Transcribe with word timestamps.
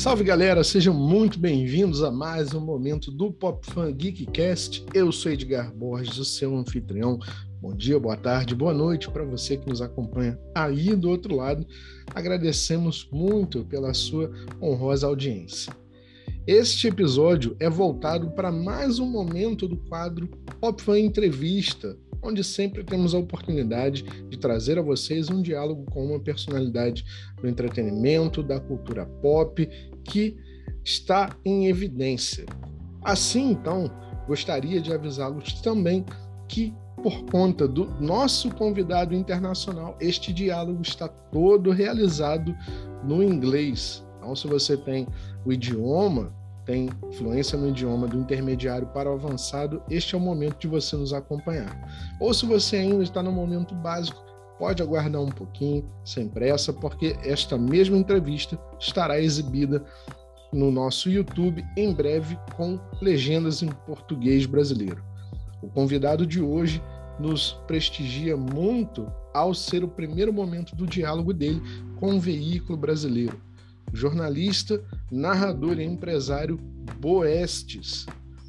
Salve 0.00 0.24
galera, 0.24 0.64
sejam 0.64 0.94
muito 0.94 1.38
bem-vindos 1.38 2.02
a 2.02 2.10
mais 2.10 2.54
um 2.54 2.60
momento 2.60 3.10
do 3.10 3.30
Pop 3.30 3.66
Fan 3.70 3.92
Geekcast. 3.92 4.82
Eu 4.94 5.12
sou 5.12 5.30
Edgar 5.30 5.70
Borges, 5.74 6.16
o 6.16 6.24
seu 6.24 6.56
anfitrião. 6.56 7.18
Bom 7.60 7.74
dia, 7.76 8.00
boa 8.00 8.16
tarde, 8.16 8.54
boa 8.54 8.72
noite 8.72 9.10
para 9.10 9.26
você 9.26 9.58
que 9.58 9.68
nos 9.68 9.82
acompanha 9.82 10.40
aí 10.54 10.96
do 10.96 11.10
outro 11.10 11.36
lado. 11.36 11.66
Agradecemos 12.14 13.06
muito 13.12 13.62
pela 13.66 13.92
sua 13.92 14.32
honrosa 14.58 15.06
audiência. 15.06 15.70
Este 16.46 16.88
episódio 16.88 17.54
é 17.60 17.68
voltado 17.68 18.30
para 18.30 18.50
mais 18.50 18.98
um 18.98 19.06
momento 19.06 19.68
do 19.68 19.76
quadro 19.76 20.28
Pop 20.58 20.80
Fan 20.82 20.98
Entrevista, 20.98 21.94
onde 22.22 22.44
sempre 22.44 22.84
temos 22.84 23.14
a 23.14 23.18
oportunidade 23.18 24.02
de 24.28 24.38
trazer 24.38 24.78
a 24.78 24.82
vocês 24.82 25.30
um 25.30 25.40
diálogo 25.40 25.84
com 25.90 26.04
uma 26.04 26.20
personalidade 26.20 27.04
do 27.40 27.48
entretenimento, 27.48 28.42
da 28.42 28.60
cultura 28.60 29.06
pop, 29.06 29.68
que 30.10 30.36
está 30.84 31.30
em 31.44 31.66
evidência. 31.68 32.44
Assim, 33.02 33.52
então, 33.52 33.90
gostaria 34.26 34.80
de 34.80 34.92
avisá-los 34.92 35.54
também 35.62 36.04
que, 36.48 36.74
por 37.02 37.24
conta 37.26 37.66
do 37.66 37.86
nosso 38.00 38.50
convidado 38.50 39.14
internacional, 39.14 39.96
este 40.00 40.32
diálogo 40.32 40.82
está 40.82 41.08
todo 41.08 41.70
realizado 41.70 42.54
no 43.04 43.22
inglês. 43.22 44.04
Então, 44.18 44.34
se 44.34 44.46
você 44.46 44.76
tem 44.76 45.06
o 45.46 45.52
idioma 45.52 46.32
tem 46.70 46.88
fluência 47.14 47.58
no 47.58 47.68
idioma 47.68 48.06
do 48.06 48.16
intermediário 48.16 48.86
para 48.88 49.10
o 49.10 49.14
avançado, 49.14 49.82
este 49.90 50.14
é 50.14 50.18
o 50.18 50.20
momento 50.20 50.56
de 50.58 50.68
você 50.68 50.94
nos 50.94 51.12
acompanhar. 51.12 51.76
Ou 52.20 52.32
se 52.32 52.46
você 52.46 52.76
ainda 52.76 53.02
está 53.02 53.22
no 53.22 53.32
momento 53.32 53.74
básico, 53.74 54.22
pode 54.60 54.82
aguardar 54.82 55.22
um 55.22 55.30
pouquinho, 55.30 55.90
sem 56.04 56.28
pressa, 56.28 56.70
porque 56.70 57.16
esta 57.24 57.56
mesma 57.56 57.96
entrevista 57.96 58.60
estará 58.78 59.18
exibida 59.18 59.82
no 60.52 60.70
nosso 60.70 61.08
YouTube 61.08 61.64
em 61.78 61.94
breve 61.94 62.38
com 62.54 62.78
legendas 63.00 63.62
em 63.62 63.68
português 63.86 64.44
brasileiro. 64.44 65.02
O 65.62 65.68
convidado 65.68 66.26
de 66.26 66.42
hoje 66.42 66.82
nos 67.18 67.54
prestigia 67.66 68.36
muito 68.36 69.10
ao 69.32 69.54
ser 69.54 69.82
o 69.82 69.88
primeiro 69.88 70.32
momento 70.32 70.76
do 70.76 70.86
diálogo 70.86 71.32
dele 71.32 71.62
com 71.98 72.16
o 72.16 72.20
veículo 72.20 72.76
brasileiro 72.76 73.40
jornalista, 73.92 74.80
narrador 75.10 75.80
e 75.80 75.84
empresário 75.84 76.56
Boestes, 77.00 78.06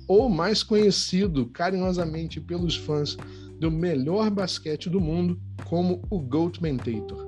ou 0.07 0.29
mais 0.29 0.61
conhecido 0.61 1.47
carinhosamente 1.47 2.39
pelos 2.39 2.75
fãs 2.75 3.17
do 3.61 3.69
melhor 3.69 4.31
basquete 4.31 4.89
do 4.89 4.99
mundo 4.99 5.39
como 5.65 6.01
o 6.09 6.19
Goatmentator. 6.19 7.27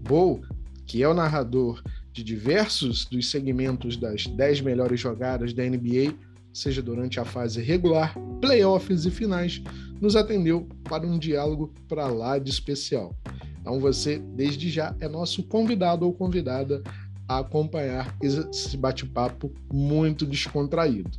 Bo, 0.00 0.40
que 0.86 1.02
é 1.02 1.08
o 1.08 1.12
narrador 1.12 1.82
de 2.10 2.24
diversos 2.24 3.04
dos 3.04 3.30
segmentos 3.30 3.94
das 3.98 4.26
10 4.26 4.62
melhores 4.62 4.98
jogadas 4.98 5.52
da 5.52 5.62
NBA, 5.62 6.14
seja 6.54 6.80
durante 6.80 7.20
a 7.20 7.24
fase 7.26 7.60
regular, 7.60 8.14
playoffs 8.40 9.04
e 9.04 9.10
finais, 9.10 9.62
nos 10.00 10.16
atendeu 10.16 10.66
para 10.84 11.06
um 11.06 11.18
diálogo 11.18 11.70
para 11.86 12.06
lá 12.06 12.38
de 12.38 12.50
especial. 12.50 13.14
Então 13.60 13.78
você, 13.78 14.18
desde 14.18 14.70
já, 14.70 14.96
é 15.00 15.06
nosso 15.06 15.42
convidado 15.42 16.06
ou 16.06 16.14
convidada 16.14 16.82
a 17.28 17.40
acompanhar 17.40 18.16
esse 18.22 18.74
bate-papo 18.74 19.52
muito 19.70 20.24
descontraído. 20.24 21.10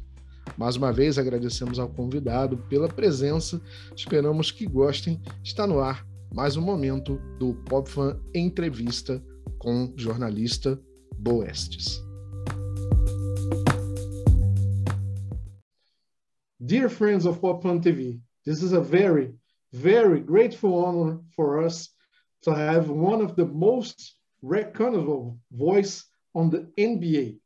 Mais 0.60 0.76
uma 0.76 0.92
vez 0.92 1.18
agradecemos 1.18 1.80
ao 1.80 1.88
convidado 1.88 2.58
pela 2.68 2.90
presença, 2.90 3.62
esperamos 3.96 4.52
que 4.52 4.66
gostem. 4.66 5.18
Está 5.42 5.66
no 5.66 5.80
ar 5.80 6.06
mais 6.34 6.58
um 6.58 6.62
momento 6.62 7.16
do 7.40 7.54
PopFan 7.64 8.20
Entrevista 8.36 9.24
com 9.58 9.94
jornalista 9.96 10.78
Boestes. 11.18 12.04
Dear 16.60 16.90
friends 16.90 17.26
of 17.26 17.40
PopFan 17.40 17.80
TV, 17.80 18.20
this 18.44 18.62
is 18.62 18.74
a 18.74 18.82
very, 18.82 19.34
very 19.72 20.20
grateful 20.20 20.74
honor 20.74 21.22
for 21.38 21.66
us 21.66 21.92
to 22.42 22.52
have 22.52 22.92
one 22.92 23.24
of 23.24 23.36
the 23.36 23.46
most 23.46 24.18
recognizable 24.42 25.40
voice 25.50 26.04
on 26.36 26.50
the 26.50 26.70
NBA. 26.78 27.40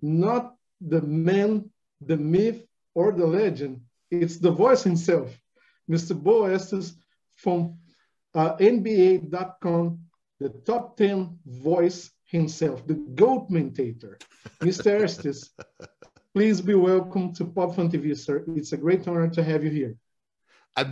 Not 0.00 0.54
the 0.80 1.02
man, 1.02 1.70
the 2.06 2.16
myth, 2.16 2.64
or 2.94 3.12
the 3.12 3.26
legend. 3.26 3.80
It's 4.10 4.38
the 4.38 4.50
voice 4.50 4.82
himself, 4.82 5.36
Mr. 5.90 6.20
Beau 6.20 6.44
Estes 6.44 6.94
from 7.36 7.78
uh, 8.34 8.56
NBA.com, 8.56 9.98
the 10.40 10.48
top 10.66 10.96
10 10.96 11.38
voice 11.46 12.10
himself, 12.26 12.86
the 12.86 12.94
Goatmentator. 12.94 14.20
Mr. 14.60 15.00
Estes, 15.04 15.50
please 16.34 16.60
be 16.60 16.74
welcome 16.74 17.32
to 17.34 17.44
Pop 17.44 17.74
Fun 17.74 17.90
TV, 17.90 18.16
sir. 18.16 18.44
It's 18.48 18.72
a 18.72 18.76
great 18.76 19.06
honor 19.08 19.28
to 19.28 19.42
have 19.42 19.64
you 19.64 19.70
here. 19.70 19.96
I, 20.76 20.86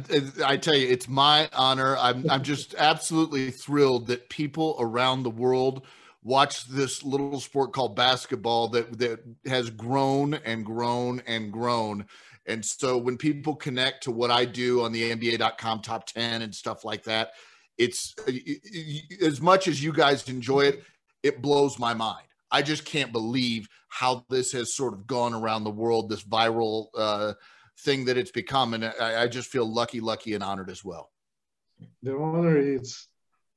I, 0.45 0.57
tell 0.59 0.77
you, 0.77 0.89
it's 0.89 1.09
my 1.09 1.49
honor. 1.53 1.97
I'm, 1.97 2.31
I'm 2.31 2.43
just 2.55 2.75
absolutely 2.77 3.51
thrilled 3.51 4.07
that 4.09 4.29
people 4.29 4.77
around 4.79 5.25
the 5.25 5.31
world 5.31 5.85
watch 6.23 6.67
this 6.67 7.03
little 7.03 7.41
sport 7.41 7.73
called 7.73 7.97
basketball 7.97 8.69
that 8.69 8.99
that 8.99 9.21
has 9.47 9.71
grown 9.71 10.35
and 10.35 10.65
grown 10.65 11.23
and 11.27 11.53
grown. 11.53 12.07
And 12.47 12.65
so 12.65 12.99
when 12.99 13.17
people 13.17 13.55
connect 13.55 14.05
to 14.05 14.11
what 14.11 14.31
I 14.31 14.45
do 14.45 14.83
on 14.83 14.93
the 14.93 15.13
NBA.com 15.13 15.81
top 15.81 16.07
10 16.07 16.43
and 16.43 16.55
stuff 16.55 16.85
like 16.85 17.05
that, 17.05 17.31
it's 17.79 18.15
as 19.23 19.41
much 19.41 19.69
as 19.69 19.83
you 19.83 19.93
guys 19.93 20.29
enjoy 20.29 20.63
it, 20.63 20.83
it 21.23 21.41
blows 21.41 21.79
my 21.79 21.95
mind. 21.95 22.27
I 22.51 22.63
just 22.63 22.85
can't 22.85 23.13
believe 23.13 23.69
how 23.89 24.25
this 24.29 24.53
has 24.53 24.75
sort 24.75 24.93
of 24.93 25.07
gone 25.07 25.35
around 25.35 25.65
the 25.65 25.71
world, 25.71 26.09
this 26.09 26.23
viral 26.23 26.89
uh, 26.97 27.33
thing 27.81 28.05
that 28.07 28.19
it's 28.19 28.31
become. 28.31 28.75
And 28.75 28.85
I, 28.85 29.23
I 29.23 29.29
just 29.29 29.49
feel 29.49 29.65
lucky, 29.65 30.01
lucky, 30.01 30.35
and 30.35 30.45
honored 30.45 30.69
as 30.69 30.85
well. 30.85 31.11
The 32.03 32.17
honor 32.17 32.59
is 32.59 33.09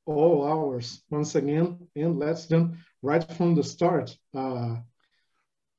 all 0.06 0.44
ours 0.44 1.02
once 1.10 1.36
again, 1.36 1.88
and 1.96 2.20
let's 2.20 2.48
jump 2.48 2.76
right 3.02 3.24
from 3.34 3.56
the 3.56 3.64
start. 3.64 4.16
Uh, 4.34 4.78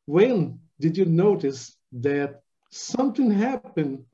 when 0.06 0.60
did 0.80 0.96
you 0.96 1.04
notice 1.04 1.76
that 1.92 2.42
something 2.70 3.30
happened 3.30 4.04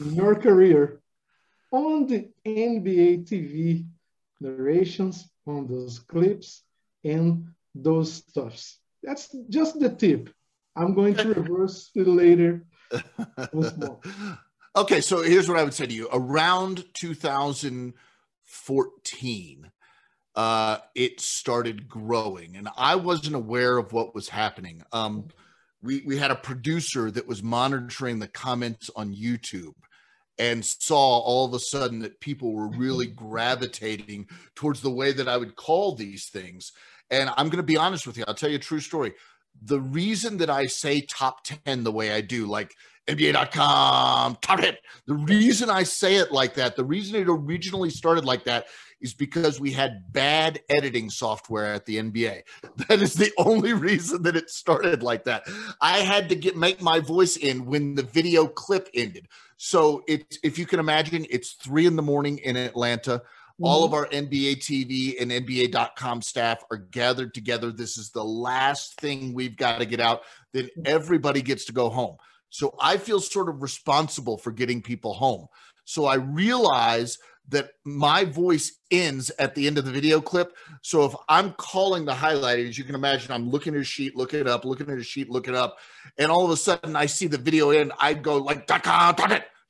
in 0.00 0.14
your 0.14 0.34
career 0.34 1.00
on 1.70 2.06
the 2.06 2.30
NBA 2.46 3.28
TV 3.28 3.86
narrations, 4.40 5.28
on 5.46 5.66
those 5.66 5.98
clips, 5.98 6.62
and 7.04 7.48
those 7.74 8.12
stuffs? 8.12 8.78
That's 9.02 9.34
just 9.48 9.78
the 9.78 9.90
tip. 9.90 10.30
I'm 10.74 10.94
going 10.94 11.14
to 11.16 11.28
reverse 11.34 11.90
it 11.94 12.06
later 12.06 12.66
okay, 14.76 15.00
so 15.00 15.22
here's 15.22 15.48
what 15.48 15.58
I 15.58 15.64
would 15.64 15.74
say 15.74 15.86
to 15.86 15.94
you. 15.94 16.08
Around 16.12 16.84
2014, 18.48 19.70
uh, 20.34 20.78
it 20.94 21.20
started 21.20 21.88
growing, 21.88 22.56
and 22.56 22.68
I 22.76 22.96
wasn't 22.96 23.34
aware 23.34 23.76
of 23.76 23.92
what 23.92 24.14
was 24.14 24.28
happening. 24.28 24.82
Um, 24.92 25.28
we 25.82 26.02
we 26.06 26.16
had 26.16 26.30
a 26.30 26.36
producer 26.36 27.10
that 27.10 27.26
was 27.26 27.42
monitoring 27.42 28.18
the 28.18 28.28
comments 28.28 28.90
on 28.94 29.14
YouTube 29.14 29.74
and 30.38 30.64
saw 30.64 31.18
all 31.18 31.46
of 31.46 31.54
a 31.54 31.58
sudden 31.58 32.00
that 32.00 32.20
people 32.20 32.52
were 32.52 32.68
really 32.68 33.06
gravitating 33.24 34.28
towards 34.54 34.80
the 34.80 34.90
way 34.90 35.12
that 35.12 35.28
I 35.28 35.36
would 35.36 35.56
call 35.56 35.94
these 35.94 36.28
things. 36.28 36.72
And 37.10 37.30
I'm 37.36 37.46
going 37.46 37.56
to 37.56 37.62
be 37.62 37.76
honest 37.76 38.06
with 38.06 38.16
you. 38.16 38.24
I'll 38.28 38.34
tell 38.34 38.50
you 38.50 38.56
a 38.56 38.60
true 38.60 38.80
story 38.80 39.14
the 39.62 39.80
reason 39.80 40.38
that 40.38 40.50
I 40.50 40.66
say 40.66 41.00
top 41.00 41.44
10 41.44 41.84
the 41.84 41.92
way 41.92 42.12
I 42.12 42.20
do, 42.20 42.46
like 42.46 42.74
NBA.com, 43.08 44.38
top 44.42 44.60
10, 44.60 44.76
the 45.06 45.14
reason 45.14 45.70
I 45.70 45.82
say 45.82 46.16
it 46.16 46.30
like 46.30 46.54
that, 46.54 46.76
the 46.76 46.84
reason 46.84 47.16
it 47.16 47.28
originally 47.28 47.90
started 47.90 48.24
like 48.24 48.44
that 48.44 48.66
is 49.00 49.14
because 49.14 49.60
we 49.60 49.70
had 49.70 50.12
bad 50.12 50.60
editing 50.68 51.08
software 51.08 51.72
at 51.72 51.86
the 51.86 51.96
NBA. 51.96 52.42
That 52.88 53.02
is 53.02 53.14
the 53.14 53.32
only 53.38 53.72
reason 53.72 54.22
that 54.22 54.36
it 54.36 54.50
started 54.50 55.02
like 55.02 55.24
that. 55.24 55.44
I 55.80 55.98
had 55.98 56.28
to 56.28 56.36
get 56.36 56.56
make 56.56 56.80
my 56.80 57.00
voice 57.00 57.36
in 57.36 57.66
when 57.66 57.94
the 57.94 58.02
video 58.02 58.46
clip 58.46 58.88
ended. 58.94 59.26
So 59.56 60.02
it's 60.06 60.38
if 60.42 60.58
you 60.58 60.66
can 60.66 60.80
imagine, 60.80 61.26
it's 61.28 61.52
three 61.52 61.86
in 61.86 61.96
the 61.96 62.02
morning 62.02 62.38
in 62.38 62.56
Atlanta. 62.56 63.22
All 63.60 63.84
of 63.84 63.90
mm-hmm. 63.90 64.14
our 64.14 64.22
NBA 64.22 64.58
TV 64.58 65.20
and 65.20 65.32
NBA.com 65.32 66.22
staff 66.22 66.62
are 66.70 66.76
gathered 66.76 67.34
together. 67.34 67.72
This 67.72 67.98
is 67.98 68.10
the 68.10 68.24
last 68.24 69.00
thing 69.00 69.34
we've 69.34 69.56
got 69.56 69.78
to 69.78 69.86
get 69.86 70.00
out. 70.00 70.22
Then 70.52 70.70
everybody 70.84 71.42
gets 71.42 71.64
to 71.66 71.72
go 71.72 71.90
home. 71.90 72.16
So 72.50 72.74
I 72.80 72.96
feel 72.96 73.20
sort 73.20 73.48
of 73.48 73.62
responsible 73.62 74.38
for 74.38 74.52
getting 74.52 74.82
people 74.82 75.14
home. 75.14 75.46
So 75.84 76.06
I 76.06 76.16
realize 76.16 77.18
that 77.50 77.70
my 77.84 78.24
voice 78.24 78.78
ends 78.90 79.30
at 79.38 79.54
the 79.54 79.66
end 79.66 79.78
of 79.78 79.86
the 79.86 79.90
video 79.90 80.20
clip. 80.20 80.54
So 80.82 81.06
if 81.06 81.14
I'm 81.30 81.52
calling 81.54 82.04
the 82.04 82.14
highlight, 82.14 82.58
as 82.58 82.76
you 82.76 82.84
can 82.84 82.94
imagine, 82.94 83.32
I'm 83.32 83.48
looking 83.50 83.74
at 83.74 83.80
a 83.80 83.84
sheet, 83.84 84.14
looking 84.14 84.40
it 84.40 84.46
up, 84.46 84.66
looking 84.66 84.90
at 84.90 84.98
a 84.98 85.02
sheet, 85.02 85.30
looking 85.30 85.54
it 85.54 85.58
up, 85.58 85.78
and 86.18 86.30
all 86.30 86.44
of 86.44 86.50
a 86.50 86.56
sudden 86.58 86.94
I 86.94 87.06
see 87.06 87.26
the 87.26 87.38
video 87.38 87.70
end. 87.70 87.92
I 87.98 88.12
go 88.12 88.36
like, 88.36 88.66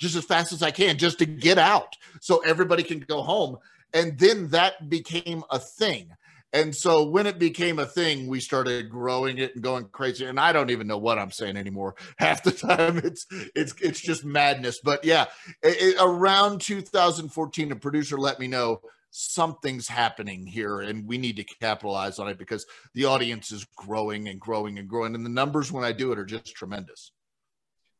just 0.00 0.16
as 0.16 0.24
fast 0.24 0.52
as 0.52 0.62
I 0.62 0.72
can, 0.72 0.98
just 0.98 1.20
to 1.20 1.26
get 1.26 1.58
out, 1.58 1.94
so 2.20 2.38
everybody 2.38 2.82
can 2.82 2.98
go 3.00 3.22
home. 3.22 3.58
And 3.94 4.18
then 4.18 4.48
that 4.50 4.88
became 4.88 5.44
a 5.50 5.58
thing. 5.58 6.10
And 6.52 6.74
so 6.74 7.04
when 7.04 7.26
it 7.26 7.38
became 7.38 7.78
a 7.78 7.84
thing, 7.84 8.26
we 8.26 8.40
started 8.40 8.88
growing 8.88 9.38
it 9.38 9.54
and 9.54 9.62
going 9.62 9.86
crazy. 9.92 10.24
And 10.24 10.40
I 10.40 10.52
don't 10.52 10.70
even 10.70 10.86
know 10.86 10.96
what 10.96 11.18
I'm 11.18 11.30
saying 11.30 11.56
anymore. 11.56 11.94
Half 12.18 12.42
the 12.42 12.52
time, 12.52 12.98
it's 12.98 13.26
it's 13.54 13.74
it's 13.82 14.00
just 14.00 14.24
madness. 14.24 14.80
But 14.82 15.04
yeah, 15.04 15.26
it, 15.62 15.76
it, 15.80 15.96
around 16.00 16.60
2014, 16.62 17.72
a 17.72 17.76
producer 17.76 18.16
let 18.16 18.40
me 18.40 18.46
know 18.46 18.80
something's 19.10 19.88
happening 19.88 20.46
here 20.46 20.80
and 20.80 21.06
we 21.06 21.16
need 21.16 21.36
to 21.36 21.44
capitalize 21.44 22.18
on 22.18 22.28
it 22.28 22.38
because 22.38 22.66
the 22.94 23.06
audience 23.06 23.50
is 23.50 23.66
growing 23.76 24.28
and 24.28 24.38
growing 24.38 24.78
and 24.78 24.88
growing 24.88 25.14
and 25.14 25.24
the 25.24 25.30
numbers 25.30 25.72
when 25.72 25.82
i 25.82 25.90
do 25.92 26.12
it 26.12 26.18
are 26.18 26.26
just 26.26 26.54
tremendous 26.54 27.12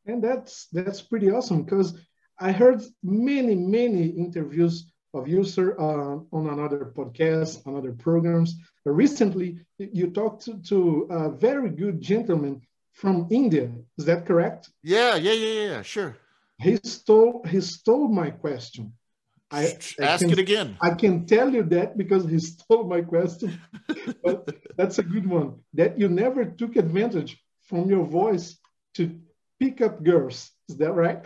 and 0.06 0.22
that's 0.22 0.66
that's 0.70 1.00
pretty 1.00 1.30
awesome 1.30 1.62
because 1.62 1.98
i 2.38 2.52
heard 2.52 2.82
many 3.02 3.54
many 3.54 4.08
interviews 4.08 4.92
of 5.18 5.28
you, 5.28 5.44
sir, 5.44 5.76
uh, 5.78 6.36
on 6.36 6.48
another 6.48 6.92
podcast, 6.96 7.66
on 7.66 7.76
other 7.76 7.92
programs. 7.92 8.56
But 8.84 8.92
recently, 8.92 9.58
you 9.78 10.10
talked 10.10 10.44
to, 10.46 10.58
to, 10.70 11.06
a 11.10 11.30
very 11.30 11.70
good 11.70 12.00
gentleman 12.00 12.62
from 12.92 13.28
India. 13.30 13.70
Is 13.98 14.04
that 14.06 14.26
correct? 14.26 14.70
Yeah, 14.82 15.16
yeah, 15.16 15.32
yeah, 15.32 15.62
yeah, 15.70 15.82
sure. 15.82 16.16
He 16.60 16.76
stole 16.82 17.44
he 17.48 17.60
stole 17.60 18.08
my 18.08 18.30
question. 18.30 18.92
I, 19.50 19.78
I 20.00 20.04
ask 20.04 20.22
can, 20.22 20.30
it 20.30 20.38
again. 20.38 20.76
I 20.80 20.90
can 20.90 21.24
tell 21.24 21.52
you 21.52 21.62
that 21.64 21.96
because 21.96 22.28
he 22.28 22.38
stole 22.52 22.84
my 22.84 23.02
question. 23.02 23.60
but 24.22 24.48
that's 24.76 24.98
a 24.98 25.02
good 25.02 25.26
one. 25.26 25.60
That 25.74 25.98
you 25.98 26.08
never 26.08 26.44
took 26.44 26.76
advantage 26.76 27.38
from 27.68 27.88
your 27.88 28.04
voice 28.04 28.58
to 28.94 29.18
pick 29.60 29.80
up 29.80 30.02
girls. 30.02 30.50
Is 30.68 30.76
that 30.78 30.92
right? 30.92 31.24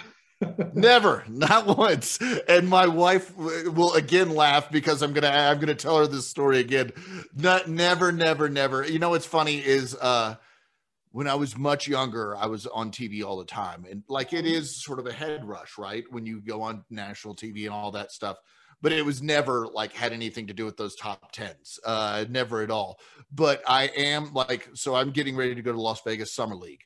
Never. 0.74 1.24
Not 1.28 1.66
once. 1.66 2.18
And 2.48 2.68
my 2.68 2.86
wife 2.86 3.36
will 3.36 3.94
again 3.94 4.34
laugh 4.34 4.70
because 4.70 5.02
i'm 5.02 5.12
gonna 5.12 5.28
i'm 5.28 5.58
gonna 5.58 5.74
tell 5.74 5.98
her 5.98 6.06
this 6.06 6.28
story 6.28 6.58
again. 6.58 6.92
Not 7.34 7.68
never 7.68 8.12
never 8.12 8.48
never. 8.48 8.86
You 8.86 8.98
know 8.98 9.10
what's 9.10 9.26
funny 9.26 9.58
is 9.58 9.94
uh 9.94 10.36
when 11.10 11.28
i 11.28 11.34
was 11.34 11.56
much 11.58 11.86
younger 11.86 12.36
i 12.36 12.46
was 12.46 12.66
on 12.66 12.90
tv 12.90 13.24
all 13.24 13.38
the 13.38 13.44
time. 13.44 13.86
And 13.90 14.02
like 14.08 14.32
it 14.32 14.46
is 14.46 14.82
sort 14.82 14.98
of 14.98 15.06
a 15.06 15.12
head 15.12 15.44
rush 15.44 15.78
right? 15.78 16.04
When 16.10 16.26
you 16.26 16.40
go 16.40 16.62
on 16.62 16.84
national 16.90 17.34
tv 17.34 17.64
and 17.64 17.70
all 17.70 17.92
that 17.92 18.12
stuff. 18.12 18.38
But 18.80 18.90
it 18.90 19.04
was 19.04 19.22
never 19.22 19.68
like 19.68 19.92
had 19.92 20.12
anything 20.12 20.48
to 20.48 20.52
do 20.52 20.64
with 20.64 20.76
those 20.76 20.96
top 20.96 21.30
tens. 21.32 21.78
Uh 21.84 22.24
never 22.28 22.62
at 22.62 22.70
all. 22.70 22.98
But 23.30 23.62
i 23.66 23.84
am 23.96 24.32
like 24.32 24.68
so 24.74 24.94
i'm 24.94 25.10
getting 25.10 25.36
ready 25.36 25.54
to 25.54 25.62
go 25.62 25.72
to 25.72 25.80
las 25.80 26.00
vegas 26.04 26.32
summer 26.32 26.56
league 26.56 26.82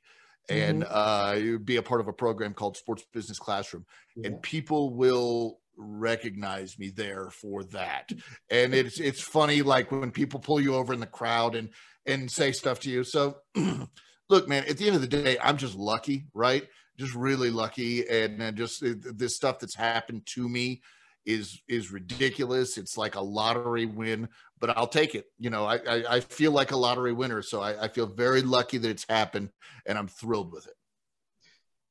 and 0.48 0.82
mm-hmm. 0.82 1.54
uh, 1.54 1.58
be 1.58 1.76
a 1.76 1.82
part 1.82 2.00
of 2.00 2.08
a 2.08 2.12
program 2.12 2.54
called 2.54 2.76
Sports 2.76 3.04
Business 3.12 3.38
Classroom, 3.38 3.84
yeah. 4.16 4.28
and 4.28 4.42
people 4.42 4.94
will 4.94 5.58
recognize 5.76 6.78
me 6.78 6.90
there 6.90 7.30
for 7.30 7.64
that. 7.64 8.10
And 8.50 8.74
it's 8.74 9.00
it's 9.00 9.20
funny, 9.20 9.62
like 9.62 9.90
when 9.90 10.10
people 10.10 10.40
pull 10.40 10.60
you 10.60 10.74
over 10.74 10.92
in 10.92 11.00
the 11.00 11.06
crowd 11.06 11.54
and 11.54 11.70
and 12.06 12.30
say 12.30 12.52
stuff 12.52 12.80
to 12.80 12.90
you. 12.90 13.04
So, 13.04 13.38
look, 14.28 14.48
man, 14.48 14.64
at 14.68 14.78
the 14.78 14.86
end 14.86 14.96
of 14.96 15.02
the 15.02 15.08
day, 15.08 15.36
I'm 15.42 15.56
just 15.56 15.74
lucky, 15.74 16.26
right? 16.34 16.66
Just 16.98 17.14
really 17.14 17.50
lucky, 17.50 18.08
and, 18.08 18.40
and 18.40 18.56
just 18.56 18.82
uh, 18.82 18.94
this 19.14 19.36
stuff 19.36 19.58
that's 19.58 19.74
happened 19.74 20.22
to 20.34 20.48
me 20.48 20.80
is 21.26 21.60
is 21.68 21.90
ridiculous. 21.90 22.78
It's 22.78 22.96
like 22.96 23.16
a 23.16 23.20
lottery 23.20 23.84
win, 23.84 24.28
but 24.60 24.76
I'll 24.76 24.86
take 24.86 25.14
it. 25.14 25.26
You 25.38 25.50
know, 25.50 25.66
I 25.66 25.76
I, 25.76 26.16
I 26.16 26.20
feel 26.20 26.52
like 26.52 26.70
a 26.70 26.76
lottery 26.76 27.12
winner, 27.12 27.42
so 27.42 27.60
I, 27.60 27.84
I, 27.84 27.88
feel 27.88 28.06
very 28.06 28.42
lucky 28.42 28.78
that 28.78 28.88
it's 28.88 29.04
happened, 29.08 29.50
and 29.84 29.98
I'm 29.98 30.08
thrilled 30.08 30.52
with 30.52 30.66
it. 30.66 30.74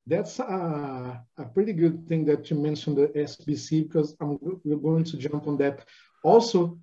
That's 0.08 0.40
a, 0.40 1.22
a 1.38 1.46
pretty 1.46 1.74
good 1.74 2.08
thing 2.08 2.26
that 2.26 2.50
you 2.50 2.58
mentioned 2.58 2.98
the 2.98 3.08
SBC 3.08 3.88
because 3.88 4.16
I'm 4.22 4.40
we're 4.64 4.78
going 4.78 5.04
to 5.04 5.18
jump 5.18 5.48
on 5.48 5.58
that 5.58 5.86
also 6.24 6.80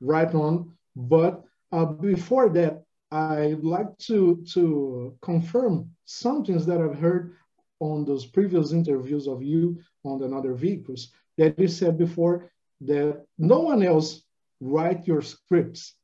right 0.00 0.32
on. 0.34 0.72
But 0.94 1.42
uh, 1.72 1.86
before 1.86 2.48
that, 2.50 2.84
I'd 3.10 3.64
like 3.64 3.96
to 4.08 4.44
to 4.54 5.16
confirm 5.22 5.90
some 6.04 6.44
things 6.44 6.66
that 6.66 6.80
I've 6.80 6.98
heard 6.98 7.34
on 7.80 8.04
those 8.04 8.24
previous 8.24 8.72
interviews 8.72 9.26
of 9.26 9.42
you 9.42 9.78
on 10.04 10.22
another 10.22 10.54
vehicles 10.54 11.10
that 11.38 11.58
you 11.58 11.68
said 11.68 11.98
before 11.98 12.50
that 12.82 13.24
no 13.38 13.60
one 13.60 13.82
else 13.82 14.22
write 14.60 15.06
your 15.06 15.22
scripts. 15.22 15.94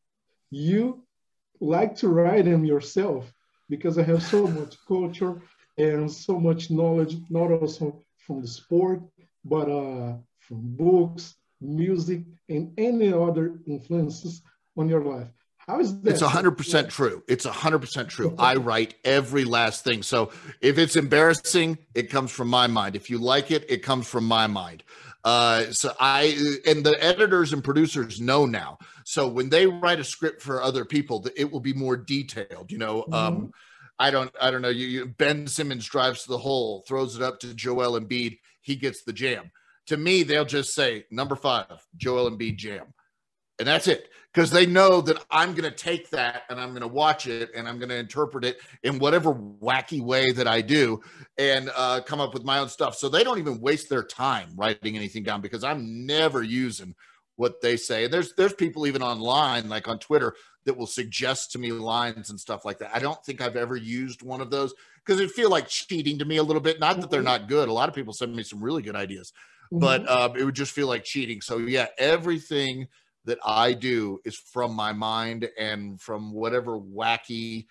You 0.50 1.04
like 1.60 1.96
to 1.96 2.08
write 2.08 2.44
them 2.44 2.64
yourself 2.64 3.32
because 3.68 3.98
I 3.98 4.02
have 4.02 4.22
so 4.22 4.46
much 4.46 4.76
culture 4.86 5.40
and 5.78 6.10
so 6.10 6.38
much 6.38 6.70
knowledge, 6.70 7.16
not 7.30 7.50
also 7.50 8.02
from 8.18 8.42
the 8.42 8.48
sport, 8.48 9.00
but 9.44 9.68
uh, 9.68 10.14
from 10.40 10.60
books, 10.76 11.34
music, 11.60 12.22
and 12.48 12.72
any 12.78 13.12
other 13.12 13.58
influences 13.66 14.42
on 14.76 14.88
your 14.88 15.02
life. 15.02 15.28
How 15.66 15.78
is 15.78 16.00
that? 16.00 16.10
It's 16.10 16.22
100% 16.22 16.88
true. 16.88 17.22
It's 17.28 17.46
100% 17.46 18.08
true. 18.08 18.34
I 18.36 18.56
write 18.56 18.94
every 19.04 19.44
last 19.44 19.84
thing. 19.84 20.02
So 20.02 20.32
if 20.60 20.76
it's 20.76 20.96
embarrassing, 20.96 21.78
it 21.94 22.10
comes 22.10 22.32
from 22.32 22.48
my 22.48 22.66
mind. 22.66 22.96
If 22.96 23.08
you 23.08 23.18
like 23.18 23.52
it, 23.52 23.64
it 23.68 23.82
comes 23.82 24.08
from 24.08 24.24
my 24.24 24.48
mind. 24.48 24.82
Uh, 25.24 25.70
so 25.70 25.92
I 26.00 26.36
and 26.66 26.84
the 26.84 26.96
editors 27.02 27.52
and 27.52 27.62
producers 27.62 28.20
know 28.20 28.44
now. 28.44 28.78
So 29.04 29.28
when 29.28 29.48
they 29.48 29.66
write 29.66 30.00
a 30.00 30.04
script 30.04 30.42
for 30.42 30.62
other 30.62 30.84
people, 30.84 31.26
it 31.36 31.50
will 31.50 31.60
be 31.60 31.74
more 31.74 31.96
detailed. 31.96 32.70
You 32.70 32.78
know, 32.78 33.02
mm-hmm. 33.02 33.14
um, 33.14 33.52
I 33.98 34.10
don't, 34.10 34.34
I 34.40 34.50
don't 34.50 34.62
know. 34.62 34.68
You, 34.68 34.86
you, 34.86 35.06
Ben 35.06 35.46
Simmons 35.46 35.86
drives 35.86 36.24
to 36.24 36.30
the 36.30 36.38
hole, 36.38 36.84
throws 36.88 37.14
it 37.14 37.22
up 37.22 37.38
to 37.40 37.54
Joel 37.54 38.00
Embiid. 38.00 38.38
He 38.60 38.74
gets 38.74 39.04
the 39.04 39.12
jam. 39.12 39.52
To 39.86 39.96
me, 39.96 40.22
they'll 40.22 40.44
just 40.44 40.74
say 40.74 41.04
number 41.10 41.36
five, 41.36 41.86
Joel 41.96 42.30
Embiid 42.30 42.56
jam, 42.56 42.94
and 43.62 43.68
that's 43.68 43.86
it 43.86 44.08
because 44.32 44.50
they 44.50 44.66
know 44.66 45.00
that 45.00 45.24
I'm 45.30 45.54
going 45.54 45.70
to 45.70 45.76
take 45.76 46.10
that 46.10 46.42
and 46.50 46.60
I'm 46.60 46.70
going 46.70 46.82
to 46.82 46.88
watch 46.88 47.28
it 47.28 47.50
and 47.54 47.68
I'm 47.68 47.78
going 47.78 47.90
to 47.90 47.96
interpret 47.96 48.44
it 48.44 48.58
in 48.82 48.98
whatever 48.98 49.32
wacky 49.32 50.02
way 50.02 50.32
that 50.32 50.48
I 50.48 50.62
do 50.62 51.00
and 51.38 51.70
uh, 51.76 52.00
come 52.00 52.20
up 52.20 52.34
with 52.34 52.42
my 52.42 52.58
own 52.58 52.68
stuff. 52.68 52.96
So 52.96 53.08
they 53.08 53.22
don't 53.22 53.38
even 53.38 53.60
waste 53.60 53.88
their 53.88 54.02
time 54.02 54.48
writing 54.56 54.96
anything 54.96 55.22
down 55.22 55.42
because 55.42 55.62
I'm 55.62 56.06
never 56.06 56.42
using 56.42 56.96
what 57.36 57.60
they 57.60 57.76
say. 57.76 58.04
And 58.04 58.12
there's 58.12 58.34
there's 58.34 58.52
people 58.52 58.86
even 58.86 59.00
online, 59.00 59.68
like 59.68 59.86
on 59.86 60.00
Twitter, 60.00 60.34
that 60.64 60.76
will 60.76 60.86
suggest 60.86 61.52
to 61.52 61.58
me 61.58 61.70
lines 61.70 62.30
and 62.30 62.40
stuff 62.40 62.64
like 62.64 62.78
that. 62.78 62.90
I 62.92 62.98
don't 62.98 63.22
think 63.24 63.40
I've 63.40 63.56
ever 63.56 63.76
used 63.76 64.22
one 64.22 64.40
of 64.40 64.50
those 64.50 64.74
because 65.04 65.20
it 65.20 65.30
feel 65.30 65.50
like 65.50 65.68
cheating 65.68 66.18
to 66.18 66.24
me 66.24 66.38
a 66.38 66.42
little 66.42 66.62
bit. 66.62 66.80
Not 66.80 67.00
that 67.00 67.10
they're 67.10 67.20
mm-hmm. 67.20 67.26
not 67.26 67.48
good. 67.48 67.68
A 67.68 67.72
lot 67.72 67.88
of 67.88 67.94
people 67.94 68.12
send 68.12 68.34
me 68.34 68.42
some 68.42 68.62
really 68.62 68.82
good 68.82 68.96
ideas, 68.96 69.32
but 69.70 70.08
uh, 70.08 70.32
it 70.36 70.44
would 70.44 70.54
just 70.54 70.72
feel 70.72 70.86
like 70.86 71.04
cheating. 71.04 71.40
So 71.40 71.58
yeah, 71.58 71.86
everything 71.98 72.88
that 73.24 73.38
I 73.44 73.72
do 73.72 74.20
is 74.24 74.36
from 74.36 74.74
my 74.74 74.92
mind 74.92 75.48
and 75.58 76.00
from 76.00 76.32
whatever 76.32 76.78
wacky 76.78 77.66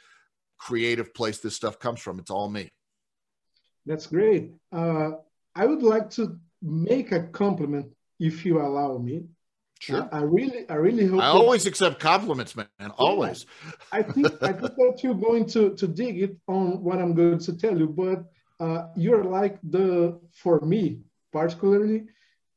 creative 0.57 1.13
place 1.13 1.39
this 1.39 1.55
stuff 1.55 1.79
comes 1.79 1.99
from. 1.99 2.19
It's 2.19 2.31
all 2.31 2.49
me. 2.49 2.71
That's 3.85 4.07
great. 4.07 4.51
Uh, 4.71 5.11
I 5.55 5.65
would 5.65 5.83
like 5.83 6.09
to 6.11 6.39
make 6.61 7.11
a 7.11 7.23
compliment 7.23 7.87
if 8.19 8.45
you 8.45 8.61
allow 8.61 8.97
me. 8.97 9.23
Sure. 9.79 10.07
I, 10.11 10.19
I 10.19 10.21
really, 10.21 10.69
I 10.69 10.75
really 10.75 11.07
hope. 11.07 11.21
I 11.21 11.27
always 11.27 11.65
accept 11.65 11.99
compliments, 11.99 12.55
man. 12.55 12.67
Always. 12.97 13.47
I 13.91 14.03
think, 14.03 14.27
I 14.43 14.53
think 14.53 14.75
that 14.75 14.99
you're 15.01 15.15
going 15.15 15.47
to 15.47 15.75
to 15.75 15.87
dig 15.87 16.21
it 16.21 16.37
on 16.47 16.83
what 16.83 16.99
I'm 16.99 17.15
going 17.15 17.39
to 17.39 17.57
tell 17.57 17.77
you, 17.77 17.87
but 17.87 18.23
uh, 18.63 18.89
you're 18.95 19.23
like 19.23 19.57
the, 19.63 20.19
for 20.31 20.61
me 20.61 20.99
particularly, 21.31 22.03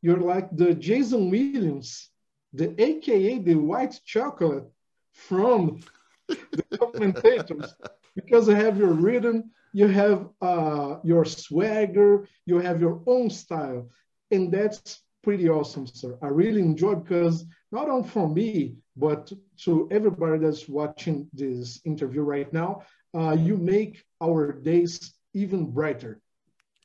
you're 0.03 0.21
like 0.21 0.55
the 0.57 0.75
Jason 0.75 1.31
Williams 1.31 2.11
the 2.55 2.81
AKA 2.83 3.39
the 3.41 3.57
white 3.57 3.99
chocolate 4.05 4.65
from 5.13 5.81
the 6.29 6.79
commentators 6.79 7.75
because 8.15 8.49
you 8.49 8.55
have 8.55 8.79
your 8.79 8.93
rhythm, 8.93 9.51
you 9.73 9.89
have 9.89 10.29
uh, 10.41 10.97
your 11.03 11.25
swagger, 11.25 12.29
you 12.47 12.59
have 12.59 12.81
your 12.81 13.03
own 13.07 13.29
style, 13.29 13.91
and 14.31 14.53
that's 14.53 15.03
pretty 15.23 15.49
awesome, 15.49 15.87
sir. 15.87 16.17
I 16.23 16.29
really 16.29 16.61
enjoy 16.61 16.95
because 16.95 17.45
not 17.73 17.89
only 17.89 18.09
for 18.09 18.29
me, 18.29 18.77
but 18.97 19.33
to 19.65 19.89
everybody 19.91 20.39
that's 20.39 20.69
watching 20.69 21.29
this 21.33 21.81
interview 21.85 22.23
right 22.23 22.53
now, 22.53 22.83
uh, 23.17 23.33
you 23.33 23.57
make 23.57 24.05
our 24.23 24.53
days 24.53 25.15
even 25.33 25.71
brighter. 25.71 26.21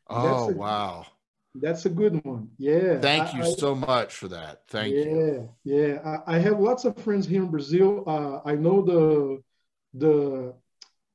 Oh, 0.09 0.47
wow. 0.47 1.05
That's 1.55 1.85
a 1.85 1.89
good 1.89 2.23
one. 2.23 2.49
Yeah. 2.57 2.99
Thank 2.99 3.33
you 3.33 3.43
I, 3.43 3.51
so 3.51 3.73
much 3.75 4.13
for 4.13 4.27
that. 4.27 4.61
Thank 4.67 4.93
yeah, 4.93 5.03
you. 5.03 5.49
Yeah, 5.63 5.87
yeah. 5.87 6.19
I, 6.27 6.35
I, 6.35 6.39
have 6.39 6.59
lots 6.59 6.85
of 6.85 6.95
friends 6.97 7.25
here 7.27 7.41
in 7.41 7.49
Brazil. 7.49 8.03
Uh, 8.05 8.47
I 8.47 8.55
know 8.55 8.81
the 8.81 9.41
the 9.93 10.53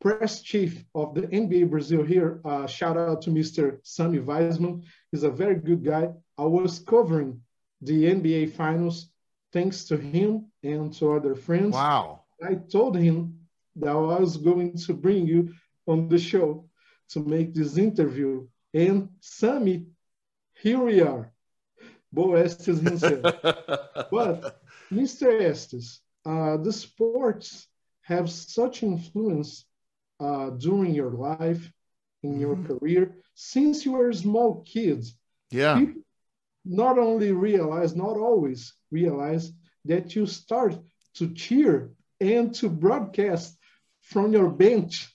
press 0.01 0.43
chief 0.43 0.85
of 0.95 1.15
the 1.15 1.23
NBA 1.23 1.71
Brazil 1.71 2.03
here. 2.03 2.41
Uh, 2.45 2.67
shout 2.67 2.97
out 2.97 3.23
to 3.23 3.31
Mr. 3.31 3.79
Sammy 3.85 4.19
Weisman. 4.19 4.83
He's 5.11 5.23
a 5.23 5.31
very 5.31 5.55
good 5.55 5.85
guy. 5.85 6.09
I 6.37 6.45
was 6.45 6.81
covering 6.81 7.41
the 7.81 8.05
NBA 8.05 8.53
Finals 8.53 9.11
thanks 9.53 9.85
to 9.85 9.97
him 9.97 10.51
and 10.63 10.93
to 10.95 11.13
other 11.13 11.35
friends. 11.35 11.75
Wow. 11.75 12.25
I 12.43 12.57
told 12.57 12.97
him 12.97 13.39
that 13.77 13.91
I 13.91 13.95
was 13.95 14.37
going 14.37 14.77
to 14.77 14.95
bring 14.95 15.27
you 15.27 15.55
on 15.87 16.09
the 16.09 16.19
show 16.19 16.69
to 17.11 17.21
make 17.21 17.55
this 17.55 17.79
interview. 17.79 18.47
And 18.75 19.09
Sammy 19.21 19.87
here 20.65 20.79
we 20.79 21.03
are. 21.03 21.31
Beau 22.11 22.33
Estes 22.35 22.81
himself. 22.81 23.21
but 24.11 24.61
Mr. 24.91 25.43
Estes, 25.43 26.01
uh, 26.25 26.57
the 26.57 26.73
sports 26.73 27.69
have 28.01 28.31
such 28.31 28.83
influence 28.83 29.67
uh, 30.21 30.49
during 30.51 30.95
your 30.95 31.11
life, 31.11 31.71
in 32.23 32.31
mm-hmm. 32.31 32.41
your 32.41 32.57
career, 32.57 33.15
since 33.35 33.85
you 33.85 33.93
were 33.93 34.13
small 34.13 34.63
kids. 34.63 35.15
Yeah. 35.51 35.79
People 35.79 36.03
not 36.65 36.99
only 36.99 37.33
realize, 37.33 37.95
not 37.95 38.17
always 38.17 38.73
realize 38.91 39.53
that 39.85 40.17
you 40.17 40.25
start 40.25 40.75
to 41.17 41.35
cheer 41.35 41.91
and 42.21 42.55
to 42.55 42.71
broadcast 42.71 43.55
from 44.01 44.33
your 44.33 44.49
bench. 44.49 45.15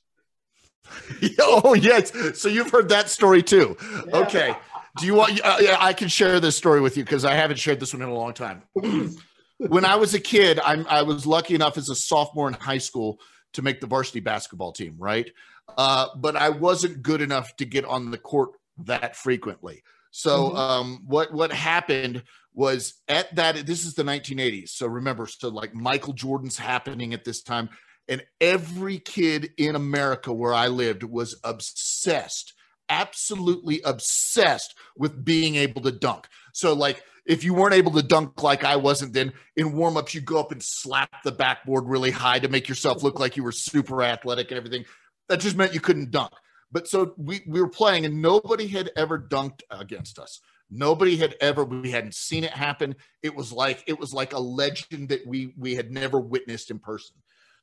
oh 1.39 1.73
yes, 1.73 2.11
so 2.39 2.49
you've 2.49 2.71
heard 2.71 2.89
that 2.89 3.09
story 3.09 3.43
too. 3.43 3.77
Yeah. 3.81 4.17
Okay, 4.21 4.55
do 4.99 5.05
you 5.05 5.15
want? 5.15 5.39
Uh, 5.43 5.57
yeah, 5.61 5.77
I 5.79 5.93
can 5.93 6.07
share 6.07 6.39
this 6.39 6.55
story 6.55 6.81
with 6.81 6.97
you 6.97 7.03
because 7.03 7.25
I 7.25 7.33
haven't 7.35 7.57
shared 7.57 7.79
this 7.79 7.93
one 7.93 8.01
in 8.01 8.09
a 8.09 8.13
long 8.13 8.33
time. 8.33 8.63
when 9.57 9.85
I 9.85 9.95
was 9.95 10.13
a 10.13 10.19
kid, 10.19 10.59
I'm, 10.59 10.85
I 10.89 11.01
was 11.01 11.25
lucky 11.25 11.55
enough 11.55 11.77
as 11.77 11.89
a 11.89 11.95
sophomore 11.95 12.47
in 12.47 12.53
high 12.53 12.77
school 12.77 13.19
to 13.53 13.61
make 13.61 13.81
the 13.81 13.87
varsity 13.87 14.19
basketball 14.19 14.71
team, 14.71 14.95
right? 14.97 15.31
Uh, 15.77 16.07
but 16.15 16.35
I 16.35 16.49
wasn't 16.49 17.01
good 17.01 17.21
enough 17.21 17.55
to 17.57 17.65
get 17.65 17.85
on 17.85 18.11
the 18.11 18.17
court 18.17 18.51
that 18.85 19.15
frequently. 19.15 19.83
So 20.11 20.49
mm-hmm. 20.49 20.57
um, 20.57 21.03
what 21.05 21.33
what 21.33 21.51
happened 21.51 22.23
was 22.53 22.95
at 23.07 23.33
that 23.35 23.65
this 23.65 23.85
is 23.85 23.93
the 23.93 24.03
1980s. 24.03 24.69
So 24.69 24.87
remember, 24.87 25.27
so 25.27 25.49
like 25.49 25.73
Michael 25.73 26.13
Jordan's 26.13 26.57
happening 26.57 27.13
at 27.13 27.23
this 27.23 27.41
time, 27.43 27.69
and 28.07 28.23
every 28.41 28.97
kid 28.97 29.51
in 29.57 29.75
America 29.75 30.33
where 30.33 30.53
I 30.53 30.67
lived 30.67 31.03
was 31.03 31.39
obsessed, 31.43 32.53
absolutely 32.89 33.81
obsessed 33.83 34.75
with 34.97 35.23
being 35.23 35.55
able 35.55 35.81
to 35.81 35.91
dunk. 35.91 36.27
So 36.53 36.73
like 36.73 37.03
if 37.25 37.43
you 37.43 37.53
weren't 37.53 37.75
able 37.75 37.91
to 37.91 38.01
dunk 38.01 38.41
like 38.41 38.63
I 38.63 38.75
wasn't, 38.75 39.13
then 39.13 39.33
in 39.55 39.73
warmups 39.73 40.13
you 40.13 40.21
go 40.21 40.39
up 40.39 40.51
and 40.51 40.63
slap 40.63 41.23
the 41.23 41.31
backboard 41.31 41.85
really 41.85 42.11
high 42.11 42.39
to 42.39 42.49
make 42.49 42.67
yourself 42.67 43.03
look 43.03 43.19
like 43.19 43.37
you 43.37 43.43
were 43.43 43.51
super 43.51 44.01
athletic 44.01 44.49
and 44.49 44.57
everything. 44.57 44.85
That 45.27 45.39
just 45.39 45.55
meant 45.55 45.73
you 45.73 45.79
couldn't 45.79 46.11
dunk. 46.11 46.31
But 46.71 46.87
so 46.87 47.13
we, 47.17 47.41
we 47.47 47.61
were 47.61 47.69
playing 47.69 48.05
and 48.05 48.21
nobody 48.21 48.67
had 48.67 48.91
ever 48.95 49.19
dunked 49.19 49.61
against 49.69 50.19
us. 50.19 50.39
Nobody 50.71 51.17
had 51.17 51.35
ever 51.41 51.63
we 51.63 51.91
hadn't 51.91 52.15
seen 52.15 52.43
it 52.43 52.51
happen. 52.51 52.95
It 53.23 53.35
was 53.35 53.51
like 53.51 53.83
it 53.87 53.99
was 53.99 54.13
like 54.13 54.33
a 54.33 54.39
legend 54.39 55.09
that 55.09 55.25
we 55.25 55.53
we 55.57 55.75
had 55.75 55.91
never 55.91 56.19
witnessed 56.19 56.69
in 56.69 56.79
person. 56.79 57.15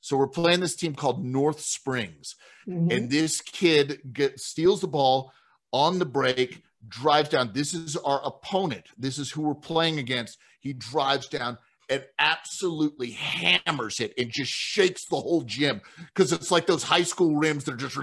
So 0.06 0.16
we're 0.16 0.28
playing 0.28 0.60
this 0.60 0.76
team 0.76 0.94
called 0.94 1.24
North 1.24 1.58
Springs, 1.58 2.36
mm-hmm. 2.64 2.92
and 2.92 3.10
this 3.10 3.40
kid 3.40 4.00
get, 4.12 4.38
steals 4.38 4.80
the 4.80 4.86
ball 4.86 5.32
on 5.72 5.98
the 5.98 6.06
break, 6.06 6.62
drives 6.86 7.28
down. 7.28 7.50
This 7.52 7.74
is 7.74 7.96
our 7.96 8.24
opponent. 8.24 8.84
This 8.96 9.18
is 9.18 9.32
who 9.32 9.42
we're 9.42 9.56
playing 9.56 9.98
against. 9.98 10.38
He 10.60 10.74
drives 10.74 11.26
down, 11.26 11.58
and 11.90 12.04
absolutely 12.20 13.10
hammers 13.10 13.98
it 13.98 14.14
and 14.16 14.30
just 14.30 14.52
shakes 14.52 15.06
the 15.06 15.16
whole 15.16 15.42
gym 15.42 15.80
because 16.14 16.32
it's 16.32 16.52
like 16.52 16.68
those 16.68 16.84
high 16.84 17.02
school 17.02 17.34
rims 17.34 17.64
that 17.64 17.74
are 17.74 17.76
just 17.76 17.96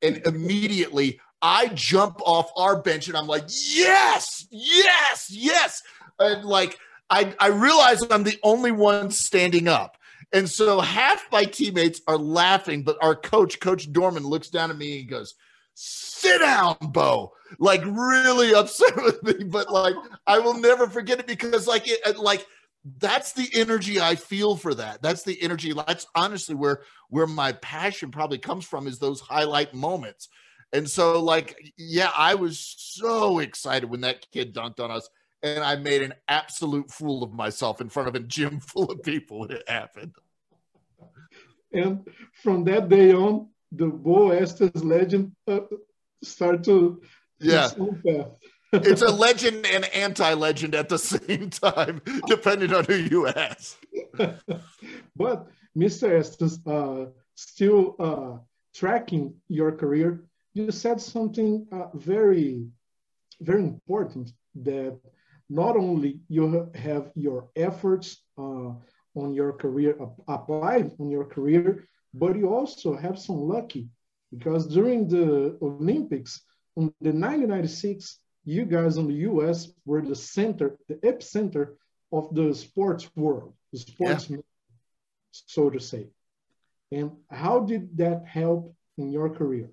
and 0.00 0.26
immediately 0.26 1.20
I 1.42 1.68
jump 1.74 2.22
off 2.24 2.50
our 2.56 2.80
bench 2.80 3.06
and 3.08 3.18
I'm 3.18 3.26
like, 3.26 3.44
yes, 3.48 4.46
yes, 4.50 5.26
yes. 5.28 5.82
And 6.18 6.42
like 6.46 6.78
I, 7.10 7.34
I 7.38 7.48
realize 7.48 8.02
I'm 8.10 8.24
the 8.24 8.38
only 8.42 8.72
one 8.72 9.10
standing 9.10 9.68
up. 9.68 9.97
And 10.32 10.48
so 10.48 10.80
half 10.80 11.26
my 11.32 11.44
teammates 11.44 12.02
are 12.06 12.18
laughing, 12.18 12.82
but 12.82 12.98
our 13.02 13.14
coach, 13.14 13.60
Coach 13.60 13.90
Dorman, 13.92 14.24
looks 14.24 14.48
down 14.50 14.70
at 14.70 14.76
me 14.76 15.00
and 15.00 15.08
goes, 15.08 15.34
sit 15.74 16.40
down, 16.40 16.76
Beau. 16.80 17.32
Like 17.58 17.82
really 17.84 18.52
upset 18.52 18.96
with 19.02 19.22
me, 19.22 19.44
but 19.44 19.72
like 19.72 19.94
I 20.26 20.38
will 20.38 20.60
never 20.60 20.88
forget 20.88 21.20
it 21.20 21.26
because 21.26 21.66
like 21.66 21.88
it 21.88 22.00
uh, 22.04 22.20
like 22.20 22.44
that's 22.98 23.32
the 23.32 23.48
energy 23.54 24.00
I 24.00 24.16
feel 24.16 24.56
for 24.56 24.74
that. 24.74 25.00
That's 25.02 25.22
the 25.22 25.40
energy. 25.40 25.72
That's 25.72 26.06
honestly 26.14 26.54
where 26.54 26.82
where 27.08 27.26
my 27.26 27.52
passion 27.52 28.10
probably 28.10 28.38
comes 28.38 28.64
from 28.64 28.86
is 28.86 28.98
those 28.98 29.20
highlight 29.20 29.72
moments. 29.72 30.28
And 30.72 30.88
so 30.88 31.22
like 31.22 31.72
yeah, 31.78 32.10
I 32.14 32.34
was 32.34 32.58
so 32.58 33.38
excited 33.38 33.88
when 33.88 34.02
that 34.02 34.26
kid 34.30 34.54
dunked 34.54 34.80
on 34.80 34.90
us 34.90 35.08
and 35.42 35.62
I 35.64 35.76
made 35.76 36.02
an 36.02 36.14
absolute 36.26 36.90
fool 36.90 37.22
of 37.22 37.32
myself 37.32 37.80
in 37.80 37.88
front 37.88 38.08
of 38.08 38.14
a 38.14 38.20
gym 38.20 38.60
full 38.70 38.90
of 38.90 39.02
people 39.02 39.40
when 39.40 39.52
it 39.52 39.68
happened. 39.68 40.14
And 41.72 42.08
from 42.42 42.64
that 42.64 42.88
day 42.88 43.12
on, 43.12 43.48
the 43.72 43.86
Beau 43.86 44.30
Estes 44.30 44.82
legend 44.82 45.32
uh, 45.46 45.60
start 46.22 46.64
to 46.64 47.02
yeah. 47.40 47.68
it's 48.72 49.02
a 49.02 49.10
legend 49.10 49.66
and 49.66 49.84
anti-legend 49.94 50.74
at 50.74 50.88
the 50.88 50.98
same 51.14 51.50
time, 51.50 52.02
depending 52.26 52.74
on 52.74 52.84
who 52.84 52.94
you 52.94 53.26
ask. 53.28 53.78
but 55.16 55.46
Mr. 55.76 56.18
Estes, 56.18 56.58
uh, 56.66 57.06
still 57.34 57.94
uh, 57.98 58.38
tracking 58.74 59.34
your 59.48 59.72
career, 59.72 60.24
you 60.54 60.70
said 60.70 61.00
something 61.00 61.66
uh, 61.72 61.86
very, 61.94 62.66
very 63.40 63.62
important 63.62 64.32
that 64.56 64.98
not 65.48 65.76
only 65.76 66.20
you 66.28 66.70
have 66.74 67.10
your 67.14 67.48
efforts 67.56 68.22
uh, 68.36 68.72
on 69.14 69.34
your 69.34 69.52
career 69.52 69.96
applied 70.28 70.92
on 71.00 71.10
your 71.10 71.24
career, 71.24 71.88
but 72.14 72.36
you 72.36 72.52
also 72.52 72.96
have 72.96 73.18
some 73.18 73.40
lucky 73.48 73.88
because 74.30 74.66
during 74.66 75.08
the 75.08 75.58
Olympics 75.62 76.42
in 76.76 76.92
the 77.00 77.10
1996, 77.10 78.18
you 78.44 78.64
guys 78.64 78.96
in 78.96 79.06
the 79.08 79.20
US 79.30 79.68
were 79.84 80.02
the 80.02 80.14
center, 80.14 80.78
the 80.88 80.94
epicenter 80.96 81.74
of 82.12 82.34
the 82.34 82.54
sports 82.54 83.10
world, 83.16 83.54
the 83.72 83.78
sports, 83.78 84.30
yeah. 84.30 84.38
so 85.32 85.70
to 85.70 85.80
say. 85.80 86.08
And 86.92 87.12
how 87.30 87.60
did 87.60 87.96
that 87.98 88.24
help 88.26 88.74
in 88.96 89.10
your 89.10 89.30
career? 89.30 89.70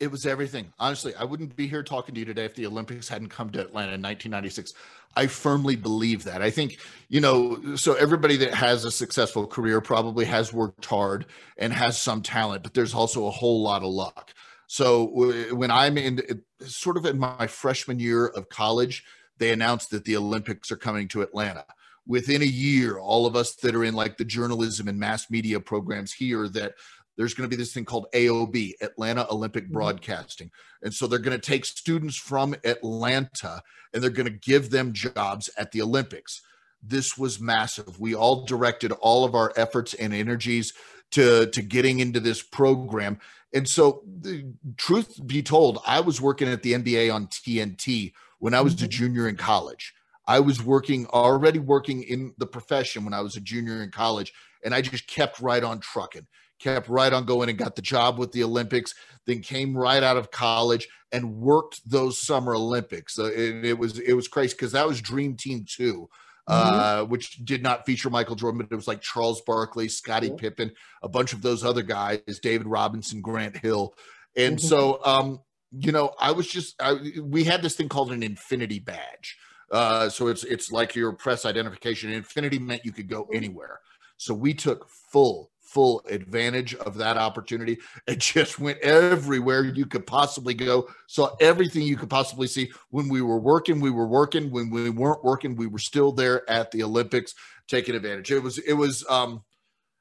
It 0.00 0.10
was 0.10 0.26
everything. 0.26 0.72
Honestly, 0.78 1.14
I 1.14 1.24
wouldn't 1.24 1.56
be 1.56 1.66
here 1.66 1.82
talking 1.82 2.14
to 2.14 2.18
you 2.20 2.24
today 2.24 2.44
if 2.44 2.54
the 2.54 2.66
Olympics 2.66 3.08
hadn't 3.08 3.28
come 3.28 3.50
to 3.50 3.60
Atlanta 3.60 3.94
in 3.94 4.02
1996. 4.02 4.72
I 5.16 5.26
firmly 5.26 5.74
believe 5.74 6.24
that. 6.24 6.42
I 6.42 6.50
think, 6.50 6.78
you 7.08 7.20
know, 7.20 7.74
so 7.76 7.94
everybody 7.94 8.36
that 8.36 8.54
has 8.54 8.84
a 8.84 8.90
successful 8.90 9.46
career 9.46 9.80
probably 9.80 10.24
has 10.26 10.52
worked 10.52 10.84
hard 10.84 11.26
and 11.56 11.72
has 11.72 12.00
some 12.00 12.22
talent, 12.22 12.62
but 12.62 12.74
there's 12.74 12.94
also 12.94 13.26
a 13.26 13.30
whole 13.30 13.62
lot 13.62 13.82
of 13.82 13.88
luck. 13.88 14.32
So 14.68 15.06
when 15.54 15.70
I'm 15.70 15.98
in 15.98 16.42
sort 16.60 16.96
of 16.96 17.06
in 17.06 17.18
my 17.18 17.46
freshman 17.46 17.98
year 17.98 18.26
of 18.26 18.48
college, 18.50 19.04
they 19.38 19.50
announced 19.50 19.90
that 19.90 20.04
the 20.04 20.16
Olympics 20.16 20.70
are 20.70 20.76
coming 20.76 21.08
to 21.08 21.22
Atlanta. 21.22 21.64
Within 22.06 22.42
a 22.42 22.46
year, 22.46 22.98
all 22.98 23.26
of 23.26 23.36
us 23.36 23.54
that 23.56 23.74
are 23.74 23.84
in 23.84 23.94
like 23.94 24.16
the 24.16 24.24
journalism 24.24 24.88
and 24.88 24.98
mass 24.98 25.30
media 25.30 25.58
programs 25.60 26.12
here 26.12 26.48
that 26.48 26.74
there's 27.18 27.34
going 27.34 27.50
to 27.50 27.54
be 27.54 27.60
this 27.60 27.74
thing 27.74 27.84
called 27.84 28.06
AOB, 28.14 28.74
Atlanta 28.80 29.26
Olympic 29.30 29.64
mm-hmm. 29.64 29.74
Broadcasting. 29.74 30.50
And 30.82 30.94
so 30.94 31.06
they're 31.06 31.18
going 31.18 31.38
to 31.38 31.46
take 31.46 31.64
students 31.64 32.16
from 32.16 32.54
Atlanta 32.64 33.60
and 33.92 34.02
they're 34.02 34.08
going 34.08 34.32
to 34.32 34.38
give 34.38 34.70
them 34.70 34.92
jobs 34.92 35.50
at 35.58 35.72
the 35.72 35.82
Olympics. 35.82 36.40
This 36.80 37.18
was 37.18 37.40
massive. 37.40 37.98
We 37.98 38.14
all 38.14 38.46
directed 38.46 38.92
all 38.92 39.24
of 39.24 39.34
our 39.34 39.52
efforts 39.56 39.94
and 39.94 40.14
energies 40.14 40.72
to, 41.10 41.46
to 41.46 41.60
getting 41.60 41.98
into 41.98 42.20
this 42.20 42.40
program. 42.40 43.18
And 43.52 43.66
so, 43.66 44.02
the 44.06 44.52
truth 44.76 45.26
be 45.26 45.42
told, 45.42 45.80
I 45.86 46.00
was 46.00 46.20
working 46.20 46.48
at 46.48 46.62
the 46.62 46.74
NBA 46.74 47.12
on 47.12 47.28
TNT 47.28 48.12
when 48.38 48.52
I 48.52 48.60
was 48.60 48.76
mm-hmm. 48.76 48.84
a 48.84 48.88
junior 48.88 49.26
in 49.26 49.36
college. 49.36 49.94
I 50.26 50.40
was 50.40 50.62
working 50.62 51.06
already 51.06 51.58
working 51.58 52.02
in 52.02 52.34
the 52.36 52.46
profession 52.46 53.04
when 53.04 53.14
I 53.14 53.22
was 53.22 53.36
a 53.36 53.40
junior 53.40 53.82
in 53.82 53.90
college, 53.90 54.34
and 54.62 54.74
I 54.74 54.82
just 54.82 55.06
kept 55.06 55.40
right 55.40 55.64
on 55.64 55.80
trucking 55.80 56.26
kept 56.58 56.88
right 56.88 57.12
on 57.12 57.24
going 57.24 57.48
and 57.48 57.58
got 57.58 57.76
the 57.76 57.82
job 57.82 58.18
with 58.18 58.32
the 58.32 58.44
Olympics, 58.44 58.94
then 59.26 59.40
came 59.40 59.76
right 59.76 60.02
out 60.02 60.16
of 60.16 60.30
college 60.30 60.88
and 61.12 61.36
worked 61.36 61.80
those 61.88 62.20
summer 62.20 62.54
Olympics. 62.54 63.14
So 63.14 63.26
it, 63.26 63.64
it 63.64 63.78
was 63.78 63.98
it 63.98 64.14
was 64.14 64.28
crazy 64.28 64.54
because 64.54 64.72
that 64.72 64.86
was 64.86 65.00
Dream 65.00 65.36
Team 65.36 65.64
2 65.68 66.08
mm-hmm. 66.48 66.50
uh, 66.50 67.04
which 67.04 67.44
did 67.44 67.62
not 67.62 67.86
feature 67.86 68.10
Michael 68.10 68.36
Jordan, 68.36 68.58
but 68.58 68.72
it 68.72 68.76
was 68.76 68.88
like 68.88 69.00
Charles 69.00 69.40
Barkley, 69.42 69.88
Scottie 69.88 70.28
yeah. 70.28 70.34
Pippen, 70.36 70.72
a 71.02 71.08
bunch 71.08 71.32
of 71.32 71.42
those 71.42 71.64
other 71.64 71.82
guys, 71.82 72.20
David 72.42 72.66
Robinson, 72.66 73.20
Grant 73.20 73.56
Hill, 73.56 73.94
and 74.36 74.58
mm-hmm. 74.58 74.66
so 74.66 75.04
um, 75.04 75.40
you 75.72 75.92
know, 75.92 76.14
I 76.18 76.32
was 76.32 76.46
just 76.46 76.80
I, 76.80 76.96
we 77.22 77.44
had 77.44 77.62
this 77.62 77.76
thing 77.76 77.88
called 77.88 78.12
an 78.12 78.22
Infinity 78.22 78.80
Badge. 78.80 79.36
Uh, 79.70 80.08
so 80.08 80.28
it's 80.28 80.44
it's 80.44 80.72
like 80.72 80.94
your 80.94 81.12
press 81.12 81.44
identification. 81.44 82.10
Infinity 82.10 82.58
meant 82.58 82.84
you 82.84 82.92
could 82.92 83.08
go 83.08 83.24
mm-hmm. 83.24 83.36
anywhere. 83.36 83.80
So 84.16 84.34
we 84.34 84.54
took 84.54 84.88
full 84.88 85.50
full 85.68 86.02
advantage 86.08 86.74
of 86.74 86.96
that 86.96 87.16
opportunity. 87.16 87.78
And 88.06 88.20
just 88.20 88.58
went 88.58 88.78
everywhere 88.78 89.64
you 89.64 89.86
could 89.86 90.06
possibly 90.06 90.54
go 90.54 90.88
saw 91.06 91.36
everything 91.40 91.82
you 91.82 91.96
could 91.96 92.10
possibly 92.10 92.46
see. 92.46 92.70
When 92.90 93.08
we 93.08 93.22
were 93.22 93.38
working 93.38 93.80
we 93.80 93.90
were 93.90 94.06
working. 94.06 94.50
When 94.50 94.70
we 94.70 94.90
weren't 94.90 95.24
working 95.24 95.56
we 95.56 95.66
were 95.66 95.78
still 95.78 96.12
there 96.12 96.48
at 96.48 96.70
the 96.70 96.82
olympics 96.82 97.34
taking 97.68 97.94
advantage. 97.94 98.30
It 98.30 98.42
was 98.42 98.58
it 98.58 98.72
was 98.72 99.04
um 99.08 99.42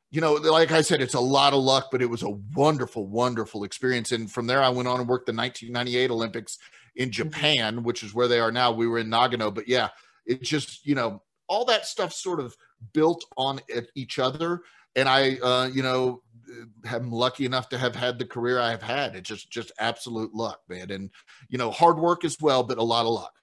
you 0.10 0.22
know 0.22 0.34
like 0.34 0.72
i 0.72 0.82
said 0.82 1.02
it's 1.02 1.16
a 1.16 1.20
lot 1.20 1.52
of 1.52 1.60
luck 1.60 1.90
but 1.92 2.02
it 2.02 2.10
was 2.10 2.24
a 2.24 2.30
wonderful 2.56 3.06
wonderful 3.06 3.64
experience. 3.64 4.12
And 4.12 4.32
from 4.32 4.48
there 4.48 4.64
i 4.64 4.70
went 4.70 4.88
on 4.88 5.00
and 5.02 5.10
worked 5.10 5.26
the 5.26 5.34
1998 5.34 6.12
olympics 6.12 6.58
in 6.96 7.10
mm-hmm. 7.10 7.12
japan 7.12 7.84
which 7.84 8.04
is 8.04 8.14
where 8.14 8.28
they 8.28 8.40
are 8.40 8.52
now. 8.52 8.72
We 8.72 8.88
were 8.88 9.00
in 9.00 9.10
nagano 9.10 9.54
but 9.54 9.68
yeah 9.68 9.90
it 10.26 10.42
just 10.44 10.86
you 10.86 10.96
know 10.96 11.22
all 11.48 11.66
that 11.66 11.86
stuff 11.86 12.14
sort 12.14 12.40
of 12.40 12.56
built 12.94 13.26
on 13.38 13.60
each 13.96 14.20
other. 14.20 14.62
And 14.98 15.08
I, 15.08 15.38
uh, 15.38 15.70
you 15.72 15.84
know, 15.84 16.22
am 16.86 17.12
lucky 17.12 17.46
enough 17.46 17.70
to 17.70 17.78
have 17.78 17.96
had 17.96 18.20
the 18.20 18.26
career 18.26 18.60
I 18.60 18.72
have 18.72 18.82
had. 18.82 19.16
It's 19.16 19.30
just 19.30 19.50
just 19.50 19.72
absolute 19.80 20.34
luck, 20.34 20.60
man. 20.68 20.92
And 20.92 21.10
you 21.50 21.58
know, 21.58 21.72
hard 21.72 22.00
work 22.00 22.26
as 22.26 22.38
well, 22.42 22.64
but 22.64 22.78
a 22.78 22.84
lot 22.84 23.06
of 23.06 23.14
luck. 23.14 23.34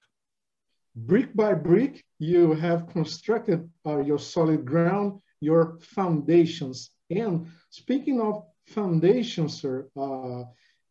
Brick 0.96 1.34
by 1.34 1.54
brick, 1.54 2.04
you 2.18 2.54
have 2.54 2.88
constructed 2.88 3.68
uh, 3.86 4.00
your 4.00 4.18
solid 4.18 4.64
ground, 4.64 5.20
your 5.40 5.78
foundations. 5.80 6.90
And 7.10 7.48
speaking 7.70 8.20
of 8.20 8.44
foundations, 8.66 9.60
sir, 9.60 9.88
uh, 9.96 10.44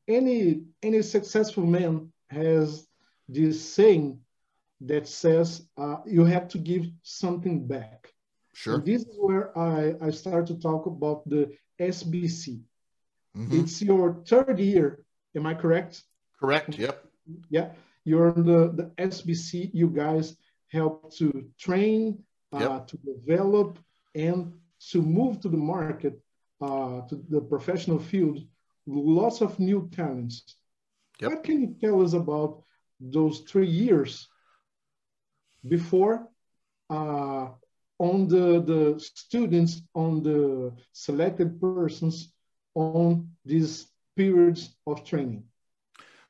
any 0.07 0.63
any 0.81 1.01
successful 1.01 1.65
man 1.65 2.11
has 2.29 2.87
this 3.27 3.63
saying 3.73 4.19
that 4.81 5.07
says 5.07 5.65
uh, 5.77 5.97
you 6.05 6.25
have 6.25 6.47
to 6.49 6.57
give 6.57 6.85
something 7.03 7.65
back. 7.67 8.12
Sure. 8.53 8.75
And 8.75 8.85
this 8.85 9.01
is 9.01 9.15
where 9.19 9.57
I, 9.57 9.95
I 10.01 10.11
start 10.11 10.47
to 10.47 10.55
talk 10.59 10.85
about 10.85 11.27
the 11.27 11.51
SBC. 11.79 12.61
Mm-hmm. 13.35 13.59
It's 13.59 13.81
your 13.81 14.23
third 14.27 14.59
year. 14.59 15.03
Am 15.35 15.45
I 15.45 15.55
correct? 15.55 16.03
Correct. 16.39 16.77
Yep. 16.77 17.05
Yeah. 17.49 17.69
You're 18.05 18.33
the, 18.33 18.71
the 18.73 18.91
SBC. 18.97 19.71
You 19.73 19.87
guys 19.89 20.35
help 20.69 21.13
to 21.15 21.49
train, 21.57 22.23
uh, 22.53 22.59
yep. 22.59 22.87
to 22.87 22.97
develop, 22.97 23.79
and 24.13 24.53
to 24.91 25.01
move 25.01 25.39
to 25.41 25.49
the 25.49 25.57
market, 25.57 26.19
uh, 26.61 27.01
to 27.07 27.23
the 27.29 27.41
professional 27.41 27.99
field, 27.99 28.39
lots 28.85 29.41
of 29.41 29.59
new 29.59 29.89
talents. 29.95 30.57
Yep. 31.19 31.29
What 31.29 31.43
can 31.43 31.61
you 31.61 31.75
tell 31.81 32.03
us 32.03 32.13
about 32.13 32.63
those 32.99 33.39
three 33.41 33.67
years 33.67 34.27
before 35.67 36.27
uh, 36.89 37.49
on 38.03 38.27
the, 38.27 38.61
the 38.61 38.99
students, 38.99 39.81
on 39.95 40.21
the 40.21 40.73
selected 40.91 41.61
persons 41.61 42.33
on 42.75 43.29
these 43.45 43.87
periods 44.17 44.75
of 44.85 45.05
training? 45.05 45.43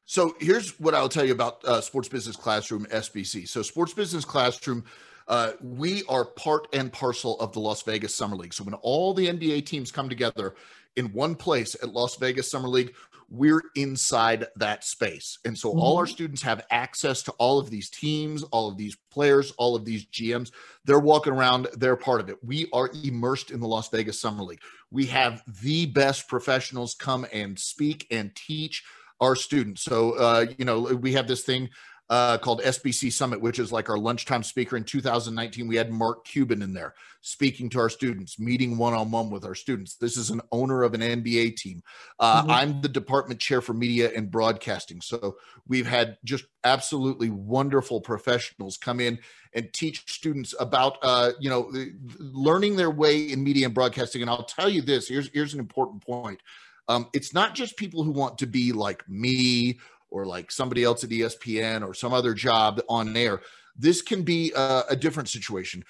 So 0.06 0.36
here's 0.40 0.80
what 0.80 0.94
I'll 0.94 1.10
tell 1.10 1.26
you 1.26 1.32
about 1.32 1.66
uh, 1.66 1.82
Sports 1.82 2.10
Business 2.10 2.36
Classroom 2.36 2.86
SBC. 2.86 3.48
So 3.48 3.64
Sports 3.64 3.94
Business 3.94 4.24
Classroom, 4.24 4.84
uh, 5.28 5.54
we 5.64 6.04
are 6.08 6.26
part 6.26 6.68
and 6.74 6.94
parcel 6.94 7.40
of 7.40 7.54
the 7.54 7.60
Las 7.60 7.82
Vegas 7.82 8.14
Summer 8.14 8.36
League. 8.36 8.54
So 8.54 8.64
when 8.64 8.76
all 8.76 9.16
the 9.16 9.28
NBA 9.28 9.66
teams 9.66 9.92
come 9.92 10.10
together 10.10 10.54
in 10.96 11.08
one 11.08 11.34
place 11.34 11.76
at 11.82 11.90
Las 11.90 12.18
Vegas 12.18 12.52
Summer 12.52 12.68
League, 12.68 12.94
we're 13.34 13.64
inside 13.76 14.46
that 14.58 14.84
space. 14.84 15.40
And 15.44 15.58
so 15.58 15.70
mm-hmm. 15.70 15.80
all 15.80 15.98
our 15.98 16.06
mm-hmm. 16.06 16.14
students 16.14 16.42
have 16.44 16.68
access 16.70 17.24
to 17.24 17.32
all 17.34 17.58
of 17.58 17.72
these 17.72 17.90
teams, 17.90 18.44
all 18.44 18.70
of 18.70 18.78
these 18.78 18.96
players, 19.12 19.52
all 19.58 19.76
of 19.76 19.86
these 19.86 20.06
GMs. 20.06 20.52
They're 20.86 21.00
walking 21.00 21.34
around, 21.34 21.68
they're 21.74 21.96
part 21.96 22.22
of 22.22 22.30
it. 22.30 22.38
We 22.44 22.70
are 22.74 22.92
immersed 23.04 23.50
in 23.50 23.60
the 23.60 23.68
Las 23.68 23.90
Vegas 23.90 24.22
Summer 24.22 24.44
League. 24.44 24.62
We 24.92 25.08
have 25.08 25.42
the 25.64 25.88
best 25.88 26.28
professionals 26.28 26.94
come 26.94 27.26
and 27.34 27.58
speak 27.58 28.06
and 28.12 28.36
teach 28.36 28.84
our 29.20 29.36
students. 29.36 29.82
So, 29.82 30.12
uh, 30.12 30.46
you 30.60 30.66
know, 30.66 30.82
we 30.82 31.14
have 31.14 31.28
this 31.28 31.42
thing 31.42 31.70
uh, 32.10 32.38
called 32.38 32.62
SBC 32.62 33.12
Summit, 33.12 33.42
which 33.42 33.60
is 33.60 33.72
like 33.72 33.90
our 33.90 33.98
lunchtime 33.98 34.44
speaker 34.44 34.76
in 34.76 34.84
2019. 34.84 35.68
We 35.68 35.76
had 35.76 35.92
Mark 35.92 36.26
Cuban 36.26 36.62
in 36.62 36.74
there 36.74 36.94
speaking 37.22 37.70
to 37.70 37.80
our 37.80 37.90
students, 37.90 38.38
meeting 38.38 38.78
one 38.78 38.94
on 38.94 39.10
one 39.10 39.30
with 39.30 39.46
our 39.46 39.56
students. 39.56 39.96
This 39.96 40.18
is 40.18 40.30
an 40.30 40.42
owner 40.52 40.84
of 40.84 40.94
an 40.94 41.00
NBA 41.00 41.56
team. 41.56 41.82
Uh, 42.20 42.42
mm-hmm. 42.42 42.52
I'm 42.52 42.82
the 42.82 42.90
department 42.90 43.40
chair 43.40 43.62
for 43.62 43.74
media 43.74 44.12
and 44.14 44.30
broadcasting. 44.30 45.00
So 45.00 45.38
we've 45.66 45.88
had 45.88 46.18
just 46.26 46.44
absolutely 46.66 47.30
wonderful 47.30 48.02
professionals 48.02 48.78
come 48.78 49.00
in 49.00 49.20
and 49.54 49.72
teach 49.72 50.12
students 50.12 50.54
about, 50.60 50.98
uh, 51.02 51.32
you 51.40 51.50
know, 51.50 51.72
learning 52.20 52.76
their 52.76 52.92
way 52.92 53.32
in 53.32 53.42
media 53.42 53.66
and 53.66 53.74
broadcasting. 53.74 54.22
And 54.22 54.30
I'll 54.30 54.44
tell 54.44 54.70
you 54.70 54.82
this 54.82 55.08
here's, 55.08 55.30
here's 55.30 55.54
an 55.54 55.62
important 55.62 56.06
point. 56.06 56.42
Um, 56.90 57.08
it's 57.14 57.34
not 57.34 57.56
just 57.56 57.78
people 57.78 58.04
who 58.04 58.12
want 58.12 58.38
to 58.40 58.46
be 58.46 58.74
like 58.74 59.08
me 59.08 59.80
or 60.14 60.26
like 60.26 60.52
somebody 60.52 60.84
else 60.84 61.04
at 61.04 61.10
ESPN 61.10 61.86
or 61.86 61.94
some 61.94 62.14
other 62.14 62.34
job 62.36 62.80
on 62.88 63.18
air. 63.18 63.42
This 63.76 64.02
can 64.02 64.22
be 64.22 64.54
a, 64.56 64.84
a 64.92 64.96
different 64.96 65.28
situation. 65.28 65.84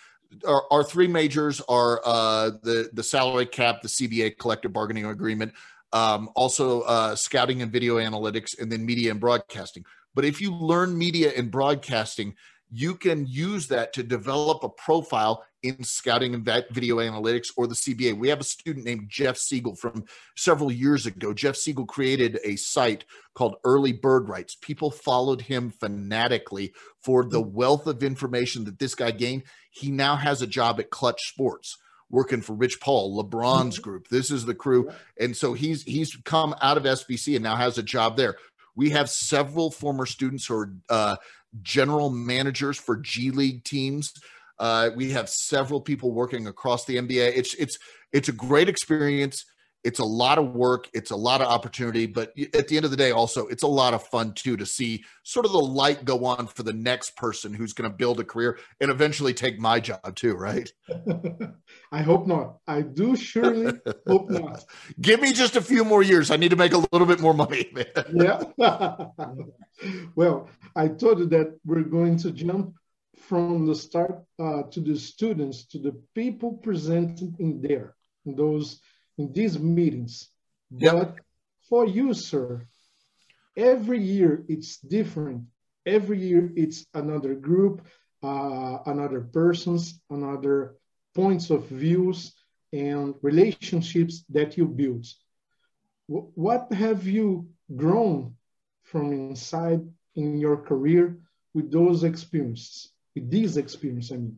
Our, 0.48 0.64
our, 0.72 0.84
three 0.84 1.08
majors 1.08 1.62
are 1.68 2.02
uh, 2.04 2.52
the 2.64 2.90
the 2.94 3.04
salary 3.04 3.46
cap, 3.46 3.84
the 3.84 3.88
CBA 3.88 4.40
collective 4.40 4.74
bargaining 4.74 5.06
agreement, 5.06 5.54
um, 5.92 6.30
also 6.36 6.82
uh, 6.82 7.16
scouting 7.16 7.62
and 7.62 7.72
video 7.72 7.98
analytics, 7.98 8.60
and 8.60 8.72
then 8.72 8.84
media 8.84 9.12
and 9.12 9.20
broadcasting. 9.20 9.86
But 10.16 10.26
if 10.26 10.42
you 10.42 10.56
learn 10.56 10.98
media 10.98 11.34
and 11.38 11.52
broadcasting, 11.52 12.36
you 12.72 12.96
can 12.96 13.28
use 13.28 13.68
that 13.68 13.94
to 13.94 14.02
develop 14.02 14.64
a 14.64 14.70
profile 14.70 15.44
in 15.64 15.84
scouting 15.84 16.36
and 16.36 16.46
video 16.72 16.98
analytics 16.98 17.48
or 17.56 17.68
the 17.68 17.74
CBA. 17.74 18.18
We 18.18 18.30
have 18.30 18.42
a 18.42 18.46
student 18.46 18.86
named 18.86 19.10
Jeff 19.10 19.38
Siegel 19.38 19.76
from 19.76 20.04
several 20.36 20.72
years 20.72 21.06
ago. 21.06 21.34
Jeff 21.34 21.56
Siegel 21.56 21.86
created 21.86 22.40
a 22.44 22.58
site 22.58 23.06
called 23.34 23.56
Early 23.64 23.94
Bird 23.94 24.28
Rights. 24.30 24.56
People 24.62 24.92
followed 24.92 25.42
him 25.42 25.72
fanatically 25.72 26.74
for 27.02 27.24
the 27.24 27.42
wealth 27.42 27.88
of 27.88 28.04
information 28.04 28.66
that 28.66 28.78
this 28.78 28.94
guy 28.94 29.12
gained. 29.12 29.44
He 29.72 29.90
now 29.90 30.18
has 30.18 30.42
a 30.42 30.48
job 30.48 30.80
at 30.80 30.90
Clutch 30.90 31.22
Sports 31.30 31.78
working 32.10 32.42
for 32.42 32.54
Rich 32.54 32.80
Paul, 32.80 33.24
LeBron's 33.24 33.76
mm-hmm. 33.76 33.82
group. 33.82 34.08
This 34.10 34.30
is 34.30 34.46
the 34.46 34.54
crew. 34.54 34.92
And 35.20 35.36
so 35.36 35.54
he's 35.54 35.84
he's 35.84 36.16
come 36.26 36.54
out 36.62 36.78
of 36.78 36.84
SBC 36.84 37.36
and 37.36 37.44
now 37.44 37.56
has 37.56 37.78
a 37.78 37.84
job 37.84 38.18
there. 38.18 38.36
We 38.76 38.92
have 38.92 39.10
several 39.10 39.72
former 39.72 40.06
students 40.06 40.46
who 40.46 40.56
are 40.56 40.74
uh, 40.90 41.16
general 41.62 42.10
managers 42.10 42.78
for 42.78 42.98
G 42.98 43.32
League 43.32 43.64
teams. 43.64 44.14
Uh, 44.64 44.92
we 44.96 45.12
have 45.12 45.28
several 45.28 45.82
people 45.82 46.14
working 46.14 46.48
across 46.48 46.86
the 46.86 46.96
NBA. 46.96 47.36
It's 47.36 47.54
it's 47.56 47.78
it's 48.14 48.30
a 48.30 48.32
great 48.32 48.70
experience. 48.70 49.44
It's 49.84 50.00
a 50.00 50.06
lot 50.06 50.38
of 50.38 50.54
work. 50.54 50.88
It's 50.94 51.12
a 51.12 51.18
lot 51.18 51.42
of 51.42 51.48
opportunity, 51.48 52.06
but 52.06 52.32
at 52.54 52.70
the 52.70 52.78
end 52.78 52.86
of 52.86 52.92
the 52.92 52.96
day, 52.96 53.12
also 53.12 53.46
it's 53.48 53.64
a 53.64 53.68
lot 53.68 53.94
of 53.94 54.08
fun 54.08 54.32
too 54.32 54.56
to 54.56 54.66
see 54.66 55.04
sort 55.24 55.46
of 55.46 55.52
the 55.52 55.60
light 55.60 56.06
go 56.06 56.24
on 56.24 56.48
for 56.48 56.64
the 56.64 56.72
next 56.72 57.18
person 57.18 57.54
who's 57.54 57.74
going 57.74 57.92
to 57.92 57.94
build 57.94 58.22
a 58.22 58.24
career 58.24 58.58
and 58.80 58.90
eventually 58.90 59.34
take 59.34 59.60
my 59.60 59.82
job 59.82 60.16
too. 60.16 60.34
Right? 60.34 60.72
I 61.92 62.02
hope 62.02 62.26
not. 62.26 62.60
I 62.66 62.84
do 62.84 63.18
surely 63.18 63.78
hope 64.08 64.30
not. 64.30 64.64
Give 65.02 65.20
me 65.20 65.34
just 65.34 65.58
a 65.58 65.62
few 65.62 65.84
more 65.84 66.04
years. 66.04 66.32
I 66.32 66.38
need 66.38 66.52
to 66.52 66.56
make 66.56 66.72
a 66.72 66.86
little 66.94 67.06
bit 67.06 67.20
more 67.20 67.34
money. 67.34 67.70
yeah. 68.14 68.42
well, 70.16 70.48
I 70.74 70.88
told 70.88 71.20
you 71.20 71.26
that 71.26 71.60
we're 71.66 71.84
going 71.84 72.16
to 72.20 72.32
jump 72.32 72.78
from 73.30 73.60
the 73.60 73.76
start 73.76 74.16
uh, 74.40 74.64
to 74.72 74.80
the 74.82 74.96
students 74.98 75.66
to 75.68 75.80
the 75.80 75.94
people 76.16 76.54
presented 76.68 77.34
in 77.40 77.62
there 77.62 77.96
in 78.26 78.36
those 78.36 78.80
in 79.18 79.32
these 79.34 79.60
meetings. 79.60 80.30
Yep. 80.78 80.94
but 80.94 81.20
for 81.70 81.86
you 81.88 82.14
sir 82.14 82.66
every 83.58 84.00
year 84.02 84.44
it's 84.48 84.78
different. 84.80 85.44
Every 85.86 86.20
year 86.20 86.52
it's 86.56 86.86
another 86.94 87.34
group 87.36 87.82
uh, 88.24 88.78
another 88.86 89.22
persons 89.22 90.02
another 90.10 90.76
points 91.16 91.50
of 91.50 91.68
views 91.68 92.34
and 92.74 93.16
relationships 93.22 94.24
that 94.30 94.58
you 94.58 94.66
build. 94.68 95.06
W- 96.10 96.32
what 96.36 96.72
have 96.74 97.08
you 97.08 97.50
grown 97.76 98.36
from 98.84 99.14
inside 99.14 99.82
in 100.16 100.38
your 100.38 100.58
career 100.58 101.18
with 101.54 101.72
those 101.72 102.04
experiences 102.04 102.93
with 103.16 103.30
these 103.30 103.58
experiences 103.58 104.12
i 104.12 104.16
mean 104.16 104.38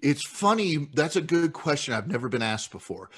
it's 0.00 0.22
funny 0.22 0.88
that's 0.94 1.16
a 1.16 1.20
good 1.20 1.52
question 1.52 1.94
i've 1.94 2.08
never 2.08 2.28
been 2.28 2.42
asked 2.42 2.70
before 2.70 3.10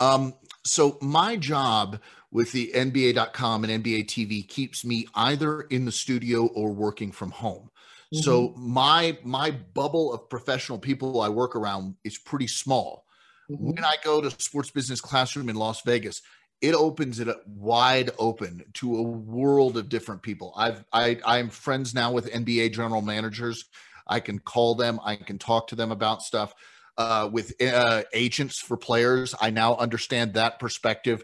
um, 0.00 0.32
so 0.64 0.96
my 1.02 1.34
job 1.34 2.00
with 2.30 2.52
the 2.52 2.70
nba.com 2.74 3.64
and 3.64 3.84
nba 3.84 4.04
tv 4.04 4.46
keeps 4.46 4.84
me 4.84 5.06
either 5.14 5.62
in 5.62 5.84
the 5.84 5.92
studio 5.92 6.46
or 6.46 6.70
working 6.70 7.10
from 7.10 7.30
home 7.30 7.70
mm-hmm. 8.14 8.22
so 8.22 8.54
my 8.56 9.18
my 9.24 9.50
bubble 9.50 10.12
of 10.12 10.28
professional 10.28 10.78
people 10.78 11.20
i 11.20 11.28
work 11.28 11.56
around 11.56 11.96
is 12.04 12.16
pretty 12.16 12.46
small 12.46 13.06
mm-hmm. 13.50 13.72
when 13.72 13.84
i 13.84 13.96
go 14.04 14.20
to 14.20 14.30
sports 14.40 14.70
business 14.70 15.00
classroom 15.00 15.48
in 15.48 15.56
las 15.56 15.82
vegas 15.82 16.22
it 16.60 16.74
opens 16.74 17.20
it 17.20 17.28
wide 17.46 18.10
open 18.18 18.64
to 18.74 18.96
a 18.96 19.02
world 19.02 19.76
of 19.76 19.88
different 19.88 20.22
people. 20.22 20.52
I've 20.56 20.84
I 20.92 21.18
I'm 21.24 21.50
friends 21.50 21.94
now 21.94 22.12
with 22.12 22.32
NBA 22.32 22.74
general 22.74 23.02
managers. 23.02 23.64
I 24.08 24.20
can 24.20 24.38
call 24.38 24.74
them. 24.74 25.00
I 25.04 25.16
can 25.16 25.38
talk 25.38 25.68
to 25.68 25.76
them 25.76 25.92
about 25.92 26.22
stuff. 26.22 26.54
Uh, 26.96 27.28
with 27.32 27.52
uh, 27.62 28.02
agents 28.12 28.58
for 28.58 28.76
players, 28.76 29.34
I 29.40 29.50
now 29.50 29.76
understand 29.76 30.34
that 30.34 30.58
perspective 30.58 31.22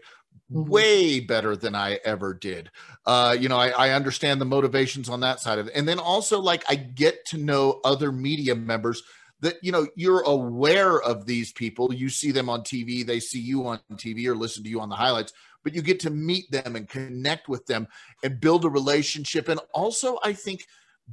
mm-hmm. 0.49 0.69
way 0.69 1.19
better 1.19 1.57
than 1.57 1.75
I 1.75 1.99
ever 2.05 2.33
did. 2.33 2.71
Uh, 3.05 3.35
you 3.37 3.49
know, 3.49 3.57
I, 3.57 3.69
I, 3.69 3.89
understand 3.89 4.39
the 4.39 4.45
motivations 4.45 5.09
on 5.09 5.19
that 5.19 5.41
side 5.41 5.59
of 5.59 5.67
it. 5.67 5.73
And 5.75 5.85
then 5.85 5.99
also, 5.99 6.39
like, 6.39 6.63
I 6.69 6.75
get 6.75 7.25
to 7.25 7.37
know 7.37 7.81
other 7.83 8.13
media 8.13 8.55
members 8.55 9.03
that 9.41 9.57
you 9.61 9.71
know 9.71 9.85
you're 9.95 10.21
aware 10.21 11.01
of 11.01 11.25
these 11.25 11.51
people 11.51 11.93
you 11.93 12.09
see 12.09 12.31
them 12.31 12.49
on 12.49 12.61
tv 12.61 13.05
they 13.05 13.19
see 13.19 13.39
you 13.39 13.67
on 13.67 13.79
tv 13.93 14.25
or 14.27 14.35
listen 14.35 14.63
to 14.63 14.69
you 14.69 14.79
on 14.79 14.89
the 14.89 14.95
highlights 14.95 15.33
but 15.63 15.73
you 15.75 15.81
get 15.81 15.99
to 15.99 16.09
meet 16.09 16.49
them 16.51 16.75
and 16.75 16.87
connect 16.87 17.49
with 17.49 17.65
them 17.65 17.87
and 18.23 18.39
build 18.39 18.65
a 18.65 18.69
relationship 18.69 19.49
and 19.49 19.59
also 19.73 20.17
i 20.23 20.31
think 20.31 20.65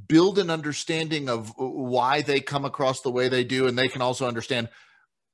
build 0.07 0.39
an 0.39 0.49
understanding 0.49 1.29
of 1.29 1.53
why 1.57 2.21
they 2.21 2.39
come 2.39 2.65
across 2.65 3.01
the 3.01 3.11
way 3.11 3.29
they 3.29 3.43
do 3.43 3.67
and 3.67 3.77
they 3.77 3.87
can 3.87 4.01
also 4.01 4.27
understand 4.27 4.69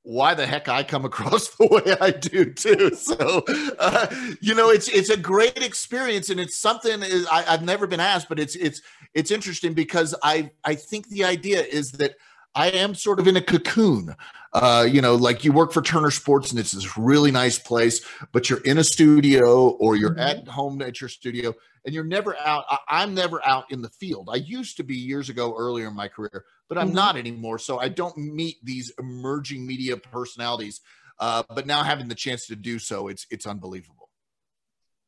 why 0.04 0.34
the 0.34 0.46
heck 0.46 0.68
I 0.68 0.84
come 0.84 1.06
across 1.12 1.50
the 1.56 1.68
way 1.68 1.96
I 2.00 2.12
do 2.12 2.54
too. 2.54 2.96
So, 2.96 3.44
uh, 3.80 4.08
you 4.42 4.56
know, 4.56 4.70
it's 4.70 4.88
it's 4.90 5.10
a 5.10 5.18
great 5.18 5.62
experience, 5.64 6.30
and 6.30 6.40
it's 6.40 6.58
something 6.58 7.04
I, 7.04 7.46
I've 7.48 7.64
never 7.64 7.88
been 7.88 8.00
asked, 8.00 8.30
but 8.30 8.40
it's 8.40 8.56
it's 8.56 8.82
it's 9.14 9.32
interesting 9.32 9.74
because 9.74 10.16
I 10.24 10.52
I 10.64 10.76
think 10.76 11.10
the 11.10 11.24
idea 11.24 11.64
is 11.64 11.92
that 11.94 12.16
I 12.56 12.70
am 12.70 12.96
sort 12.96 13.20
of 13.20 13.28
in 13.28 13.38
a 13.38 13.42
cocoon. 13.42 14.16
Uh, 14.52 14.88
you 14.90 15.02
know, 15.02 15.16
like 15.16 15.46
you 15.46 15.52
work 15.52 15.72
for 15.72 15.82
Turner 15.82 16.10
Sports 16.10 16.50
and 16.50 16.60
it's 16.60 16.72
this 16.72 16.98
really 16.98 17.30
nice 17.30 17.60
place, 17.60 18.04
but 18.32 18.50
you're 18.50 18.62
in 18.62 18.80
a 18.80 18.84
studio 18.84 19.70
or 19.70 19.96
you're 19.96 20.12
mm-hmm. 20.12 20.40
at 20.40 20.48
home 20.48 20.82
at 20.82 21.00
your 21.00 21.10
studio 21.10 21.54
and 21.86 21.94
you're 21.94 22.04
never 22.04 22.36
out. 22.38 22.66
I, 22.88 23.04
am 23.04 23.14
never 23.14 23.46
out 23.46 23.72
in 23.72 23.82
the 23.82 23.90
field. 23.90 24.30
I 24.32 24.38
used 24.38 24.78
to 24.78 24.84
be 24.84 24.96
years 24.96 25.30
ago 25.30 25.56
earlier 25.58 25.88
in 25.88 25.96
my 25.96 26.08
career, 26.08 26.46
but 26.68 26.78
I'm 26.80 26.88
mm-hmm. 26.88 26.96
not 26.96 27.16
anymore. 27.16 27.60
So 27.60 27.80
I 27.80 27.90
don't 27.90 28.18
meet 28.18 28.58
these 28.64 28.92
emerging 28.98 29.66
media 29.66 29.96
personalities. 29.96 30.82
Uh, 31.20 31.44
but 31.54 31.68
now 31.68 31.84
having 31.84 32.08
the 32.08 32.16
chance 32.16 32.48
to 32.48 32.56
do 32.56 32.80
so, 32.80 33.08
it's 33.10 33.28
it's 33.30 33.46
unbelievable. 33.46 34.10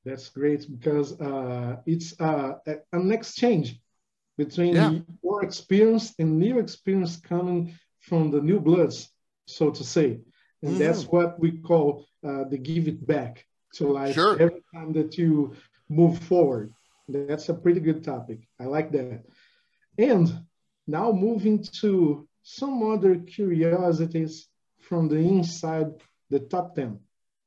That's 0.05 0.29
great 0.29 0.65
because 0.69 1.19
uh, 1.21 1.77
it's 1.85 2.19
uh, 2.19 2.53
an 2.91 3.11
exchange 3.11 3.80
between 4.43 4.73
yeah. 4.75 4.91
your 5.23 5.39
experience 5.43 6.05
and 6.19 6.39
new 6.45 6.55
experience 6.65 7.13
coming 7.17 7.61
from 8.07 8.21
the 8.33 8.41
new 8.49 8.59
bloods, 8.59 8.97
so 9.45 9.65
to 9.77 9.83
say. 9.83 10.09
And 10.63 10.73
mm. 10.75 10.79
that's 10.81 11.03
what 11.13 11.39
we 11.43 11.51
call 11.69 11.85
uh, 12.27 12.43
the 12.51 12.57
give 12.57 12.87
it 12.87 13.01
back 13.13 13.45
to 13.75 13.83
life 13.99 14.15
sure. 14.15 14.35
every 14.45 14.63
time 14.73 14.91
that 14.93 15.11
you 15.19 15.31
move 15.89 16.15
forward. 16.31 16.73
That's 17.07 17.49
a 17.49 17.53
pretty 17.63 17.81
good 17.87 18.03
topic. 18.03 18.39
I 18.59 18.65
like 18.65 18.89
that. 18.97 19.23
And 19.97 20.25
now 20.87 21.11
moving 21.11 21.57
to 21.81 21.91
some 22.43 22.75
other 22.93 23.13
curiosities 23.37 24.33
from 24.87 25.07
the 25.07 25.17
inside 25.17 25.89
the 26.29 26.39
top 26.39 26.75
10. 26.75 26.99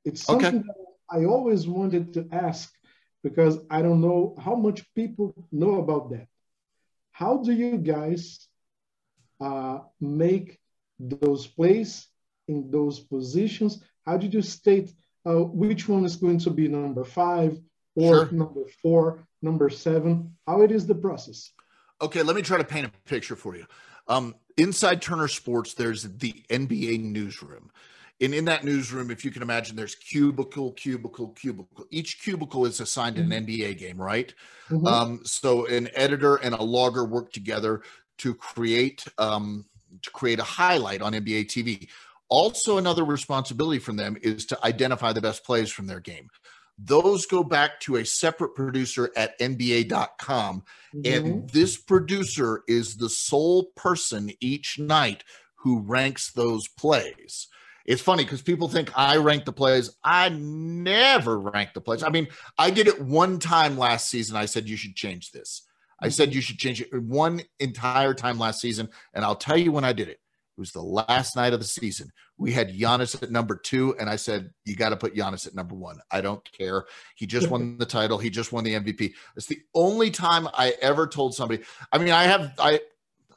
It's 0.04 0.22
something 0.22 0.60
okay. 0.60 0.68
that 0.68 1.18
I 1.18 1.24
always 1.24 1.66
wanted 1.66 2.14
to 2.14 2.28
ask 2.30 2.72
because 3.26 3.54
I 3.70 3.82
don't 3.82 4.02
know 4.06 4.36
how 4.46 4.54
much 4.54 4.78
people 4.94 5.26
know 5.50 5.76
about 5.84 6.10
that. 6.10 6.28
How 7.14 7.36
do 7.36 7.52
you 7.52 7.78
guys 7.78 8.48
uh, 9.40 9.78
make 10.00 10.58
those 10.98 11.46
plays 11.46 12.08
in 12.48 12.72
those 12.72 12.98
positions? 12.98 13.84
How 14.04 14.16
did 14.16 14.34
you 14.34 14.42
state 14.42 14.92
uh, 15.24 15.44
which 15.44 15.88
one 15.88 16.04
is 16.04 16.16
going 16.16 16.40
to 16.40 16.50
be 16.50 16.66
number 16.66 17.04
five 17.04 17.60
or 17.94 18.26
sure. 18.26 18.32
number 18.32 18.64
four, 18.82 19.20
number 19.42 19.70
seven? 19.70 20.34
How 20.44 20.62
it 20.62 20.72
is 20.72 20.88
the 20.88 20.96
process? 20.96 21.52
Okay, 22.02 22.22
let 22.22 22.34
me 22.34 22.42
try 22.42 22.58
to 22.58 22.64
paint 22.64 22.88
a 22.88 23.08
picture 23.08 23.36
for 23.36 23.54
you. 23.54 23.66
Um, 24.08 24.34
inside 24.56 25.00
Turner 25.00 25.28
Sports, 25.28 25.74
there's 25.74 26.02
the 26.02 26.34
NBA 26.50 27.00
newsroom. 27.00 27.70
And 28.20 28.32
in 28.32 28.44
that 28.44 28.64
newsroom, 28.64 29.10
if 29.10 29.24
you 29.24 29.30
can 29.30 29.42
imagine, 29.42 29.74
there's 29.74 29.96
cubicle, 29.96 30.72
cubicle, 30.72 31.28
cubicle. 31.28 31.86
Each 31.90 32.22
cubicle 32.22 32.64
is 32.64 32.80
assigned 32.80 33.16
mm-hmm. 33.16 33.32
an 33.32 33.46
NBA 33.46 33.78
game, 33.78 34.00
right? 34.00 34.32
Mm-hmm. 34.70 34.86
Um, 34.86 35.20
so 35.24 35.66
an 35.66 35.88
editor 35.94 36.36
and 36.36 36.54
a 36.54 36.62
logger 36.62 37.04
work 37.04 37.32
together 37.32 37.82
to 38.18 38.34
create 38.34 39.04
um, 39.18 39.66
to 40.02 40.10
create 40.10 40.38
a 40.38 40.44
highlight 40.44 41.02
on 41.02 41.12
NBA 41.12 41.46
TV. 41.46 41.88
Also, 42.28 42.78
another 42.78 43.04
responsibility 43.04 43.78
from 43.78 43.96
them 43.96 44.16
is 44.22 44.46
to 44.46 44.64
identify 44.64 45.12
the 45.12 45.20
best 45.20 45.44
plays 45.44 45.70
from 45.70 45.86
their 45.86 46.00
game. 46.00 46.28
Those 46.78 47.26
go 47.26 47.44
back 47.44 47.78
to 47.80 47.96
a 47.96 48.04
separate 48.04 48.54
producer 48.54 49.10
at 49.16 49.38
NBA.com. 49.38 50.64
Mm-hmm. 50.94 51.00
And 51.04 51.50
this 51.50 51.76
producer 51.76 52.62
is 52.66 52.96
the 52.96 53.08
sole 53.08 53.66
person 53.76 54.32
each 54.40 54.78
night 54.78 55.22
who 55.56 55.80
ranks 55.80 56.32
those 56.32 56.66
plays 56.68 57.48
it's 57.84 58.02
funny 58.02 58.24
because 58.24 58.42
people 58.42 58.68
think 58.68 58.90
I 58.96 59.16
rank 59.18 59.44
the 59.44 59.52
plays. 59.52 59.96
I 60.02 60.30
never 60.30 61.38
rank 61.38 61.70
the 61.74 61.80
plays. 61.80 62.02
I 62.02 62.08
mean, 62.08 62.28
I 62.56 62.70
did 62.70 62.88
it 62.88 63.00
one 63.00 63.38
time 63.38 63.76
last 63.76 64.08
season. 64.08 64.36
I 64.36 64.46
said 64.46 64.68
you 64.68 64.76
should 64.76 64.94
change 64.94 65.32
this. 65.32 65.62
I 66.00 66.08
said 66.08 66.28
mm-hmm. 66.28 66.36
you 66.36 66.40
should 66.42 66.58
change 66.58 66.80
it 66.80 66.88
uh, 66.92 66.98
one 66.98 67.42
entire 67.60 68.14
time 68.14 68.38
last 68.38 68.60
season, 68.60 68.88
and 69.12 69.24
I'll 69.24 69.36
tell 69.36 69.56
you 69.56 69.72
when 69.72 69.84
I 69.84 69.92
did 69.92 70.08
it. 70.08 70.18
It 70.56 70.60
was 70.60 70.72
the 70.72 70.82
last 70.82 71.34
night 71.34 71.52
of 71.52 71.58
the 71.58 71.66
season. 71.66 72.12
We 72.38 72.52
had 72.52 72.72
Giannis 72.72 73.20
at 73.20 73.32
number 73.32 73.56
two, 73.56 73.96
and 73.98 74.08
I 74.08 74.14
said, 74.14 74.50
You 74.64 74.76
got 74.76 74.90
to 74.90 74.96
put 74.96 75.14
Giannis 75.14 75.48
at 75.48 75.54
number 75.54 75.74
one. 75.74 75.98
I 76.12 76.20
don't 76.20 76.44
care. 76.52 76.84
He 77.16 77.26
just 77.26 77.50
won 77.50 77.76
the 77.76 77.86
title. 77.86 78.18
He 78.18 78.30
just 78.30 78.52
won 78.52 78.62
the 78.62 78.74
MVP. 78.74 79.14
It's 79.36 79.46
the 79.46 79.60
only 79.74 80.10
time 80.12 80.46
I 80.54 80.74
ever 80.80 81.08
told 81.08 81.34
somebody. 81.34 81.64
I 81.92 81.98
mean, 81.98 82.10
I 82.10 82.24
have 82.24 82.52
I 82.58 82.80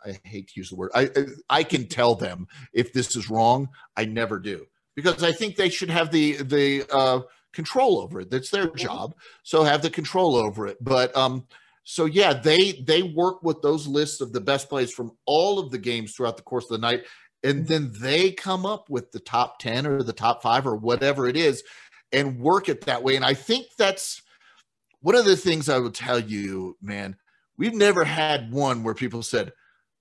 I 0.08 0.20
hate 0.24 0.50
to 0.50 0.60
use 0.60 0.70
the 0.70 0.76
word. 0.76 0.92
I 0.96 1.10
I 1.50 1.64
can 1.64 1.88
tell 1.88 2.16
them 2.16 2.48
if 2.74 2.94
this 2.94 3.16
is 3.16 3.30
wrong. 3.30 3.70
I 3.96 4.06
never 4.06 4.40
do 4.40 4.66
because 4.96 5.24
I 5.24 5.32
think 5.32 5.56
they 5.56 5.70
should 5.70 5.90
have 5.90 6.12
the 6.12 6.38
the 6.38 6.86
uh, 6.92 7.22
control 7.54 8.00
over 8.00 8.22
it. 8.22 8.32
That's 8.32 8.50
their 8.50 8.68
job. 8.68 9.16
So 9.44 9.64
have 9.64 9.82
the 9.82 9.90
control 9.90 10.36
over 10.36 10.68
it. 10.68 10.78
But 10.82 11.16
um, 11.16 11.48
so 11.84 12.06
yeah, 12.06 12.34
they 12.34 12.84
they 12.86 13.04
work 13.04 13.44
with 13.44 13.62
those 13.62 13.88
lists 13.88 14.22
of 14.22 14.34
the 14.34 14.42
best 14.42 14.70
plays 14.70 14.92
from 14.92 15.12
all 15.26 15.60
of 15.60 15.72
the 15.72 15.78
games 15.78 16.14
throughout 16.14 16.38
the 16.38 16.44
course 16.44 16.66
of 16.66 16.82
the 16.82 16.88
night, 16.88 17.04
and 17.44 17.68
then 17.68 17.92
they 18.00 18.32
come 18.32 18.66
up 18.66 18.90
with 18.90 19.12
the 19.12 19.20
top 19.20 19.60
ten 19.60 19.86
or 19.86 20.04
the 20.04 20.14
top 20.14 20.42
five 20.42 20.68
or 20.68 20.76
whatever 20.76 21.28
it 21.28 21.38
is, 21.38 21.64
and 22.12 22.40
work 22.40 22.68
it 22.68 22.82
that 22.82 23.04
way. 23.04 23.16
And 23.16 23.26
I 23.26 23.36
think 23.36 23.68
that's 23.78 24.22
one 25.02 25.16
of 25.16 25.26
the 25.26 25.38
things 25.38 25.70
I 25.70 25.78
will 25.78 25.92
tell 25.92 26.20
you, 26.20 26.76
man. 26.82 27.16
We've 27.58 27.74
never 27.74 28.04
had 28.04 28.52
one 28.52 28.84
where 28.84 28.94
people 28.94 29.24
said, 29.24 29.52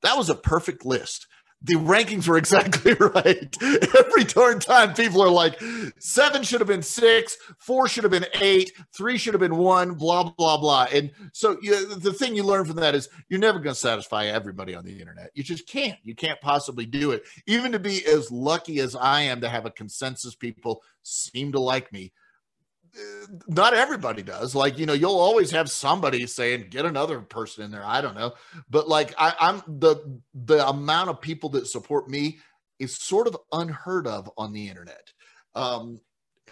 that 0.02 0.16
was 0.16 0.30
a 0.30 0.34
perfect 0.34 0.84
list. 0.84 1.26
The 1.62 1.74
rankings 1.74 2.28
were 2.28 2.36
exactly 2.38 2.94
right. 2.94 3.56
Every 3.62 4.24
darn 4.24 4.60
time, 4.60 4.94
people 4.94 5.22
are 5.22 5.30
like, 5.30 5.60
seven 5.98 6.42
should 6.42 6.60
have 6.60 6.68
been 6.68 6.82
six, 6.82 7.36
four 7.58 7.88
should 7.88 8.04
have 8.04 8.10
been 8.10 8.26
eight, 8.40 8.72
three 8.94 9.18
should 9.18 9.34
have 9.34 9.40
been 9.40 9.56
one, 9.56 9.94
blah, 9.94 10.30
blah, 10.36 10.58
blah. 10.58 10.86
And 10.92 11.10
so 11.32 11.56
you, 11.62 11.94
the 11.96 12.12
thing 12.12 12.36
you 12.36 12.44
learn 12.44 12.66
from 12.66 12.76
that 12.76 12.94
is 12.94 13.08
you're 13.28 13.40
never 13.40 13.58
going 13.58 13.74
to 13.74 13.80
satisfy 13.80 14.26
everybody 14.26 14.74
on 14.74 14.84
the 14.84 15.00
internet. 15.00 15.30
You 15.34 15.42
just 15.42 15.66
can't. 15.66 15.98
You 16.02 16.14
can't 16.14 16.40
possibly 16.40 16.86
do 16.86 17.12
it. 17.12 17.24
Even 17.46 17.72
to 17.72 17.78
be 17.78 18.04
as 18.06 18.30
lucky 18.30 18.80
as 18.80 18.94
I 18.94 19.22
am 19.22 19.40
to 19.40 19.48
have 19.48 19.66
a 19.66 19.70
consensus 19.70 20.34
people 20.34 20.82
seem 21.02 21.52
to 21.52 21.60
like 21.60 21.92
me 21.92 22.12
not 23.48 23.74
everybody 23.74 24.22
does. 24.22 24.54
Like, 24.54 24.78
you 24.78 24.86
know, 24.86 24.92
you'll 24.92 25.18
always 25.18 25.50
have 25.50 25.70
somebody 25.70 26.26
saying, 26.26 26.68
get 26.70 26.84
another 26.84 27.20
person 27.20 27.64
in 27.64 27.70
there. 27.70 27.84
I 27.84 28.00
don't 28.00 28.14
know. 28.14 28.34
But 28.70 28.88
like 28.88 29.14
I, 29.18 29.34
I'm 29.38 29.62
the 29.66 30.20
the 30.34 30.66
amount 30.66 31.10
of 31.10 31.20
people 31.20 31.50
that 31.50 31.66
support 31.66 32.08
me 32.08 32.38
is 32.78 32.96
sort 32.96 33.26
of 33.26 33.36
unheard 33.52 34.06
of 34.06 34.30
on 34.36 34.52
the 34.52 34.68
internet. 34.68 35.12
Um, 35.54 36.00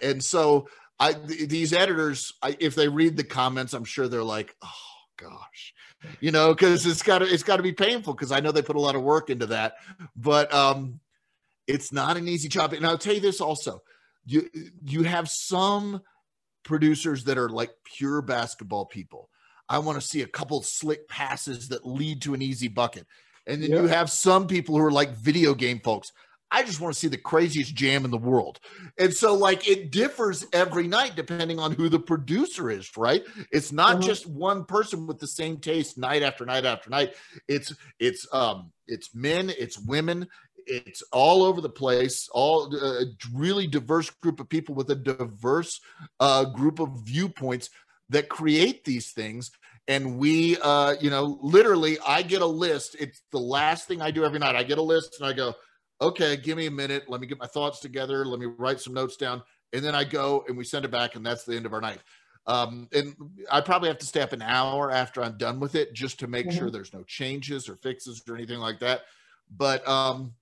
and 0.03 0.23
so 0.23 0.69
I 0.99 1.13
th- 1.13 1.49
these 1.49 1.73
editors, 1.73 2.33
I, 2.43 2.57
if 2.59 2.75
they 2.75 2.89
read 2.89 3.17
the 3.17 3.25
comments, 3.25 3.75
I'm 3.75 3.85
sure 3.85 4.09
they're 4.09 4.23
like, 4.23 4.55
oh 4.63 4.69
gosh, 5.17 5.75
you 6.21 6.31
know, 6.31 6.55
because 6.55 6.87
it's 6.87 7.03
got 7.03 7.19
to 7.19 7.27
it's 7.27 7.43
got 7.43 7.57
to 7.57 7.63
be 7.63 7.73
painful 7.73 8.15
because 8.15 8.33
I 8.33 8.41
know 8.41 8.53
they 8.53 8.63
put 8.63 8.77
a 8.77 8.81
lot 8.81 8.97
of 8.97 9.03
work 9.03 9.31
into 9.31 9.47
that. 9.47 9.77
But 10.17 10.53
um, 10.53 11.01
it's 11.67 11.93
not 11.93 12.17
an 12.17 12.29
easy 12.29 12.49
job. 12.49 12.73
And 12.73 12.87
I'll 12.87 12.99
tell 12.99 13.15
you 13.15 13.21
this 13.21 13.41
also, 13.41 13.83
you 14.27 14.49
you 14.83 15.03
have 15.03 15.29
some 15.29 16.03
producers 16.65 17.25
that 17.25 17.39
are 17.39 17.49
like 17.49 17.71
pure 17.85 18.23
basketball 18.23 18.87
people. 18.87 19.29
I 19.69 19.79
want 19.79 20.01
to 20.01 20.07
see 20.07 20.23
a 20.23 20.27
couple 20.27 20.63
slick 20.63 21.09
passes 21.09 21.69
that 21.69 21.87
lead 21.87 22.23
to 22.23 22.35
an 22.35 22.43
easy 22.43 22.69
bucket. 22.69 23.07
And 23.47 23.63
then 23.63 23.71
you 23.71 23.87
have 23.87 24.11
some 24.11 24.47
people 24.47 24.77
who 24.77 24.85
are 24.85 24.91
like 24.91 25.15
video 25.17 25.55
game 25.55 25.81
folks. 25.81 26.13
I 26.51 26.63
just 26.63 26.81
want 26.81 26.95
to 26.95 27.01
see 27.01 27.09
the 27.09 27.17
craziest 27.19 27.75
jam 27.75 28.05
in 28.05 28.13
the 28.13 28.17
world. 28.17 28.61
And 28.97 29.13
so, 29.13 29.35
like, 29.35 29.67
it 29.69 29.91
differs 29.91 30.47
every 30.53 30.87
night 30.87 31.17
depending 31.17 31.59
on 31.59 31.73
who 31.73 31.89
the 31.89 31.99
producer 31.99 32.71
is, 32.71 32.97
right? 32.97 33.25
It's 33.51 33.73
not 33.73 33.97
uh-huh. 33.97 34.07
just 34.07 34.27
one 34.29 34.65
person 34.65 35.09
with 35.09 35.19
the 35.19 35.27
same 35.27 35.57
taste 35.57 35.99
night 35.99 36.23
after 36.23 36.47
night 36.47 36.65
after 36.65 36.91
night. 36.91 37.15
It's, 37.49 37.75
it's, 37.99 38.29
um, 38.33 38.71
it's 38.87 39.13
men, 39.17 39.51
it's 39.59 39.81
women, 39.81 40.29
it's 40.67 41.03
all 41.13 41.43
over 41.43 41.61
the 41.61 41.69
place 41.69 42.29
all 42.33 42.75
uh, 42.75 43.03
a 43.03 43.05
really 43.33 43.67
diverse 43.67 44.11
group 44.11 44.41
of 44.41 44.49
people 44.49 44.75
with 44.75 44.91
a 44.91 44.95
diverse 44.95 45.81
uh, 46.21 46.45
group 46.45 46.79
of 46.81 46.91
viewpoints 47.01 47.71
that 48.11 48.29
create 48.29 48.85
these 48.85 49.13
things. 49.13 49.51
And 49.87 50.19
we 50.19 50.57
uh, 50.63 50.95
you 51.01 51.11
know 51.11 51.39
literally 51.43 51.99
i 52.07 52.23
get 52.23 52.43
a 52.43 52.47
list. 52.47 52.97
It's 52.99 53.23
the 53.33 53.39
last 53.39 53.87
thing 53.87 54.01
i 54.01 54.11
do 54.11 54.25
every 54.25 54.39
night. 54.39 54.57
I 54.57 54.63
get 54.63 54.79
a 54.79 54.83
list 54.83 55.21
and 55.21 55.29
i 55.29 55.33
go 55.33 55.55
okay 56.01 56.37
give 56.37 56.57
me 56.57 56.67
a 56.67 56.71
minute. 56.71 57.05
Let 57.09 57.21
me 57.21 57.27
get 57.27 57.39
my 57.39 57.47
thoughts 57.47 57.81
together. 57.81 58.25
Let 58.25 58.41
me 58.41 58.47
write 58.47 58.81
some 58.81 58.95
notes 58.95 59.17
down. 59.17 59.43
And 59.73 59.85
then 59.85 59.95
i 59.95 60.05
go 60.05 60.45
and 60.49 60.57
we 60.57 60.65
send 60.65 60.85
it 60.85 60.91
back 60.91 61.17
and 61.17 61.25
that's 61.25 61.45
the 61.45 61.57
end 61.57 61.67
of 61.67 61.75
our 61.75 61.81
night. 61.81 62.01
Um, 62.47 62.89
and 62.93 63.15
i 63.51 63.61
probably 63.61 63.89
have 63.89 63.99
to 63.99 64.07
stay 64.07 64.21
up 64.21 64.33
an 64.33 64.43
hour 64.43 64.91
after 64.91 65.23
i'm 65.23 65.39
done 65.39 65.61
with 65.61 65.75
it 65.75 65.95
just 65.95 66.21
to 66.21 66.27
make 66.27 66.47
mm-hmm. 66.47 66.59
sure 66.59 66.71
there's 66.71 66.93
no 66.93 67.03
changes 67.05 67.71
or 67.71 67.77
fixes 67.77 68.23
or 68.29 68.35
anything 68.37 68.59
like 68.59 68.81
that. 68.81 69.03
But 69.51 69.87
um, 69.87 70.33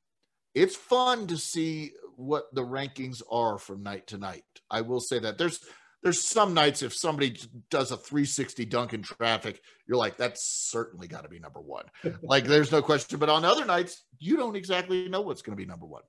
it's 0.54 0.76
fun 0.76 1.26
to 1.28 1.36
see 1.36 1.92
what 2.16 2.54
the 2.54 2.62
rankings 2.62 3.22
are 3.30 3.58
from 3.58 3.82
night 3.82 4.06
to 4.08 4.18
night. 4.18 4.44
I 4.70 4.82
will 4.82 5.00
say 5.00 5.18
that 5.18 5.38
there's 5.38 5.60
there's 6.02 6.20
some 6.20 6.52
nights 6.52 6.82
if 6.82 6.94
somebody 6.94 7.38
does 7.70 7.92
a 7.92 7.96
360 7.96 8.64
dunk 8.64 8.92
in 8.92 9.02
traffic, 9.02 9.60
you're 9.86 9.96
like, 9.96 10.16
that's 10.16 10.44
certainly 10.44 11.06
got 11.06 11.22
to 11.22 11.28
be 11.28 11.38
number 11.38 11.60
one. 11.60 11.84
like 12.22 12.44
there's 12.44 12.72
no 12.72 12.82
question. 12.82 13.20
But 13.20 13.28
on 13.28 13.44
other 13.44 13.64
nights, 13.64 14.04
you 14.18 14.36
don't 14.36 14.56
exactly 14.56 15.08
know 15.08 15.20
what's 15.20 15.42
going 15.42 15.56
to 15.56 15.62
be 15.62 15.68
number 15.68 15.86
one. 15.86 16.02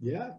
Yeah, 0.00 0.30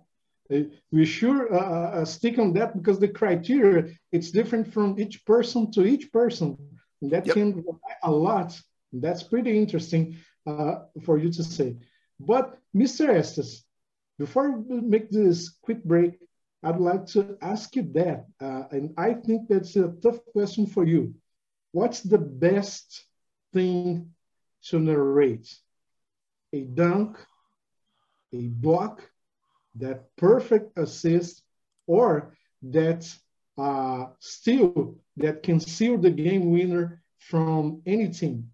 we 0.91 1.05
sure 1.05 1.53
uh, 1.53 1.57
uh, 1.57 2.01
uh, 2.01 2.05
stick 2.05 2.39
on 2.39 2.53
that 2.53 2.75
because 2.75 2.99
the 2.99 3.07
criteria 3.07 3.93
it's 4.11 4.31
different 4.31 4.71
from 4.71 4.99
each 4.99 5.25
person 5.25 5.71
to 5.71 5.85
each 5.85 6.11
person. 6.11 6.57
And 7.01 7.11
that 7.11 7.25
yep. 7.25 7.35
can 7.35 7.63
a 8.03 8.11
lot. 8.11 8.59
That's 8.93 9.23
pretty 9.23 9.57
interesting 9.57 10.17
uh, 10.47 10.75
for 11.03 11.17
you 11.17 11.31
to 11.31 11.43
say. 11.43 11.75
But 12.19 12.57
Mr. 12.75 13.09
Estes, 13.09 13.63
before 14.17 14.51
we 14.51 14.81
make 14.81 15.09
this 15.09 15.49
quick 15.61 15.83
break, 15.83 16.19
I'd 16.63 16.79
like 16.79 17.05
to 17.07 17.37
ask 17.41 17.75
you 17.75 17.83
that, 17.93 18.25
uh, 18.41 18.63
and 18.71 18.93
I 18.97 19.13
think 19.13 19.47
that's 19.47 19.75
a 19.75 19.93
tough 20.01 20.19
question 20.33 20.65
for 20.65 20.83
you. 20.83 21.13
What's 21.71 22.01
the 22.01 22.17
best 22.17 23.05
thing 23.53 24.13
to 24.63 24.79
narrate? 24.79 25.47
A 26.53 26.61
dunk, 26.61 27.17
a 28.33 28.47
block, 28.47 29.07
that 29.75 30.15
perfect 30.15 30.77
assist, 30.77 31.43
or 31.85 32.35
that 32.63 33.07
uh, 33.57 34.07
steal 34.19 34.95
that 35.17 35.43
can 35.43 35.59
seal 35.59 35.97
the 35.97 36.09
game 36.11 36.51
winner 36.51 37.01
from 37.19 37.81
any 37.85 38.09
team? 38.09 38.51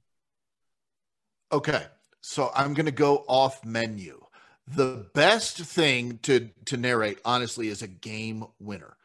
Okay, 1.51 1.85
so 2.25 2.49
I'm 2.55 2.73
going 2.73 2.85
to 2.85 2.91
go 2.91 3.25
off 3.27 3.65
menu. 3.65 4.21
The 4.65 5.05
best 5.13 5.57
thing 5.57 6.19
to 6.23 6.49
to 6.65 6.77
narrate 6.77 7.19
honestly 7.25 7.67
is 7.67 7.81
a 7.81 7.87
game 7.87 8.45
winner. 8.59 8.95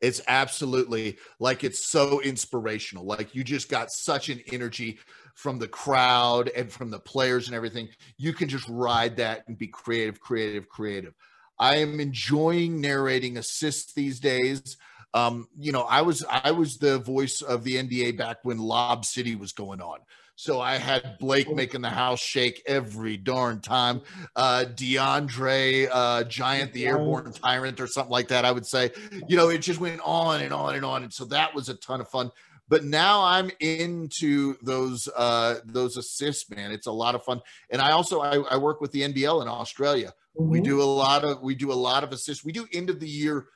It's 0.00 0.20
absolutely 0.26 1.16
like 1.38 1.62
it's 1.62 1.86
so 1.86 2.20
inspirational. 2.20 3.04
Like 3.04 3.36
you 3.36 3.44
just 3.44 3.70
got 3.70 3.92
such 3.92 4.30
an 4.30 4.42
energy 4.52 4.98
from 5.34 5.60
the 5.60 5.68
crowd 5.68 6.50
and 6.56 6.70
from 6.70 6.90
the 6.90 6.98
players 6.98 7.46
and 7.46 7.54
everything. 7.54 7.88
You 8.18 8.32
can 8.32 8.48
just 8.48 8.68
ride 8.68 9.16
that 9.18 9.44
and 9.46 9.56
be 9.56 9.68
creative 9.68 10.18
creative 10.18 10.68
creative. 10.68 11.14
I 11.60 11.76
am 11.76 12.00
enjoying 12.00 12.80
narrating 12.80 13.38
assists 13.38 13.94
these 13.94 14.18
days. 14.18 14.76
Um, 15.14 15.48
you 15.56 15.72
know 15.72 15.82
i 15.82 16.02
was 16.02 16.26
i 16.28 16.50
was 16.50 16.76
the 16.76 16.98
voice 16.98 17.40
of 17.40 17.64
the 17.64 17.76
nba 17.76 18.18
back 18.18 18.38
when 18.42 18.58
lob 18.58 19.06
city 19.06 19.34
was 19.34 19.52
going 19.52 19.80
on 19.80 20.00
so 20.36 20.60
I 20.60 20.76
had 20.76 21.16
Blake 21.18 21.52
making 21.52 21.80
the 21.80 21.90
house 21.90 22.20
shake 22.20 22.62
every 22.66 23.16
darn 23.16 23.60
time. 23.60 24.02
Uh, 24.36 24.66
DeAndre 24.68 25.88
uh, 25.90 26.24
Giant, 26.24 26.72
the 26.72 26.86
airborne 26.86 27.32
tyrant, 27.32 27.80
or 27.80 27.86
something 27.86 28.12
like 28.12 28.28
that. 28.28 28.44
I 28.44 28.52
would 28.52 28.66
say, 28.66 28.90
you 29.28 29.36
know, 29.36 29.48
it 29.48 29.58
just 29.58 29.80
went 29.80 30.00
on 30.04 30.42
and 30.42 30.52
on 30.52 30.74
and 30.74 30.84
on, 30.84 31.02
and 31.02 31.12
so 31.12 31.24
that 31.26 31.54
was 31.54 31.68
a 31.68 31.74
ton 31.74 32.00
of 32.00 32.08
fun. 32.08 32.30
But 32.68 32.84
now 32.84 33.22
I'm 33.22 33.50
into 33.60 34.56
those 34.62 35.08
uh, 35.16 35.56
those 35.64 35.96
assists, 35.96 36.50
man. 36.50 36.70
It's 36.70 36.86
a 36.86 36.92
lot 36.92 37.14
of 37.14 37.24
fun, 37.24 37.40
and 37.70 37.80
I 37.80 37.92
also 37.92 38.20
I, 38.20 38.36
I 38.50 38.56
work 38.58 38.80
with 38.80 38.92
the 38.92 39.02
NBL 39.02 39.40
in 39.42 39.48
Australia. 39.48 40.12
Mm-hmm. 40.38 40.50
We 40.50 40.60
do 40.60 40.82
a 40.82 40.84
lot 40.84 41.24
of 41.24 41.40
we 41.42 41.54
do 41.54 41.72
a 41.72 41.74
lot 41.74 42.04
of 42.04 42.12
assists. 42.12 42.44
We 42.44 42.52
do 42.52 42.66
end 42.72 42.90
of 42.90 43.00
the 43.00 43.08
year 43.08 43.46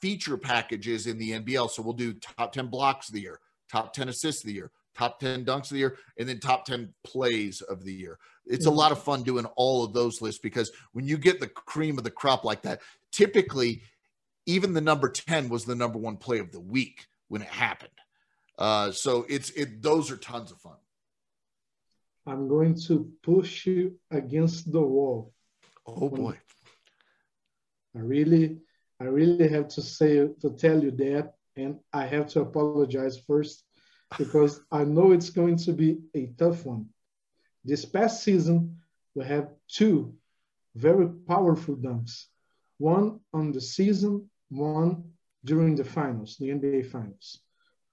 feature 0.00 0.36
packages 0.36 1.06
in 1.06 1.18
the 1.18 1.32
NBL. 1.32 1.70
So 1.70 1.82
we'll 1.82 1.94
do 1.94 2.14
top 2.14 2.52
10 2.52 2.68
blocks 2.68 3.08
of 3.08 3.14
the 3.14 3.20
year, 3.20 3.40
top 3.70 3.92
10 3.92 4.08
assists 4.08 4.42
of 4.42 4.48
the 4.48 4.54
year, 4.54 4.70
top 4.98 5.20
10 5.20 5.44
dunks 5.44 5.64
of 5.64 5.70
the 5.70 5.78
year, 5.78 5.96
and 6.18 6.28
then 6.28 6.40
top 6.40 6.64
10 6.64 6.92
plays 7.04 7.60
of 7.62 7.84
the 7.84 7.92
year. 7.92 8.18
It's 8.46 8.66
a 8.66 8.70
lot 8.70 8.92
of 8.92 9.02
fun 9.02 9.22
doing 9.22 9.46
all 9.56 9.84
of 9.84 9.92
those 9.92 10.20
lists 10.20 10.40
because 10.40 10.72
when 10.92 11.06
you 11.06 11.18
get 11.18 11.38
the 11.38 11.48
cream 11.48 11.98
of 11.98 12.04
the 12.04 12.10
crop 12.10 12.44
like 12.44 12.62
that, 12.62 12.80
typically 13.12 13.82
even 14.46 14.72
the 14.72 14.80
number 14.80 15.10
10 15.10 15.50
was 15.50 15.64
the 15.64 15.74
number 15.74 15.98
one 15.98 16.16
play 16.16 16.38
of 16.38 16.50
the 16.50 16.60
week 16.60 17.06
when 17.28 17.42
it 17.42 17.48
happened. 17.48 17.90
Uh, 18.58 18.90
so 18.90 19.24
it's 19.28 19.50
it 19.50 19.82
those 19.82 20.10
are 20.10 20.16
tons 20.16 20.50
of 20.50 20.58
fun. 20.58 20.76
I'm 22.26 22.48
going 22.48 22.74
to 22.86 23.10
push 23.22 23.66
you 23.66 23.98
against 24.10 24.72
the 24.72 24.80
wall. 24.80 25.32
Oh 25.86 26.08
boy. 26.08 26.36
I 27.94 28.00
really 28.00 28.58
I 29.00 29.04
really 29.04 29.48
have 29.48 29.68
to 29.68 29.82
say 29.82 30.28
to 30.40 30.50
tell 30.56 30.82
you 30.82 30.90
that 30.92 31.34
and 31.56 31.78
I 31.92 32.06
have 32.06 32.28
to 32.28 32.40
apologize 32.40 33.18
first 33.26 33.64
because 34.16 34.60
I 34.70 34.84
know 34.84 35.12
it's 35.12 35.30
going 35.30 35.56
to 35.58 35.72
be 35.72 35.98
a 36.14 36.26
tough 36.38 36.64
one. 36.64 36.86
This 37.64 37.84
past 37.84 38.22
season, 38.22 38.78
we 39.14 39.24
have 39.26 39.50
two 39.68 40.14
very 40.74 41.08
powerful 41.26 41.76
dunks. 41.76 42.26
One 42.78 43.20
on 43.34 43.52
the 43.52 43.60
season, 43.60 44.30
one 44.50 45.04
during 45.44 45.74
the 45.74 45.84
finals, 45.84 46.36
the 46.38 46.50
NBA 46.50 46.90
finals. 46.90 47.40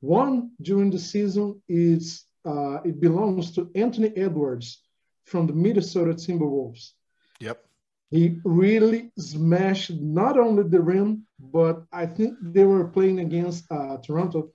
One 0.01 0.51
during 0.61 0.91
the 0.91 0.99
season 0.99 1.61
is 1.67 2.25
uh, 2.45 2.79
it 2.85 3.01
belongs 3.01 3.51
to 3.55 3.71
Anthony 3.73 4.15
Edwards 4.15 4.83
from 5.25 5.47
the 5.47 5.53
Minnesota 5.53 6.13
Timberwolves. 6.13 6.91
Yep. 7.39 7.65
He 8.11 8.39
really 8.43 9.11
smashed 9.17 9.91
not 9.91 10.37
only 10.37 10.63
the 10.63 10.79
rim, 10.79 11.25
but 11.39 11.83
I 11.91 12.05
think 12.05 12.37
they 12.41 12.63
were 12.63 12.87
playing 12.87 13.19
against 13.19 13.65
uh, 13.71 13.97
Toronto 13.97 14.51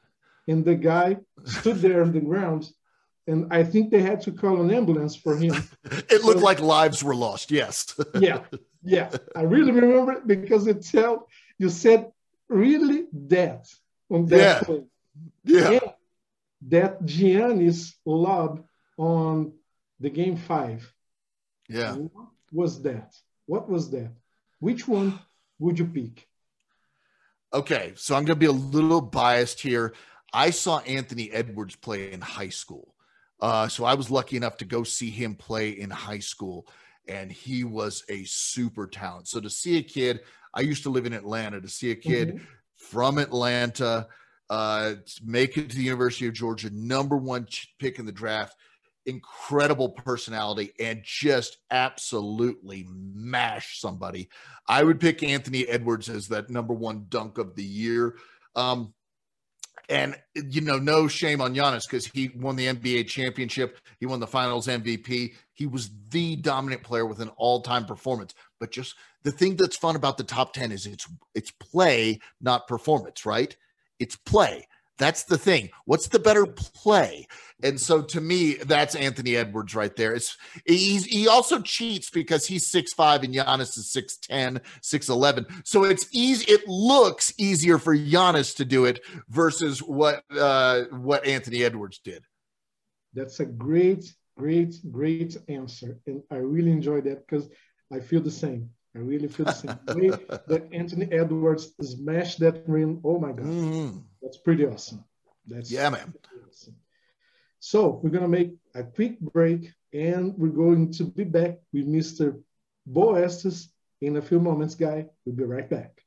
and 0.51 0.65
the 0.65 0.75
guy 0.75 1.17
stood 1.45 1.79
there 1.79 2.03
on 2.03 2.13
the 2.13 2.21
ground 2.21 2.71
and 3.31 3.53
I 3.53 3.63
think 3.63 3.91
they 3.91 4.03
had 4.03 4.21
to 4.23 4.33
call 4.33 4.61
an 4.61 4.73
ambulance 4.73 5.15
for 5.15 5.37
him. 5.37 5.55
it 5.85 6.25
looked 6.25 6.41
so, 6.41 6.45
like 6.45 6.61
lives 6.61 7.05
were 7.05 7.15
lost. 7.15 7.51
Yes. 7.51 7.95
yeah, 8.19 8.41
yeah. 8.83 9.11
I 9.37 9.43
really 9.43 9.71
remember 9.71 10.13
it 10.13 10.27
because 10.27 10.67
it 10.67 10.83
tell 10.83 11.29
you 11.59 11.69
said 11.69 12.11
really 12.49 13.07
that 13.29 13.69
on 14.11 14.27
that 14.27 14.39
yeah. 14.39 14.61
Play. 14.61 14.83
Yeah. 15.45 15.71
And 15.71 15.81
that 16.69 17.03
Giannis 17.05 17.95
lob 18.05 18.65
on 18.99 19.53
the 20.01 20.11
game 20.11 20.37
five. 20.37 20.93
Yeah. 21.69 21.95
What 21.95 22.29
was 22.53 22.83
that? 22.83 23.15
What 23.47 23.69
was 23.69 23.91
that? 23.91 24.11
Which 24.59 24.89
one 24.89 25.19
would 25.61 25.79
you 25.79 25.87
pick? 25.87 26.27
Okay, 27.53 27.93
so 27.97 28.15
I'm 28.15 28.25
going 28.25 28.37
to 28.37 28.41
be 28.41 28.47
a 28.47 28.53
little 28.53 29.01
biased 29.01 29.61
here. 29.61 29.93
I 30.33 30.51
saw 30.51 30.79
Anthony 30.81 31.31
Edwards 31.31 31.77
play 31.77 32.13
in 32.13 32.21
high 32.21 32.49
school. 32.49 32.95
Uh, 33.41 33.69
so 33.69 33.85
I 33.85 33.95
was 33.95 34.11
lucky 34.11 34.37
enough 34.37 34.59
to 34.59 34.65
go 34.65 34.83
see 34.83 35.11
him 35.11 35.35
play 35.35 35.71
in 35.71 35.91
high 35.91 36.19
school, 36.19 36.67
and 37.09 37.33
he 37.33 37.65
was 37.65 38.05
a 38.09 38.25
super 38.25 38.87
talent. 38.87 39.29
So 39.29 39.41
to 39.41 39.49
see 39.49 39.79
a 39.79 39.83
kid, 39.83 40.21
I 40.53 40.61
used 40.61 40.83
to 40.83 40.91
live 40.91 41.07
in 41.07 41.13
Atlanta, 41.13 41.61
to 41.61 41.69
see 41.69 41.91
a 41.91 41.97
kid 41.97 42.29
mm-hmm. 42.29 42.45
from 42.77 43.19
Atlanta 43.19 44.09
uh, 44.51 44.95
make 45.25 45.57
it 45.57 45.71
to 45.71 45.77
the 45.77 45.85
University 45.85 46.27
of 46.27 46.35
Georgia, 46.35 46.71
number 46.73 47.17
one 47.17 47.47
pick 47.79 47.99
in 47.99 48.05
the 48.05 48.13
draft, 48.13 48.57
incredible 49.07 49.91
personality, 49.91 50.73
and 50.81 51.01
just 51.05 51.59
absolutely 51.71 52.87
mash 52.91 53.81
somebody. 53.81 54.29
I 54.69 54.83
would 54.83 55.01
pick 55.01 55.23
Anthony 55.23 55.67
Edwards 55.67 56.09
as 56.09 56.29
that 56.29 56.51
number 56.51 56.75
one 56.75 57.07
dunk 57.09 57.39
of 57.39 57.55
the 57.55 57.65
year. 57.65 58.17
Um, 58.57 58.93
and 59.91 60.17
you 60.35 60.61
know, 60.61 60.79
no 60.79 61.09
shame 61.09 61.41
on 61.41 61.55
Giannis 61.55 61.83
because 61.87 62.07
he 62.07 62.31
won 62.37 62.57
the 62.57 62.67
NBA 62.67 63.09
championship. 63.09 63.79
He 63.99 64.07
won 64.07 64.21
the 64.21 64.27
Finals 64.27 64.69
MVP. 64.69 65.35
He 65.53 65.67
was 65.67 65.91
the 66.11 66.37
dominant 66.37 66.83
player 66.83 67.05
with 67.05 67.21
an 67.21 67.31
all-time 67.37 67.85
performance. 67.85 68.33
But 68.61 68.71
just 68.71 68.95
the 69.25 69.33
thing 69.33 69.57
that's 69.57 69.77
fun 69.77 69.97
about 69.97 70.17
the 70.17 70.25
top 70.25 70.55
ten 70.55 70.73
is 70.73 70.87
it's 70.87 71.07
it's 71.35 71.51
play, 71.51 72.21
not 72.41 72.69
performance, 72.69 73.27
right? 73.27 73.55
It's 73.99 74.17
play. 74.17 74.67
That's 75.01 75.25
the 75.25 75.39
thing. 75.39 75.71
What's 75.87 76.09
the 76.09 76.19
better 76.19 76.45
play? 76.45 77.27
And 77.63 77.81
so 77.81 78.03
to 78.03 78.21
me, 78.21 78.55
that's 78.55 78.95
Anthony 78.95 79.35
Edwards 79.35 79.75
right 79.75 79.97
there. 79.97 80.15
It's 80.15 80.37
he 80.67 81.27
also 81.27 81.61
cheats 81.61 82.11
because 82.11 82.47
he's 82.47 82.71
six 82.71 82.93
five 82.93 83.25
and 83.25 83.35
Giannis 83.35 83.79
is 83.79 83.91
6'10, 83.97 84.61
6'11. 84.83 85.67
So 85.67 85.85
it's 85.85 86.07
easy, 86.13 86.53
it 86.53 86.69
looks 86.69 87.33
easier 87.39 87.79
for 87.79 87.97
Giannis 87.97 88.55
to 88.57 88.67
do 88.67 88.85
it 88.85 89.01
versus 89.31 89.81
what 89.81 90.23
uh 90.39 90.83
what 90.91 91.27
Anthony 91.27 91.65
Edwards 91.65 91.99
did. 91.99 92.23
That's 93.15 93.41
a 93.41 93.47
great, 93.47 94.15
great, 94.37 94.75
great 94.91 95.35
answer. 95.49 95.99
And 96.07 96.23
I 96.31 96.37
really 96.37 96.73
enjoy 96.73 97.01
that 97.03 97.27
because 97.27 97.49
I 97.91 98.01
feel 98.01 98.21
the 98.21 98.31
same. 98.31 98.71
I 98.95 98.99
really 98.99 99.29
feel 99.29 99.47
the 99.47 99.53
same 99.53 99.79
way 99.89 100.11
that 100.49 100.69
Anthony 100.73 101.07
Edwards 101.13 101.73
smashed 101.81 102.41
that 102.41 102.65
rim. 102.67 103.01
Oh 103.05 103.19
my 103.21 103.33
God. 103.33 103.47
Mm-hmm. 103.47 103.99
That's 104.21 104.39
pretty 104.39 104.67
awesome. 104.67 105.05
That's 105.47 105.71
yeah, 105.71 105.91
man. 105.91 106.13
Awesome. 106.49 106.77
So 107.61 108.01
we're 108.03 108.11
gonna 108.11 108.29
make 108.29 108.55
a 108.75 108.83
quick 108.83 109.21
break 109.21 109.73
and 109.93 110.37
we're 110.37 110.49
going 110.49 110.93
to 110.93 111.05
be 111.05 111.25
back 111.25 111.59
with 111.73 111.87
Mr. 111.87 112.41
Beau 112.87 113.15
Estes 113.15 113.69
in 114.01 114.17
a 114.17 114.23
few 114.23 114.41
moments, 114.41 114.75
guy. 114.75 115.07
We'll 115.25 115.37
be 115.37 115.45
right 115.45 115.69
back. 115.69 116.03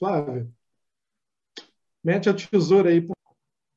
Flávio, 0.00 0.48
mete 2.04 2.26
a 2.28 2.34
tesoura 2.34 2.88
aí. 2.88 3.08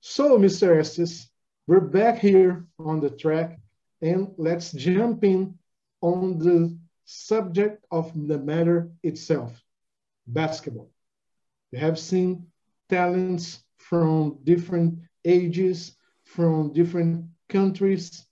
So, 0.02 0.38
Mr. 0.38 0.80
Estes, 0.80 1.30
we're 1.68 1.80
back 1.80 2.20
here 2.20 2.66
on 2.80 3.00
the 3.00 3.10
track 3.10 3.60
and 4.02 4.34
let's 4.38 4.72
jump 4.72 5.24
in 5.24 5.58
on 6.02 6.38
the 6.38 6.78
subject 7.06 7.86
of 7.92 8.12
the 8.28 8.38
matter 8.38 8.90
itself, 9.04 9.62
basketball. 10.28 10.92
We 11.72 11.80
have 11.80 12.00
seen 12.00 12.48
talents 12.90 13.64
from 13.78 14.40
different 14.44 15.00
ages, 15.24 15.96
from 16.24 16.74
different 16.74 17.26
countries. 17.50 18.26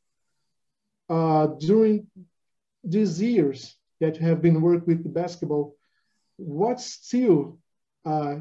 Uh, 1.09 1.47
during 1.59 2.07
these 2.83 3.21
years 3.21 3.75
that 3.99 4.17
have 4.17 4.41
been 4.41 4.61
working 4.61 4.97
with 4.97 5.13
basketball, 5.13 5.75
what's 6.37 6.85
still 6.85 7.59
uh, 8.05 8.37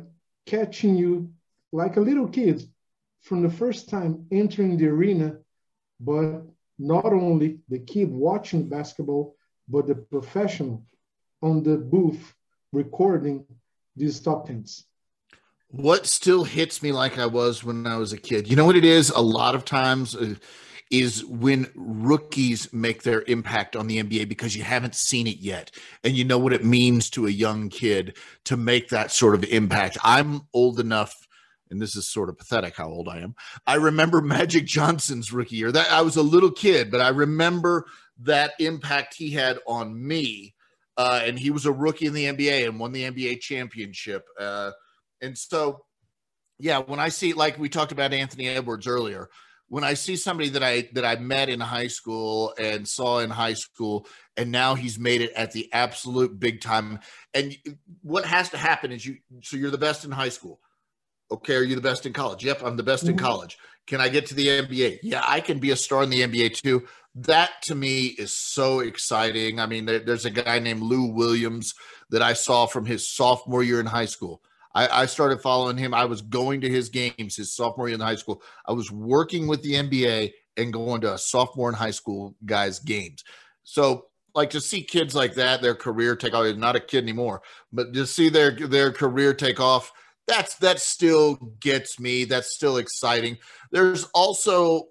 catching 0.46 0.96
you 0.96 1.30
like 1.72 1.96
a 1.96 2.00
little 2.00 2.28
kid 2.28 2.62
from 3.20 3.42
the 3.42 3.50
first 3.50 3.88
time 3.88 4.26
entering 4.30 4.76
the 4.76 4.88
arena, 4.88 5.36
but 6.00 6.42
not 6.78 7.06
only 7.06 7.60
the 7.68 7.78
kid 7.78 8.10
watching 8.10 8.68
basketball, 8.68 9.36
but 9.68 9.86
the 9.86 9.94
professional 9.94 10.84
on 11.42 11.62
the 11.62 11.76
booth 11.76 12.34
recording 12.72 13.44
these 13.96 14.20
top 14.20 14.46
tens. 14.46 14.84
What 15.68 16.06
still 16.06 16.44
hits 16.44 16.82
me 16.82 16.92
like 16.92 17.18
I 17.18 17.26
was 17.26 17.64
when 17.64 17.86
I 17.86 17.96
was 17.96 18.12
a 18.12 18.18
kid? 18.18 18.48
You 18.48 18.56
know 18.56 18.64
what 18.64 18.76
it 18.76 18.84
is? 18.84 19.10
A 19.10 19.20
lot 19.20 19.54
of 19.54 19.64
times 19.64 20.14
uh, 20.14 20.34
is 20.90 21.24
when 21.24 21.66
rookies 21.74 22.70
make 22.72 23.02
their 23.02 23.22
impact 23.26 23.74
on 23.74 23.86
the 23.86 24.02
NBA 24.02 24.28
because 24.28 24.54
you 24.54 24.62
haven't 24.62 24.94
seen 24.94 25.26
it 25.26 25.38
yet. 25.38 25.70
And 26.04 26.14
you 26.14 26.24
know 26.24 26.38
what 26.38 26.52
it 26.52 26.64
means 26.64 27.08
to 27.10 27.26
a 27.26 27.30
young 27.30 27.70
kid 27.70 28.16
to 28.44 28.58
make 28.58 28.90
that 28.90 29.10
sort 29.10 29.34
of 29.34 29.44
impact. 29.44 29.96
I'm 30.04 30.42
old 30.52 30.78
enough 30.78 31.26
and 31.72 31.80
this 31.80 31.96
is 31.96 32.06
sort 32.06 32.28
of 32.28 32.36
pathetic 32.36 32.76
how 32.76 32.88
old 32.88 33.08
I 33.08 33.20
am. 33.20 33.34
I 33.66 33.76
remember 33.76 34.20
Magic 34.22 34.66
Johnson's 34.66 35.32
rookie 35.32 35.56
year. 35.56 35.72
That 35.72 35.90
I 35.90 36.02
was 36.02 36.16
a 36.16 36.22
little 36.22 36.52
kid, 36.52 36.90
but 36.90 37.00
I 37.00 37.08
remember 37.08 37.86
that 38.20 38.52
impact 38.58 39.14
he 39.14 39.30
had 39.30 39.58
on 39.66 40.06
me. 40.06 40.54
Uh, 40.96 41.22
and 41.24 41.38
he 41.38 41.50
was 41.50 41.64
a 41.64 41.72
rookie 41.72 42.06
in 42.06 42.12
the 42.12 42.26
NBA 42.26 42.66
and 42.66 42.78
won 42.78 42.92
the 42.92 43.04
NBA 43.04 43.40
championship. 43.40 44.24
Uh, 44.38 44.72
and 45.22 45.36
so, 45.36 45.84
yeah, 46.58 46.78
when 46.78 47.00
I 47.00 47.08
see 47.08 47.32
like 47.32 47.58
we 47.58 47.68
talked 47.68 47.92
about 47.92 48.12
Anthony 48.12 48.48
Edwards 48.48 48.86
earlier, 48.86 49.28
when 49.72 49.84
I 49.84 49.94
see 49.94 50.16
somebody 50.16 50.50
that 50.50 50.62
I 50.62 50.90
that 50.92 51.06
I 51.06 51.16
met 51.16 51.48
in 51.48 51.58
high 51.58 51.86
school 51.86 52.52
and 52.58 52.86
saw 52.86 53.20
in 53.20 53.30
high 53.30 53.54
school, 53.54 54.06
and 54.36 54.52
now 54.52 54.74
he's 54.74 54.98
made 54.98 55.22
it 55.22 55.32
at 55.32 55.52
the 55.52 55.72
absolute 55.72 56.38
big 56.38 56.60
time. 56.60 56.98
And 57.32 57.56
what 58.02 58.26
has 58.26 58.50
to 58.50 58.58
happen 58.58 58.92
is 58.92 59.06
you 59.06 59.16
so 59.42 59.56
you're 59.56 59.70
the 59.70 59.78
best 59.78 60.04
in 60.04 60.10
high 60.10 60.28
school. 60.28 60.60
Okay, 61.30 61.54
are 61.54 61.62
you 61.62 61.74
the 61.74 61.80
best 61.80 62.04
in 62.04 62.12
college? 62.12 62.44
Yep, 62.44 62.62
I'm 62.62 62.76
the 62.76 62.82
best 62.82 63.04
mm-hmm. 63.04 63.12
in 63.12 63.18
college. 63.18 63.56
Can 63.86 64.02
I 64.02 64.10
get 64.10 64.26
to 64.26 64.34
the 64.34 64.46
NBA? 64.46 64.98
Yeah, 65.02 65.24
I 65.26 65.40
can 65.40 65.58
be 65.58 65.70
a 65.70 65.76
star 65.76 66.02
in 66.02 66.10
the 66.10 66.20
NBA 66.20 66.60
too. 66.60 66.86
That 67.14 67.50
to 67.62 67.74
me 67.74 68.06
is 68.06 68.32
so 68.32 68.80
exciting. 68.80 69.60
I 69.60 69.66
mean, 69.66 69.84
there, 69.84 69.98
there's 69.98 70.24
a 70.24 70.30
guy 70.30 70.58
named 70.58 70.82
Lou 70.82 71.12
Williams 71.12 71.74
that 72.10 72.22
I 72.22 72.32
saw 72.32 72.66
from 72.66 72.86
his 72.86 73.08
sophomore 73.08 73.62
year 73.62 73.80
in 73.80 73.86
high 73.86 74.06
school. 74.06 74.42
I, 74.74 75.02
I, 75.02 75.06
started 75.06 75.42
following 75.42 75.76
him. 75.76 75.92
I 75.92 76.06
was 76.06 76.22
going 76.22 76.62
to 76.62 76.68
his 76.70 76.88
games 76.88 77.36
his 77.36 77.54
sophomore 77.54 77.88
year 77.88 77.96
in 77.96 78.00
high 78.00 78.14
school. 78.14 78.42
I 78.66 78.72
was 78.72 78.90
working 78.90 79.46
with 79.46 79.62
the 79.62 79.74
NBA 79.74 80.32
and 80.56 80.72
going 80.72 81.02
to 81.02 81.14
a 81.14 81.18
sophomore 81.18 81.68
in 81.68 81.74
high 81.74 81.90
school 81.90 82.34
guys' 82.46 82.78
games. 82.78 83.24
So, 83.64 84.06
like 84.34 84.48
to 84.50 84.62
see 84.62 84.82
kids 84.82 85.14
like 85.14 85.34
that, 85.34 85.60
their 85.60 85.74
career 85.74 86.16
take 86.16 86.32
off. 86.32 86.56
Not 86.56 86.76
a 86.76 86.80
kid 86.80 87.04
anymore, 87.04 87.42
but 87.70 87.92
to 87.92 88.06
see 88.06 88.30
their 88.30 88.52
their 88.52 88.90
career 88.90 89.34
take 89.34 89.60
off 89.60 89.92
that's 90.26 90.56
that 90.56 90.80
still 90.80 91.36
gets 91.60 91.98
me 91.98 92.24
that's 92.24 92.54
still 92.54 92.76
exciting. 92.76 93.38
There's 93.70 94.04
also 94.14 94.88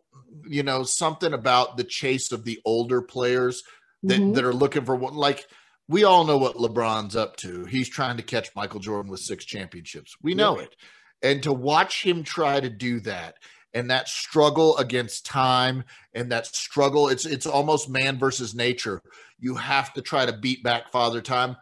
you 0.48 0.64
know 0.64 0.84
something 0.84 1.34
about 1.34 1.78
the 1.78 1.84
chase 1.84 2.32
of 2.32 2.44
the 2.44 2.60
older 2.66 3.02
players 3.02 3.64
that, 4.04 4.20
mm-hmm. 4.20 4.34
that 4.34 4.44
are 4.44 4.54
looking 4.54 4.86
for 4.86 4.96
what 4.96 5.14
like 5.14 5.46
we 5.88 6.04
all 6.04 6.24
know 6.24 6.38
what 6.38 6.58
lebron's 6.58 7.16
up 7.16 7.36
to. 7.38 7.66
He's 7.66 7.90
trying 7.90 8.18
to 8.18 8.24
catch 8.24 8.56
michael 8.56 8.80
jordan 8.80 9.12
with 9.12 9.22
six 9.22 9.46
championships. 9.46 10.16
We 10.22 10.34
know 10.34 10.58
it. 10.58 10.76
And 11.24 11.44
to 11.44 11.54
watch 11.54 12.04
him 12.04 12.24
try 12.24 12.60
to 12.60 12.70
do 12.70 13.00
that 13.02 13.36
and 13.74 13.90
that 13.90 14.10
struggle 14.10 14.76
against 14.78 15.26
time 15.26 15.84
and 16.14 16.32
that 16.32 16.48
struggle 16.48 17.08
it's 17.08 17.26
it's 17.26 17.46
almost 17.46 17.90
man 17.90 18.20
versus 18.20 18.54
nature. 18.54 19.02
You 19.40 19.56
have 19.56 19.94
to 19.94 20.02
try 20.02 20.26
to 20.26 20.38
beat 20.38 20.64
back 20.64 20.92
father 20.92 21.22
time 21.22 21.56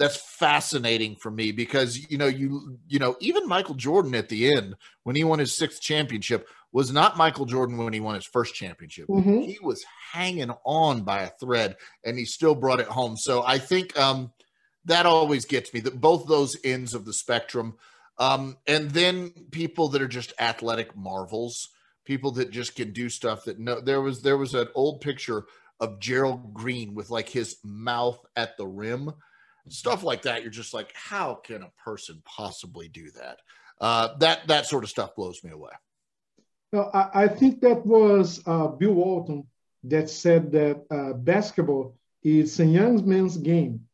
that's 0.00 0.16
fascinating 0.16 1.14
for 1.14 1.30
me 1.30 1.52
because 1.52 2.10
you 2.10 2.16
know 2.16 2.26
you 2.26 2.78
you 2.88 2.98
know 2.98 3.16
even 3.20 3.46
Michael 3.46 3.74
Jordan 3.74 4.14
at 4.14 4.30
the 4.30 4.50
end 4.50 4.74
when 5.04 5.14
he 5.14 5.24
won 5.24 5.38
his 5.38 5.54
sixth 5.54 5.82
championship 5.82 6.48
was 6.72 6.90
not 6.90 7.18
Michael 7.18 7.44
Jordan 7.44 7.76
when 7.76 7.92
he 7.92 8.00
won 8.00 8.14
his 8.14 8.24
first 8.24 8.54
championship. 8.54 9.08
Mm-hmm. 9.08 9.40
He 9.40 9.58
was 9.62 9.84
hanging 10.12 10.52
on 10.64 11.02
by 11.02 11.22
a 11.22 11.30
thread 11.38 11.76
and 12.02 12.18
he 12.18 12.24
still 12.24 12.54
brought 12.54 12.80
it 12.80 12.86
home. 12.86 13.16
So 13.16 13.42
I 13.44 13.58
think 13.58 13.98
um, 13.98 14.32
that 14.86 15.04
always 15.04 15.44
gets 15.44 15.74
me 15.74 15.80
that 15.80 16.00
both 16.00 16.26
those 16.26 16.56
ends 16.64 16.94
of 16.94 17.04
the 17.04 17.12
spectrum. 17.12 17.76
Um, 18.18 18.56
and 18.66 18.90
then 18.92 19.32
people 19.50 19.88
that 19.88 20.00
are 20.00 20.08
just 20.08 20.32
athletic 20.40 20.96
marvels, 20.96 21.68
people 22.06 22.30
that 22.32 22.52
just 22.52 22.74
can 22.74 22.92
do 22.92 23.10
stuff 23.10 23.44
that 23.44 23.58
no 23.58 23.80
there 23.80 24.00
was 24.00 24.22
there 24.22 24.38
was 24.38 24.54
an 24.54 24.68
old 24.74 25.02
picture 25.02 25.44
of 25.78 26.00
Gerald 26.00 26.54
Green 26.54 26.94
with 26.94 27.10
like 27.10 27.28
his 27.28 27.58
mouth 27.62 28.18
at 28.34 28.56
the 28.56 28.66
rim 28.66 29.12
stuff 29.68 30.02
like 30.02 30.22
that 30.22 30.42
you're 30.42 30.50
just 30.50 30.74
like 30.74 30.92
how 30.94 31.34
can 31.34 31.62
a 31.62 31.70
person 31.82 32.22
possibly 32.24 32.88
do 32.88 33.10
that? 33.12 33.38
Uh, 33.80 34.16
that 34.18 34.46
that 34.48 34.66
sort 34.66 34.84
of 34.84 34.90
stuff 34.90 35.14
blows 35.14 35.42
me 35.42 35.50
away. 35.50 35.72
Well, 36.72 36.90
I, 36.94 37.24
I 37.24 37.28
think 37.28 37.60
that 37.62 37.84
was 37.84 38.42
uh, 38.46 38.68
bill 38.68 38.94
walton 38.94 39.46
that 39.84 40.10
said 40.10 40.52
that 40.52 40.84
uh, 40.90 41.14
basketball 41.14 41.96
is 42.22 42.60
a 42.60 42.66
young 42.66 43.06
man's 43.08 43.36
game. 43.36 43.86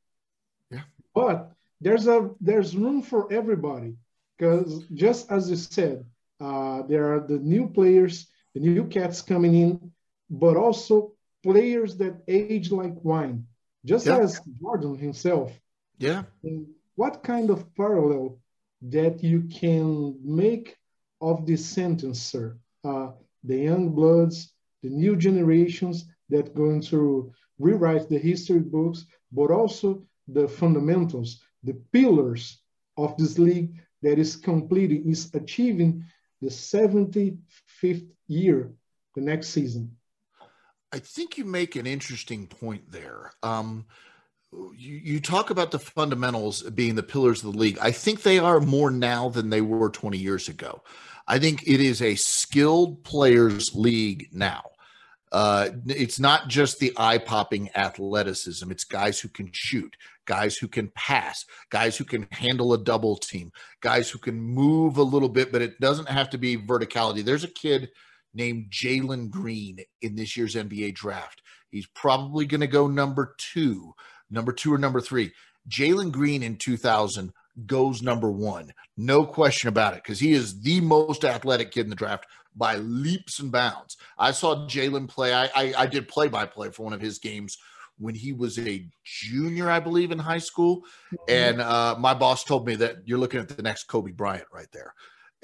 Yeah. 0.71 0.83
But 1.15 1.53
there's 1.81 2.07
a 2.07 2.31
there's 2.41 2.77
room 2.77 3.03
for 3.03 3.33
everybody 3.33 3.95
because 4.37 4.85
just 4.95 5.31
as 5.31 5.51
you 5.51 5.57
said 5.57 6.05
uh, 6.41 6.83
there 6.83 7.15
are 7.15 7.21
the 7.21 7.39
new 7.39 7.69
players 7.69 8.29
the 8.55 8.61
new 8.61 8.87
cats 8.87 9.23
coming 9.23 9.55
in 9.55 9.93
but 10.31 10.57
also 10.57 11.13
players 11.43 11.97
that 11.97 12.17
age 12.29 12.71
like 12.71 12.95
wine 13.03 13.47
just 13.87 14.07
yeah. 14.07 14.19
as 14.19 14.41
Jordan 14.61 14.97
himself. 14.99 15.59
Yeah. 15.99 16.25
what 16.97 17.23
kind 17.23 17.49
of 17.51 17.75
parallel 17.75 18.39
that 18.83 19.23
you 19.23 19.43
can 19.43 20.19
make 20.23 20.77
of 21.21 21.47
this 21.47 21.65
sentence, 21.65 22.21
sir? 22.21 22.59
Uh, 22.85 23.13
the 23.45 23.57
young 23.57 23.91
bloods, 23.91 24.53
the 24.83 24.91
new 24.91 25.17
generations 25.17 26.05
that 26.29 26.55
going 26.55 26.81
to 26.83 27.33
rewrite 27.59 28.09
the 28.09 28.19
history 28.19 28.61
books, 28.61 29.07
but 29.33 29.51
also 29.51 30.03
the 30.29 30.49
fundamentals, 30.49 31.41
the 31.63 31.75
pillars 31.93 32.61
of 32.97 33.17
this 33.17 33.39
league 33.39 33.81
that 34.03 34.19
is 34.19 34.37
completing, 34.37 35.09
is 35.09 35.31
achieving 35.35 36.05
the 36.43 36.49
75th 36.49 38.07
year 38.27 38.73
the 39.15 39.21
next 39.21 39.49
season. 39.49 39.97
I 40.97 40.99
think 40.99 41.37
you 41.37 41.45
make 41.45 41.77
an 41.77 41.87
interesting 41.87 42.47
point 42.47 42.91
there. 42.91 43.31
Um, 43.43 43.85
you, 44.51 44.95
you 44.95 45.21
talk 45.21 45.51
about 45.51 45.71
the 45.71 45.79
fundamentals 45.79 46.63
being 46.63 46.95
the 46.95 47.03
pillars 47.03 47.45
of 47.45 47.53
the 47.53 47.59
league. 47.59 47.77
I 47.83 47.91
think 47.91 48.23
they 48.23 48.39
are 48.39 48.61
more 48.61 48.91
now 48.91 49.29
than 49.29 49.51
they 49.51 49.61
were 49.61 49.91
20 49.91 50.17
years 50.17 50.49
ago. 50.49 50.83
I 51.29 51.39
think 51.39 51.65
it 51.67 51.83
is 51.83 52.01
a 52.01 52.15
skilled 52.15 53.05
players 53.05 53.75
league 53.75 54.29
now. 54.33 54.63
Uh, 55.31 55.69
it's 55.87 56.19
not 56.19 56.49
just 56.49 56.79
the 56.79 56.95
eye 56.97 57.19
popping 57.19 57.69
athleticism. 57.75 58.71
It's 58.71 58.85
guys 58.85 59.21
who 59.21 59.29
can 59.29 59.51
shoot, 59.53 59.95
guys 60.25 60.57
who 60.57 60.67
can 60.67 60.91
pass, 60.95 61.45
guys 61.69 61.99
who 61.99 62.05
can 62.05 62.27
handle 62.31 62.73
a 62.73 62.83
double 62.83 63.17
team, 63.17 63.53
guys 63.83 64.09
who 64.09 64.19
can 64.19 64.41
move 64.41 64.97
a 64.97 65.03
little 65.03 65.29
bit, 65.29 65.53
but 65.53 65.61
it 65.61 65.79
doesn't 65.79 66.09
have 66.09 66.31
to 66.31 66.39
be 66.39 66.57
verticality. 66.57 67.23
There's 67.23 67.45
a 67.45 67.49
kid 67.49 67.91
named 68.37 68.71
Jalen 68.71 69.31
Green 69.31 69.79
in 70.03 70.15
this 70.15 70.37
year's 70.37 70.55
NBA 70.55 70.95
draft. 70.95 71.43
He's 71.71 71.87
probably 71.87 72.47
going 72.47 72.61
to 72.61 72.67
go 72.67 72.87
number 72.87 73.35
two 73.39 73.95
number 74.31 74.53
two 74.53 74.73
or 74.73 74.79
number 74.79 75.01
three. 75.01 75.33
Jalen 75.69 76.13
Green 76.13 76.43
in 76.43 76.57
2000 76.57 77.33
goes 77.67 78.03
number 78.03 78.31
one. 78.31 78.73
No 78.97 79.25
question 79.25 79.69
about 79.69 79.95
it, 79.95 80.03
because 80.03 80.21
he 80.21 80.33
is 80.33 80.61
the 80.61 80.81
most 80.81 81.25
athletic 81.25 81.71
kid 81.73 81.83
in 81.83 81.91
the 81.91 81.97
draft 81.97 82.27
by 82.55 82.77
leaps 82.77 83.41
and 83.41 83.53
bounds. 83.53 83.97
I 84.19 84.31
saw 84.33 84.67
Jalen 84.67 85.09
play. 85.09 85.33
I, 85.33 85.45
I, 85.55 85.75
I 85.79 85.87
did 85.87 86.09
play 86.09 86.29
by 86.29 86.47
play 86.47 86.71
for 86.71 86.85
one 86.85 86.93
of 86.93 87.01
his 87.01 87.19
games 87.19 87.59
when 87.99 88.15
he 88.15 88.33
was 88.33 88.59
a 88.59 88.87
junior, 89.05 89.71
I 89.71 89.81
believe, 89.81 90.11
in 90.11 90.19
high 90.19 90.39
school. 90.39 90.79
Mm-hmm. 90.79 91.17
And 91.29 91.61
uh, 91.61 91.97
my 91.99 92.15
boss 92.15 92.45
told 92.45 92.67
me 92.67 92.77
that 92.77 92.97
you're 93.07 93.19
looking 93.19 93.41
at 93.41 93.49
the 93.49 93.63
next 93.63 93.85
Kobe 93.85 94.13
Bryant 94.13 94.47
right 94.53 94.69
there. 94.73 94.95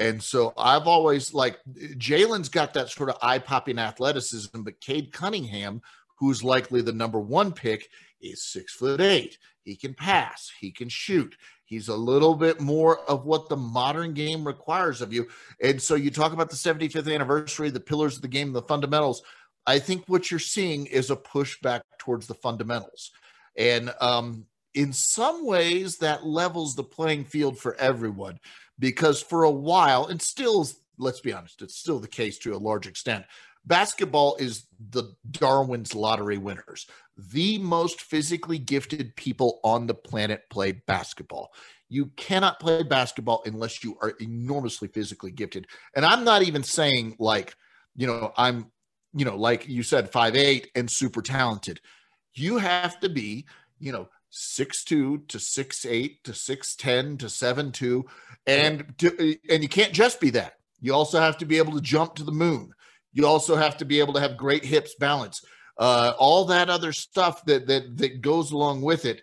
And 0.02 0.20
so 0.20 0.52
I've 0.58 0.88
always 0.88 1.32
like 1.32 1.60
Jalen's 1.96 2.48
got 2.48 2.74
that 2.74 2.90
sort 2.90 3.08
of 3.08 3.18
eye 3.22 3.38
popping 3.38 3.78
athleticism, 3.78 4.62
but 4.62 4.80
Cade 4.80 5.12
Cunningham, 5.12 5.80
who's 6.18 6.42
likely 6.42 6.82
the 6.82 6.92
number 6.92 7.20
one 7.20 7.52
pick, 7.52 7.88
is 8.20 8.42
six 8.42 8.74
foot 8.74 9.00
eight. 9.00 9.38
He 9.62 9.76
can 9.76 9.94
pass, 9.94 10.50
he 10.58 10.72
can 10.72 10.88
shoot. 10.88 11.36
He's 11.66 11.86
a 11.86 11.94
little 11.94 12.34
bit 12.34 12.60
more 12.60 13.08
of 13.08 13.26
what 13.26 13.48
the 13.48 13.56
modern 13.56 14.12
game 14.12 14.44
requires 14.44 15.02
of 15.02 15.12
you. 15.12 15.28
And 15.62 15.80
so 15.80 15.94
you 15.94 16.10
talk 16.10 16.32
about 16.32 16.50
the 16.50 16.56
75th 16.56 17.12
anniversary, 17.12 17.70
the 17.70 17.78
pillars 17.78 18.16
of 18.16 18.22
the 18.22 18.28
game, 18.28 18.52
the 18.52 18.62
fundamentals. 18.62 19.22
I 19.68 19.78
think 19.78 20.02
what 20.08 20.32
you're 20.32 20.40
seeing 20.40 20.86
is 20.86 21.10
a 21.10 21.16
push 21.16 21.60
back 21.60 21.82
towards 21.98 22.26
the 22.26 22.34
fundamentals. 22.34 23.12
And 23.56 23.94
um, 24.00 24.46
in 24.74 24.92
some 24.92 25.46
ways, 25.46 25.98
that 25.98 26.26
levels 26.26 26.74
the 26.74 26.82
playing 26.82 27.24
field 27.24 27.56
for 27.56 27.76
everyone 27.76 28.40
because 28.82 29.22
for 29.22 29.44
a 29.44 29.50
while, 29.50 30.06
and 30.06 30.20
still, 30.20 30.66
let's 30.98 31.20
be 31.20 31.32
honest, 31.32 31.62
it's 31.62 31.78
still 31.78 32.00
the 32.00 32.08
case 32.08 32.36
to 32.36 32.52
a 32.52 32.58
large 32.58 32.88
extent. 32.88 33.24
Basketball 33.64 34.34
is 34.40 34.66
the 34.90 35.14
Darwin's 35.30 35.94
lottery 35.94 36.36
winners. 36.36 36.88
The 37.16 37.58
most 37.58 38.00
physically 38.00 38.58
gifted 38.58 39.14
people 39.14 39.60
on 39.62 39.86
the 39.86 39.94
planet 39.94 40.50
play 40.50 40.72
basketball. 40.72 41.52
You 41.88 42.06
cannot 42.16 42.58
play 42.58 42.82
basketball 42.82 43.44
unless 43.46 43.84
you 43.84 43.96
are 44.02 44.14
enormously 44.20 44.88
physically 44.88 45.30
gifted. 45.30 45.68
And 45.94 46.04
I'm 46.04 46.24
not 46.24 46.42
even 46.42 46.64
saying 46.64 47.14
like, 47.20 47.54
you 47.94 48.08
know, 48.08 48.32
I'm, 48.36 48.72
you 49.14 49.24
know, 49.24 49.36
like 49.36 49.68
you 49.68 49.84
said, 49.84 50.10
five 50.10 50.34
eight 50.34 50.72
and 50.74 50.90
super 50.90 51.22
talented. 51.22 51.80
You 52.34 52.58
have 52.58 52.98
to 52.98 53.08
be, 53.08 53.46
you 53.78 53.92
know, 53.92 54.08
six 54.34 54.82
two 54.82 55.18
to 55.28 55.38
six 55.38 55.84
eight 55.84 56.24
to 56.24 56.32
six 56.32 56.74
ten 56.74 57.18
to 57.18 57.28
seven 57.28 57.70
two, 57.70 58.06
and 58.46 58.94
to, 58.98 59.36
and 59.48 59.62
you 59.62 59.68
can't 59.68 59.92
just 59.92 60.20
be 60.20 60.30
that. 60.30 60.54
You 60.80 60.94
also 60.94 61.20
have 61.20 61.36
to 61.38 61.44
be 61.44 61.58
able 61.58 61.74
to 61.74 61.80
jump 61.80 62.16
to 62.16 62.24
the 62.24 62.32
moon. 62.32 62.72
You 63.12 63.26
also 63.26 63.56
have 63.56 63.76
to 63.76 63.84
be 63.84 64.00
able 64.00 64.14
to 64.14 64.20
have 64.20 64.38
great 64.38 64.64
hips 64.64 64.94
balance, 64.98 65.44
uh, 65.78 66.14
all 66.18 66.46
that 66.46 66.70
other 66.70 66.92
stuff 66.92 67.44
that 67.44 67.66
that 67.66 67.98
that 67.98 68.22
goes 68.22 68.50
along 68.52 68.80
with 68.80 69.04
it. 69.04 69.22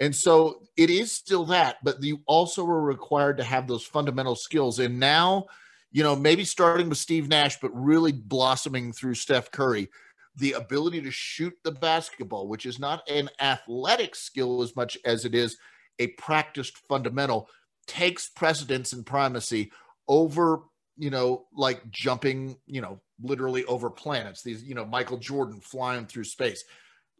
And 0.00 0.14
so 0.14 0.62
it 0.76 0.88
is 0.88 1.12
still 1.12 1.44
that, 1.46 1.76
but 1.82 2.02
you 2.02 2.20
also 2.26 2.64
are 2.66 2.80
required 2.82 3.38
to 3.38 3.44
have 3.44 3.66
those 3.66 3.84
fundamental 3.84 4.36
skills. 4.36 4.78
And 4.78 4.98
now, 4.98 5.46
you 5.92 6.02
know, 6.02 6.16
maybe 6.16 6.44
starting 6.44 6.88
with 6.88 6.98
Steve 6.98 7.28
Nash, 7.28 7.58
but 7.60 7.70
really 7.74 8.12
blossoming 8.12 8.92
through 8.92 9.14
Steph 9.14 9.50
Curry, 9.50 9.88
the 10.36 10.52
ability 10.52 11.00
to 11.02 11.10
shoot 11.10 11.54
the 11.62 11.70
basketball, 11.70 12.48
which 12.48 12.66
is 12.66 12.78
not 12.78 13.08
an 13.08 13.30
athletic 13.40 14.14
skill 14.16 14.62
as 14.62 14.74
much 14.74 14.98
as 15.04 15.24
it 15.24 15.34
is 15.34 15.56
a 15.98 16.08
practiced 16.08 16.78
fundamental, 16.88 17.48
takes 17.86 18.28
precedence 18.28 18.92
and 18.92 19.06
primacy 19.06 19.70
over, 20.08 20.62
you 20.96 21.10
know, 21.10 21.44
like 21.54 21.88
jumping, 21.90 22.56
you 22.66 22.80
know, 22.80 23.00
literally 23.22 23.64
over 23.66 23.90
planets. 23.90 24.42
These, 24.42 24.64
you 24.64 24.74
know, 24.74 24.84
Michael 24.84 25.18
Jordan 25.18 25.60
flying 25.60 26.06
through 26.06 26.24
space. 26.24 26.64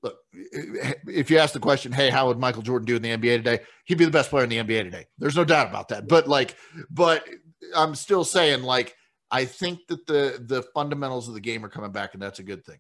Look, 0.03 0.19
if 0.33 1.31
you 1.31 1.39
ask 1.39 1.55
the 1.55 1.61
question, 1.61 1.93
hey, 1.93 2.11
how 2.11 2.27
would 2.27 2.39
Michael 2.39 2.62
Jordan 2.62 2.85
do 2.85 2.97
in 2.97 3.03
the 3.03 3.17
NBA 3.17 3.39
today? 3.39 3.61
He'd 3.85 3.97
be 3.97 4.05
the 4.05 4.11
best 4.11 4.29
player 4.29 4.45
in 4.45 4.51
the 4.51 4.59
NBA 4.59 4.83
today. 4.83 5.07
There's 5.19 5.37
no 5.37 5.45
doubt 5.45 5.69
about 5.69 5.89
that. 5.89 6.09
But 6.09 6.29
like, 6.29 6.57
but 6.91 7.27
I'm 7.75 7.95
still 7.95 8.25
saying, 8.25 8.65
like, 8.65 8.97
I 9.31 9.47
think 9.47 9.87
that 9.89 10.07
the 10.07 10.45
the 10.45 10.62
fundamentals 10.75 11.29
of 11.29 11.35
the 11.35 11.41
game 11.41 11.65
are 11.65 11.71
coming 11.71 11.91
back, 11.91 12.12
and 12.12 12.23
that's 12.23 12.39
a 12.39 12.43
good 12.43 12.67
thing 12.67 12.79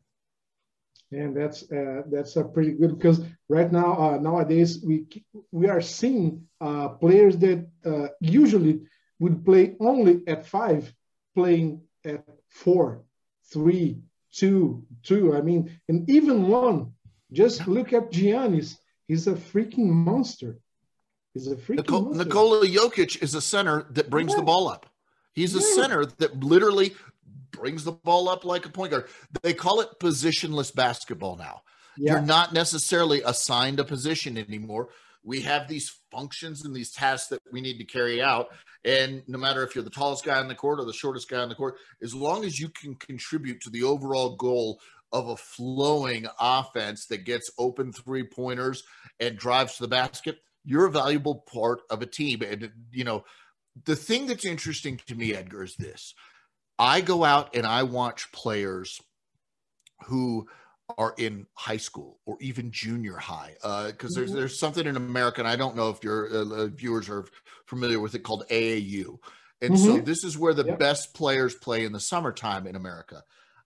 and 1.14 1.36
that's 1.36 1.70
uh, 1.70 2.02
that's 2.10 2.36
a 2.36 2.44
pretty 2.44 2.72
good 2.72 2.98
because 2.98 3.20
right 3.48 3.70
now 3.72 3.92
uh, 3.94 4.18
nowadays 4.18 4.82
we 4.82 5.06
we 5.52 5.68
are 5.68 5.80
seeing 5.80 6.46
uh, 6.60 6.88
players 6.88 7.36
that 7.38 7.66
uh, 7.84 8.08
usually 8.20 8.80
would 9.18 9.44
play 9.44 9.76
only 9.80 10.20
at 10.26 10.46
five 10.46 10.92
playing 11.34 11.80
at 12.04 12.24
four 12.48 13.02
three 13.52 13.98
two 14.32 14.84
two 15.02 15.34
i 15.36 15.40
mean 15.40 15.80
and 15.88 16.08
even 16.10 16.48
one 16.48 16.92
just 17.32 17.66
look 17.66 17.92
at 17.92 18.10
giannis 18.10 18.76
he's 19.08 19.26
a 19.26 19.32
freaking 19.34 19.88
monster 19.88 20.58
he's 21.32 21.46
a 21.46 21.56
freaking 21.56 21.76
Nicole, 21.76 22.02
monster. 22.02 22.24
nikola 22.24 22.66
jokic 22.66 23.22
is 23.22 23.34
a 23.34 23.40
center 23.40 23.86
that 23.90 24.10
brings 24.10 24.32
yeah. 24.32 24.38
the 24.38 24.42
ball 24.42 24.68
up 24.68 24.86
he's 25.34 25.54
a 25.54 25.60
yeah. 25.60 25.74
center 25.82 26.06
that 26.18 26.42
literally 26.42 26.94
brings 27.56 27.84
the 27.84 27.92
ball 27.92 28.28
up 28.28 28.44
like 28.44 28.66
a 28.66 28.70
point 28.70 28.90
guard. 28.90 29.06
They 29.42 29.54
call 29.54 29.80
it 29.80 29.88
positionless 30.00 30.74
basketball 30.74 31.36
now. 31.36 31.62
Yeah. 31.96 32.12
You're 32.12 32.22
not 32.22 32.52
necessarily 32.52 33.22
assigned 33.22 33.80
a 33.80 33.84
position 33.84 34.36
anymore. 34.36 34.88
We 35.22 35.40
have 35.42 35.68
these 35.68 35.90
functions 36.10 36.64
and 36.64 36.74
these 36.74 36.92
tasks 36.92 37.28
that 37.28 37.40
we 37.50 37.60
need 37.60 37.78
to 37.78 37.84
carry 37.84 38.22
out. 38.22 38.48
And 38.84 39.22
no 39.26 39.38
matter 39.38 39.62
if 39.62 39.74
you're 39.74 39.84
the 39.84 39.90
tallest 39.90 40.24
guy 40.24 40.38
on 40.38 40.48
the 40.48 40.54
court 40.54 40.80
or 40.80 40.84
the 40.84 40.92
shortest 40.92 41.30
guy 41.30 41.38
on 41.38 41.48
the 41.48 41.54
court, 41.54 41.76
as 42.02 42.14
long 42.14 42.44
as 42.44 42.58
you 42.58 42.68
can 42.68 42.94
contribute 42.96 43.60
to 43.62 43.70
the 43.70 43.84
overall 43.84 44.36
goal 44.36 44.80
of 45.12 45.28
a 45.28 45.36
flowing 45.36 46.26
offense 46.38 47.06
that 47.06 47.24
gets 47.24 47.50
open 47.58 47.92
three 47.92 48.24
pointers 48.24 48.82
and 49.20 49.38
drives 49.38 49.76
to 49.76 49.84
the 49.84 49.88
basket, 49.88 50.38
you're 50.64 50.86
a 50.86 50.90
valuable 50.90 51.44
part 51.52 51.80
of 51.88 52.02
a 52.02 52.06
team. 52.06 52.42
And, 52.42 52.70
you 52.90 53.04
know, 53.04 53.24
the 53.84 53.96
thing 53.96 54.26
that's 54.26 54.44
interesting 54.44 55.00
to 55.06 55.14
me, 55.14 55.34
Edgar, 55.34 55.62
is 55.62 55.76
this 55.76 56.14
I 56.78 57.00
go 57.00 57.24
out 57.24 57.54
and 57.54 57.66
I 57.66 57.84
watch 57.84 58.32
players 58.32 59.00
who 60.06 60.48
are 60.98 61.14
in 61.16 61.46
high 61.54 61.78
school 61.78 62.18
or 62.26 62.36
even 62.40 62.70
junior 62.70 63.16
high 63.16 63.54
because 63.54 63.64
uh, 63.64 63.92
mm-hmm. 63.92 64.14
there's 64.14 64.32
there's 64.32 64.58
something 64.58 64.86
in 64.86 64.96
America 64.96 65.40
and 65.40 65.48
I 65.48 65.56
don't 65.56 65.76
know 65.76 65.88
if 65.88 66.04
your 66.04 66.28
uh, 66.30 66.44
uh, 66.44 66.66
viewers 66.66 67.08
are 67.08 67.24
familiar 67.66 68.00
with 68.00 68.14
it 68.14 68.20
called 68.20 68.44
AAU. 68.50 69.18
And 69.62 69.74
mm-hmm. 69.74 69.76
so 69.76 70.00
this 70.00 70.24
is 70.24 70.36
where 70.36 70.52
the 70.52 70.66
yep. 70.66 70.78
best 70.78 71.14
players 71.14 71.54
play 71.54 71.84
in 71.84 71.92
the 71.92 72.00
summertime 72.00 72.66
in 72.66 72.76
America. 72.76 73.22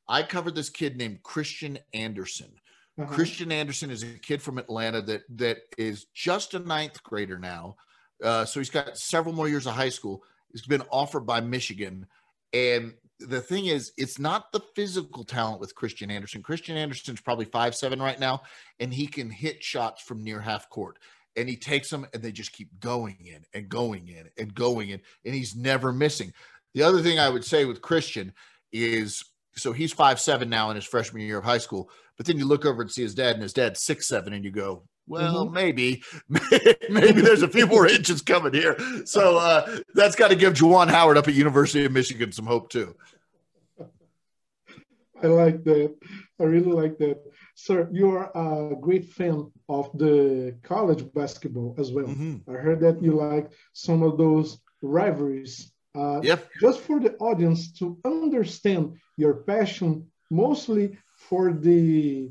I 0.06 0.22
covered 0.22 0.54
this 0.54 0.70
kid 0.70 0.96
named 0.96 1.22
Christian 1.22 1.78
Anderson. 1.92 2.52
Uh-huh. 3.00 3.12
Christian 3.12 3.52
Anderson 3.52 3.90
is 3.90 4.02
a 4.02 4.18
kid 4.18 4.40
from 4.40 4.58
Atlanta 4.58 5.02
that 5.02 5.22
that 5.36 5.58
is 5.76 6.06
just 6.14 6.54
a 6.54 6.58
ninth 6.58 7.02
grader 7.02 7.38
now. 7.38 7.76
Uh, 8.22 8.44
so 8.44 8.60
he's 8.60 8.70
got 8.70 8.96
several 8.96 9.34
more 9.34 9.48
years 9.48 9.66
of 9.66 9.74
high 9.74 9.88
school. 9.88 10.22
He's 10.52 10.66
been 10.66 10.82
offered 10.90 11.26
by 11.26 11.40
Michigan 11.40 12.06
and 12.52 12.94
the 13.20 13.40
thing 13.40 13.66
is, 13.66 13.92
it's 13.96 14.18
not 14.18 14.52
the 14.52 14.60
physical 14.76 15.24
talent 15.24 15.60
with 15.60 15.74
Christian 15.74 16.10
Anderson. 16.10 16.42
Christian 16.42 16.76
Anderson's 16.76 17.20
probably 17.20 17.46
five 17.46 17.74
seven 17.74 18.00
right 18.00 18.18
now, 18.18 18.42
and 18.78 18.92
he 18.92 19.06
can 19.06 19.30
hit 19.30 19.62
shots 19.62 20.02
from 20.02 20.22
near 20.22 20.40
half 20.40 20.68
court. 20.70 20.98
And 21.36 21.48
he 21.48 21.56
takes 21.56 21.90
them, 21.90 22.06
and 22.12 22.22
they 22.22 22.32
just 22.32 22.52
keep 22.52 22.68
going 22.80 23.16
in 23.24 23.44
and 23.54 23.68
going 23.68 24.08
in 24.08 24.28
and 24.38 24.54
going 24.54 24.90
in, 24.90 25.00
and 25.24 25.34
he's 25.34 25.56
never 25.56 25.92
missing. 25.92 26.32
The 26.74 26.82
other 26.82 27.00
thing 27.00 27.18
I 27.18 27.28
would 27.28 27.44
say 27.44 27.64
with 27.64 27.82
Christian 27.82 28.32
is 28.72 29.24
so 29.54 29.72
he's 29.72 29.92
five 29.92 30.20
seven 30.20 30.48
now 30.48 30.70
in 30.70 30.76
his 30.76 30.84
freshman 30.84 31.22
year 31.22 31.38
of 31.38 31.44
high 31.44 31.58
school. 31.58 31.90
But 32.16 32.26
then 32.26 32.38
you 32.38 32.44
look 32.44 32.64
over 32.64 32.82
and 32.82 32.90
see 32.90 33.02
his 33.02 33.14
dad, 33.14 33.34
and 33.34 33.42
his 33.42 33.52
dad's 33.52 33.82
six 33.82 34.06
seven, 34.06 34.32
and 34.32 34.44
you 34.44 34.50
go, 34.50 34.84
well, 35.08 35.46
mm-hmm. 35.46 35.54
maybe, 35.54 36.02
maybe 36.90 37.20
there's 37.20 37.42
a 37.42 37.48
few 37.48 37.66
more 37.66 37.86
inches 37.96 38.22
coming 38.22 38.52
here. 38.52 38.76
So 39.04 39.38
uh, 39.38 39.78
that's 39.94 40.16
got 40.16 40.28
to 40.28 40.36
give 40.36 40.54
Juwan 40.54 40.88
Howard 40.88 41.16
up 41.16 41.28
at 41.28 41.34
University 41.34 41.84
of 41.84 41.92
Michigan 41.92 42.32
some 42.32 42.46
hope 42.46 42.70
too. 42.70 42.94
I 45.22 45.26
like 45.26 45.64
that. 45.64 45.96
I 46.40 46.44
really 46.44 46.70
like 46.70 46.98
that. 46.98 47.18
Sir, 47.54 47.88
you 47.90 48.10
are 48.10 48.30
a 48.36 48.76
great 48.76 49.06
fan 49.06 49.50
of 49.68 49.90
the 49.98 50.56
college 50.62 51.12
basketball 51.12 51.74
as 51.78 51.90
well. 51.90 52.06
Mm-hmm. 52.06 52.48
I 52.48 52.54
heard 52.54 52.80
that 52.80 53.02
you 53.02 53.16
like 53.16 53.50
some 53.72 54.04
of 54.04 54.16
those 54.16 54.58
rivalries. 54.80 55.72
Uh, 55.92 56.20
yep. 56.22 56.48
Just 56.60 56.80
for 56.80 57.00
the 57.00 57.16
audience 57.16 57.72
to 57.72 57.98
understand 58.04 58.96
your 59.16 59.34
passion, 59.34 60.06
mostly 60.30 60.96
for 61.16 61.52
the 61.52 62.30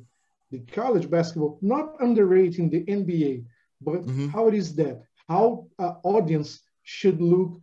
the 0.52 0.60
college 0.60 1.10
basketball, 1.10 1.60
not 1.62 1.96
underrating 2.00 2.70
the 2.70 2.84
NBA, 2.84 3.46
but 3.82 4.06
mm-hmm. 4.06 4.30
how 4.30 4.48
it 4.48 4.54
is 4.54 4.76
that 4.76 5.04
how 5.28 5.68
uh, 5.78 5.94
audience 6.04 6.62
should 6.84 7.22
look 7.22 7.60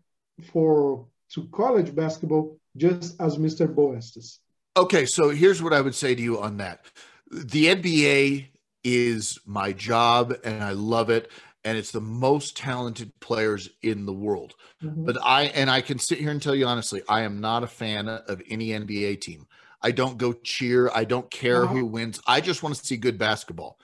for 0.52 1.06
to 1.32 1.48
college 1.48 1.94
basketball 1.94 2.58
just 2.76 3.20
as 3.20 3.38
Mr. 3.38 3.72
Beau 3.72 3.92
Estes. 3.92 4.40
Okay, 4.76 5.06
so 5.06 5.30
here's 5.30 5.62
what 5.62 5.72
I 5.72 5.80
would 5.80 5.94
say 5.94 6.14
to 6.14 6.22
you 6.22 6.40
on 6.40 6.58
that. 6.58 6.84
The 7.30 7.66
NBA 7.66 8.46
is 8.82 9.38
my 9.46 9.72
job 9.72 10.34
and 10.44 10.62
I 10.62 10.72
love 10.72 11.10
it 11.10 11.30
and 11.64 11.78
it's 11.78 11.92
the 11.92 12.00
most 12.00 12.56
talented 12.56 13.12
players 13.20 13.70
in 13.82 14.04
the 14.04 14.12
world. 14.12 14.54
Mm-hmm. 14.82 15.06
But 15.06 15.16
I 15.22 15.44
and 15.44 15.70
I 15.70 15.80
can 15.80 15.98
sit 15.98 16.18
here 16.18 16.30
and 16.30 16.42
tell 16.42 16.54
you 16.54 16.66
honestly, 16.66 17.02
I 17.08 17.22
am 17.22 17.40
not 17.40 17.62
a 17.62 17.68
fan 17.68 18.08
of 18.08 18.42
any 18.50 18.68
NBA 18.68 19.20
team. 19.22 19.46
I 19.84 19.90
don't 19.90 20.16
go 20.16 20.32
cheer. 20.32 20.90
I 20.94 21.04
don't 21.04 21.30
care 21.30 21.64
uh-huh. 21.64 21.74
who 21.74 21.84
wins. 21.84 22.18
I 22.26 22.40
just 22.40 22.62
want 22.62 22.74
to 22.74 22.84
see 22.84 22.96
good 22.96 23.18
basketball. 23.18 23.78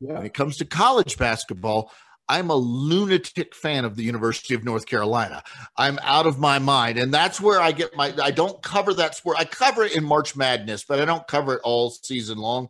Yeah. 0.00 0.12
When 0.12 0.26
it 0.26 0.34
comes 0.34 0.58
to 0.58 0.66
college 0.66 1.16
basketball, 1.16 1.90
I'm 2.28 2.50
a 2.50 2.56
lunatic 2.56 3.54
fan 3.54 3.86
of 3.86 3.96
the 3.96 4.02
University 4.02 4.54
of 4.54 4.64
North 4.64 4.84
Carolina. 4.84 5.42
I'm 5.78 5.98
out 6.02 6.26
of 6.26 6.38
my 6.38 6.58
mind. 6.58 6.98
And 6.98 7.14
that's 7.14 7.40
where 7.40 7.58
I 7.58 7.72
get 7.72 7.96
my 7.96 8.12
I 8.22 8.32
don't 8.32 8.62
cover 8.62 8.92
that 8.94 9.14
sport. 9.14 9.38
I 9.38 9.44
cover 9.46 9.84
it 9.84 9.96
in 9.96 10.04
March 10.04 10.36
Madness, 10.36 10.84
but 10.84 11.00
I 11.00 11.06
don't 11.06 11.26
cover 11.26 11.54
it 11.54 11.60
all 11.64 11.88
season 11.90 12.36
long. 12.36 12.68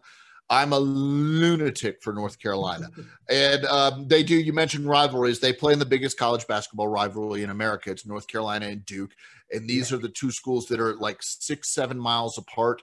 I'm 0.49 0.73
a 0.73 0.79
lunatic 0.79 2.03
for 2.03 2.13
North 2.13 2.39
Carolina. 2.39 2.89
and 3.29 3.65
um, 3.65 4.07
they 4.07 4.23
do, 4.23 4.37
you 4.37 4.53
mentioned 4.53 4.87
rivalries. 4.87 5.41
They 5.41 5.53
play 5.53 5.73
in 5.73 5.81
the 5.81 5.87
biggest 5.87 6.17
college 6.17 6.47
basketball 6.47 6.87
rivalry 6.87 7.43
in 7.43 7.51
America. 7.51 7.91
It's 7.91 8.07
North 8.07 8.29
Carolina 8.29 8.67
and 8.67 8.85
Duke. 8.87 9.11
And 9.51 9.69
these 9.69 9.93
are 9.93 9.99
the 9.99 10.09
two 10.09 10.31
schools 10.31 10.67
that 10.67 10.81
are 10.81 10.97
like 10.97 11.19
six, 11.21 11.73
seven 11.73 11.99
miles 11.99 12.39
apart, 12.39 12.83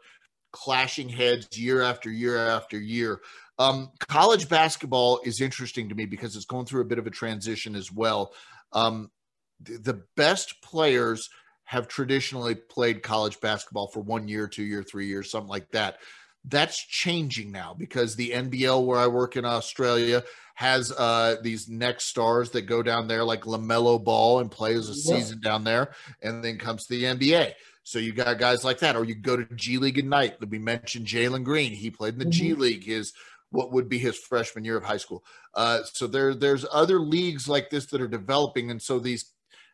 clashing 0.51 1.09
heads 1.09 1.57
year 1.57 1.81
after 1.81 2.09
year 2.09 2.37
after 2.37 2.79
year. 2.79 3.21
Um, 3.59 3.91
college 3.99 4.49
basketball 4.49 5.19
is 5.23 5.41
interesting 5.41 5.89
to 5.89 5.95
me 5.95 6.05
because 6.05 6.35
it's 6.35 6.45
going 6.45 6.65
through 6.65 6.81
a 6.81 6.85
bit 6.85 6.99
of 6.99 7.07
a 7.07 7.11
transition 7.11 7.75
as 7.75 7.91
well. 7.91 8.33
Um, 8.71 9.11
the, 9.59 9.77
the 9.77 10.03
best 10.15 10.61
players 10.61 11.29
have 11.65 11.87
traditionally 11.87 12.55
played 12.55 13.03
college 13.03 13.39
basketball 13.39 13.87
for 13.87 14.01
one 14.01 14.27
year, 14.27 14.47
two 14.47 14.63
year, 14.63 14.83
three 14.83 15.07
years, 15.07 15.31
something 15.31 15.49
like 15.49 15.69
that. 15.71 15.97
That's 16.45 16.77
changing 16.77 17.51
now 17.51 17.73
because 17.77 18.15
the 18.15 18.31
NBL, 18.31 18.85
where 18.85 18.99
I 18.99 19.07
work 19.07 19.37
in 19.37 19.45
Australia, 19.45 20.23
has 20.53 20.91
uh, 20.91 21.37
these 21.41 21.67
next 21.67 22.05
stars 22.05 22.51
that 22.51 22.63
go 22.63 22.83
down 22.83 23.07
there, 23.07 23.23
like 23.23 23.41
LaMelo 23.41 24.03
Ball, 24.03 24.39
and 24.39 24.51
plays 24.51 24.87
a 24.89 24.93
season 24.93 25.39
down 25.39 25.63
there, 25.63 25.93
and 26.21 26.43
then 26.43 26.57
comes 26.57 26.85
to 26.85 26.93
the 26.93 27.03
NBA. 27.03 27.53
So 27.83 27.99
you 27.99 28.13
got 28.13 28.39
guys 28.39 28.63
like 28.63 28.79
that, 28.79 28.95
or 28.95 29.03
you 29.03 29.15
go 29.15 29.35
to 29.35 29.55
G 29.55 29.77
League 29.77 29.97
Ignite. 29.97 30.37
We 30.49 30.59
mentioned 30.59 31.07
Jalen 31.07 31.43
Green. 31.43 31.73
He 31.73 31.89
played 31.89 32.13
in 32.13 32.19
the 32.19 32.25
mm-hmm. 32.25 32.31
G 32.31 32.53
League. 32.53 32.85
His 32.85 33.13
what 33.53 33.71
would 33.71 33.87
be 33.87 33.99
his 33.99 34.17
freshman 34.17 34.65
year 34.65 34.77
of 34.77 34.83
high 34.83 34.97
school. 34.97 35.23
Uh, 35.53 35.83
so 35.83 36.07
there, 36.07 36.33
there's 36.33 36.65
other 36.71 36.99
leagues 36.99 37.47
like 37.47 37.69
this 37.69 37.85
that 37.87 38.01
are 38.01 38.07
developing, 38.07 38.71
and 38.71 38.81
so 38.81 38.99
these 38.99 39.31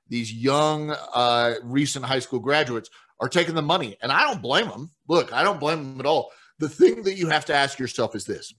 these 0.10 0.34
young, 0.34 0.92
uh, 1.14 1.54
recent 1.64 2.04
high 2.04 2.20
school 2.20 2.40
graduates 2.40 2.90
are 3.20 3.30
taking 3.30 3.56
the 3.56 3.62
money, 3.62 3.96
and 4.02 4.12
I 4.12 4.24
don't 4.24 4.42
blame 4.42 4.68
them. 4.68 4.92
Look, 5.08 5.32
I 5.32 5.44
don't 5.44 5.60
blame 5.60 5.78
them 5.78 6.00
at 6.00 6.06
all. 6.06 6.32
The 6.58 6.70
thing 6.70 7.04
that 7.04 7.16
you 7.16 7.30
have 7.30 7.46
to 7.46 7.56
ask 7.56 7.80
yourself 7.80 8.16
is 8.16 8.26
this: 8.26 8.54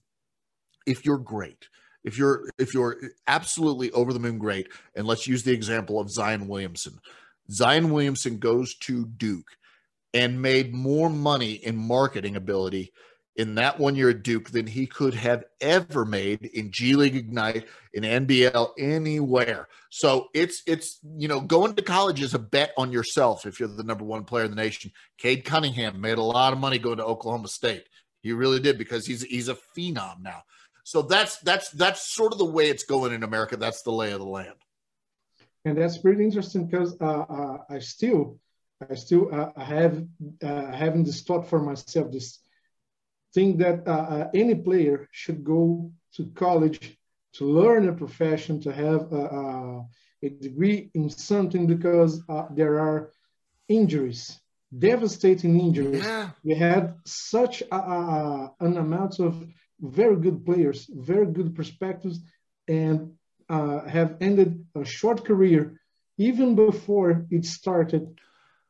if 0.85 1.05
you're 1.05 1.17
great, 1.17 1.67
if 2.03 2.17
you're 2.17 2.49
if 2.57 2.73
you're 2.73 2.97
absolutely 3.27 3.91
over 3.91 4.13
the 4.13 4.19
moon 4.19 4.37
great, 4.37 4.67
and 4.95 5.05
let's 5.05 5.27
use 5.27 5.43
the 5.43 5.53
example 5.53 5.99
of 5.99 6.09
Zion 6.09 6.47
Williamson. 6.47 6.99
Zion 7.49 7.91
Williamson 7.91 8.37
goes 8.37 8.75
to 8.75 9.05
Duke 9.05 9.57
and 10.13 10.41
made 10.41 10.73
more 10.73 11.09
money 11.09 11.53
in 11.53 11.75
marketing 11.75 12.35
ability 12.35 12.91
in 13.35 13.55
that 13.55 13.79
one 13.79 13.95
year 13.95 14.09
at 14.09 14.23
Duke 14.23 14.49
than 14.51 14.67
he 14.67 14.85
could 14.85 15.13
have 15.13 15.45
ever 15.61 16.05
made 16.05 16.45
in 16.45 16.71
G 16.71 16.95
League 16.95 17.15
Ignite, 17.15 17.65
in 17.93 18.03
NBL, 18.03 18.71
anywhere. 18.77 19.67
So 19.89 20.27
it's 20.33 20.61
it's 20.67 20.99
you 21.17 21.27
know 21.27 21.39
going 21.39 21.75
to 21.75 21.81
college 21.81 22.21
is 22.21 22.33
a 22.33 22.39
bet 22.39 22.71
on 22.77 22.91
yourself 22.91 23.45
if 23.45 23.59
you're 23.59 23.69
the 23.69 23.83
number 23.83 24.03
one 24.03 24.25
player 24.25 24.45
in 24.45 24.51
the 24.51 24.55
nation. 24.55 24.91
Cade 25.17 25.45
Cunningham 25.45 26.01
made 26.01 26.17
a 26.17 26.23
lot 26.23 26.53
of 26.53 26.59
money 26.59 26.77
going 26.77 26.97
to 26.97 27.05
Oklahoma 27.05 27.47
State. 27.47 27.85
He 28.21 28.33
really 28.33 28.59
did 28.59 28.77
because 28.77 29.05
he's 29.05 29.23
he's 29.23 29.49
a 29.49 29.55
phenom 29.55 30.21
now. 30.21 30.43
So 30.83 31.01
that's 31.01 31.37
that's 31.39 31.69
that's 31.71 32.13
sort 32.13 32.33
of 32.33 32.39
the 32.39 32.45
way 32.45 32.69
it's 32.69 32.83
going 32.83 33.13
in 33.13 33.23
America. 33.23 33.57
That's 33.57 33.81
the 33.83 33.91
lay 33.91 34.11
of 34.11 34.19
the 34.19 34.25
land. 34.25 34.55
And 35.65 35.77
that's 35.77 35.97
pretty 35.97 36.23
interesting 36.23 36.65
because 36.65 36.95
uh, 36.99 37.25
uh, 37.29 37.57
I 37.69 37.79
still 37.79 38.39
I 38.89 38.95
still 38.95 39.33
uh, 39.33 39.51
have 39.61 40.03
uh, 40.43 40.71
having 40.71 41.03
this 41.03 41.21
thought 41.21 41.47
for 41.47 41.59
myself 41.59 42.11
this 42.11 42.39
think 43.33 43.59
that 43.59 43.87
uh, 43.87 43.91
uh, 43.91 44.29
any 44.33 44.55
player 44.55 45.07
should 45.11 45.43
go 45.43 45.91
to 46.15 46.25
college 46.35 46.97
to 47.33 47.45
learn 47.45 47.87
a 47.87 47.93
profession, 47.93 48.59
to 48.61 48.73
have 48.73 49.11
a, 49.13 49.85
a 50.23 50.29
degree 50.29 50.91
in 50.93 51.09
something 51.09 51.65
because 51.65 52.21
uh, 52.27 52.45
there 52.51 52.79
are 52.79 53.11
injuries, 53.69 54.39
devastating 54.77 55.59
injuries. 55.59 56.03
Yeah. 56.03 56.31
We 56.43 56.55
had 56.55 56.95
such 57.05 57.63
a, 57.71 57.75
a, 57.75 58.53
an 58.59 58.77
amount 58.77 59.19
of 59.19 59.45
very 59.81 60.15
good 60.15 60.45
players, 60.45 60.89
very 60.89 61.25
good 61.25 61.55
perspectives, 61.55 62.19
and 62.67 63.13
uh, 63.49 63.85
have 63.87 64.15
ended 64.21 64.65
a 64.75 64.85
short 64.85 65.25
career 65.25 65.79
even 66.17 66.55
before 66.55 67.25
it 67.29 67.45
started 67.45 68.19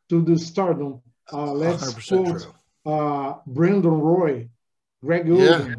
to 0.10 0.22
the 0.22 0.38
stardom. 0.38 1.02
Uh, 1.32 1.52
let's 1.52 2.08
quote 2.08 2.48
uh, 2.86 3.36
Brandon 3.46 4.00
Roy, 4.00 4.50
Greg 5.04 5.26
Oden, 5.26 5.68
yeah. 5.68 5.76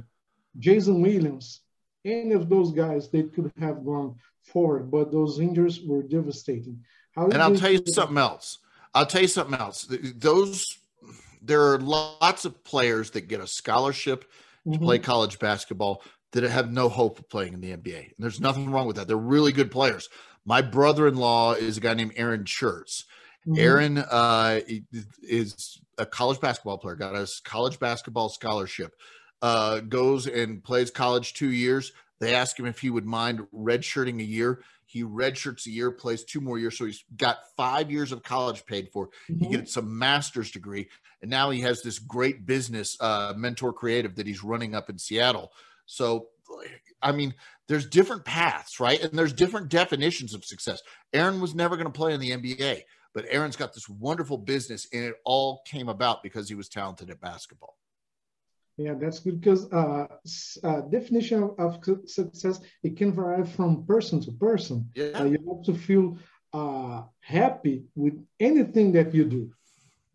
Jason 0.58 1.00
Williams, 1.00 1.60
any 2.04 2.32
of 2.32 2.48
those 2.48 2.72
guys, 2.72 3.10
they 3.10 3.22
could 3.22 3.50
have 3.58 3.84
gone 3.84 4.16
forward, 4.44 4.90
but 4.90 5.10
those 5.10 5.40
injuries 5.40 5.80
were 5.84 6.02
devastating. 6.02 6.84
How 7.14 7.26
and 7.26 7.42
I'll 7.42 7.56
tell 7.56 7.70
you 7.70 7.82
something 7.86 8.18
else. 8.18 8.58
I'll 8.94 9.06
tell 9.06 9.22
you 9.22 9.28
something 9.28 9.58
else. 9.58 9.86
Those 9.88 10.78
there 11.40 11.72
are 11.72 11.78
lots 11.78 12.44
of 12.44 12.62
players 12.62 13.10
that 13.12 13.22
get 13.22 13.40
a 13.40 13.46
scholarship 13.46 14.30
to 14.64 14.70
mm-hmm. 14.70 14.84
play 14.84 14.98
college 14.98 15.38
basketball 15.38 16.02
that 16.32 16.42
have 16.44 16.72
no 16.72 16.88
hope 16.88 17.18
of 17.18 17.28
playing 17.28 17.54
in 17.54 17.60
the 17.60 17.76
NBA. 17.76 18.04
And 18.04 18.14
there's 18.18 18.40
nothing 18.40 18.70
wrong 18.70 18.86
with 18.86 18.96
that. 18.96 19.06
They're 19.06 19.16
really 19.16 19.52
good 19.52 19.70
players. 19.70 20.08
My 20.44 20.62
brother-in-law 20.62 21.54
is 21.54 21.76
a 21.76 21.80
guy 21.80 21.94
named 21.94 22.12
Aaron 22.16 22.44
Schertz. 22.44 23.04
Mm-hmm. 23.46 23.58
Aaron 23.58 23.98
uh, 23.98 24.60
is 25.22 25.80
a 25.98 26.06
college 26.06 26.40
basketball 26.40 26.78
player, 26.78 26.94
got 26.94 27.14
a 27.14 27.28
college 27.44 27.78
basketball 27.78 28.28
scholarship, 28.28 28.94
uh, 29.42 29.80
goes 29.80 30.26
and 30.26 30.62
plays 30.62 30.90
college 30.90 31.34
two 31.34 31.50
years. 31.50 31.92
They 32.20 32.34
ask 32.34 32.58
him 32.58 32.66
if 32.66 32.78
he 32.78 32.90
would 32.90 33.04
mind 33.04 33.46
redshirting 33.52 34.20
a 34.20 34.24
year. 34.24 34.62
He 34.92 35.04
redshirts 35.04 35.66
a 35.66 35.70
year, 35.70 35.90
plays 35.90 36.22
two 36.22 36.40
more 36.40 36.58
years. 36.58 36.76
So 36.76 36.84
he's 36.84 37.02
got 37.16 37.38
five 37.56 37.90
years 37.90 38.12
of 38.12 38.22
college 38.22 38.66
paid 38.66 38.90
for. 38.92 39.08
Mm-hmm. 39.30 39.44
He 39.44 39.56
gets 39.56 39.76
a 39.78 39.82
master's 39.82 40.50
degree. 40.50 40.88
And 41.22 41.30
now 41.30 41.50
he 41.50 41.60
has 41.60 41.82
this 41.82 41.98
great 41.98 42.44
business, 42.44 42.96
uh, 43.00 43.32
Mentor 43.36 43.72
Creative, 43.72 44.14
that 44.16 44.26
he's 44.26 44.44
running 44.44 44.74
up 44.74 44.90
in 44.90 44.98
Seattle. 44.98 45.50
So, 45.86 46.28
I 47.00 47.12
mean, 47.12 47.34
there's 47.68 47.86
different 47.86 48.24
paths, 48.26 48.78
right? 48.80 49.02
And 49.02 49.18
there's 49.18 49.32
different 49.32 49.70
definitions 49.70 50.34
of 50.34 50.44
success. 50.44 50.82
Aaron 51.14 51.40
was 51.40 51.54
never 51.54 51.76
going 51.76 51.86
to 51.86 51.92
play 51.92 52.12
in 52.12 52.20
the 52.20 52.30
NBA. 52.30 52.82
But 53.14 53.26
Aaron's 53.28 53.56
got 53.56 53.74
this 53.74 53.88
wonderful 53.88 54.38
business, 54.38 54.86
and 54.92 55.04
it 55.04 55.14
all 55.24 55.62
came 55.66 55.88
about 55.88 56.22
because 56.22 56.48
he 56.48 56.54
was 56.54 56.68
talented 56.68 57.10
at 57.10 57.20
basketball. 57.20 57.76
Yeah, 58.76 58.94
that's 58.94 59.18
good 59.20 59.40
because 59.40 59.70
uh, 59.72 60.06
uh, 60.64 60.80
definition 60.82 61.50
of 61.58 61.78
success 62.06 62.60
it 62.82 62.96
can 62.96 63.12
vary 63.12 63.44
from 63.44 63.84
person 63.84 64.20
to 64.22 64.32
person. 64.32 64.90
Yeah. 64.94 65.20
Uh, 65.20 65.24
you 65.24 65.38
have 65.48 65.62
to 65.66 65.74
feel 65.74 66.18
uh, 66.52 67.02
happy 67.20 67.84
with 67.94 68.14
anything 68.40 68.92
that 68.92 69.14
you 69.14 69.24
do. 69.24 69.52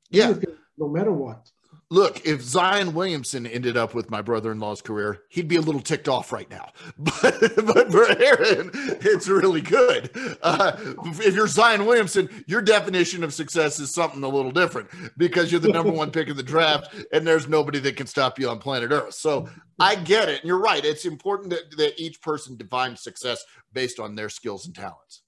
Yeah, 0.09 0.25
anything, 0.25 0.55
no 0.77 0.87
matter 0.87 1.11
what 1.11 1.49
look, 1.89 2.25
if 2.25 2.41
Zion 2.41 2.93
Williamson 2.93 3.47
ended 3.47 3.77
up 3.77 3.93
with 3.93 4.11
my 4.11 4.21
brother-in-law's 4.21 4.81
career, 4.81 5.23
he'd 5.29 5.47
be 5.47 5.55
a 5.55 5.61
little 5.61 5.81
ticked 5.81 6.09
off 6.09 6.31
right 6.31 6.49
now. 6.49 6.71
But 6.97 7.39
but 7.65 7.91
for 7.91 8.05
Aaron, 8.07 8.71
it's 8.73 9.27
really 9.27 9.61
good. 9.61 10.11
Uh, 10.41 10.73
if 11.19 11.35
you're 11.35 11.47
Zion 11.47 11.85
Williamson, 11.85 12.29
your 12.47 12.61
definition 12.61 13.23
of 13.23 13.33
success 13.33 13.79
is 13.79 13.93
something 13.93 14.23
a 14.23 14.27
little 14.27 14.51
different 14.51 14.89
because 15.17 15.51
you're 15.51 15.61
the 15.61 15.69
number 15.69 15.91
one 15.91 16.11
pick 16.11 16.27
in 16.27 16.37
the 16.37 16.43
draft, 16.43 16.93
and 17.11 17.25
there's 17.25 17.47
nobody 17.47 17.79
that 17.79 17.95
can 17.95 18.07
stop 18.07 18.39
you 18.39 18.49
on 18.49 18.59
planet 18.59 18.91
Earth. 18.91 19.13
So 19.13 19.49
I 19.79 19.95
get 19.95 20.29
it, 20.29 20.41
and 20.41 20.47
you're 20.47 20.59
right. 20.59 20.83
It's 20.83 21.05
important 21.05 21.51
that, 21.51 21.71
that 21.77 21.93
each 21.97 22.21
person 22.21 22.57
defines 22.57 23.01
success 23.01 23.43
based 23.73 23.99
on 23.99 24.15
their 24.15 24.29
skills 24.29 24.65
and 24.65 24.75
talents. 24.75 25.21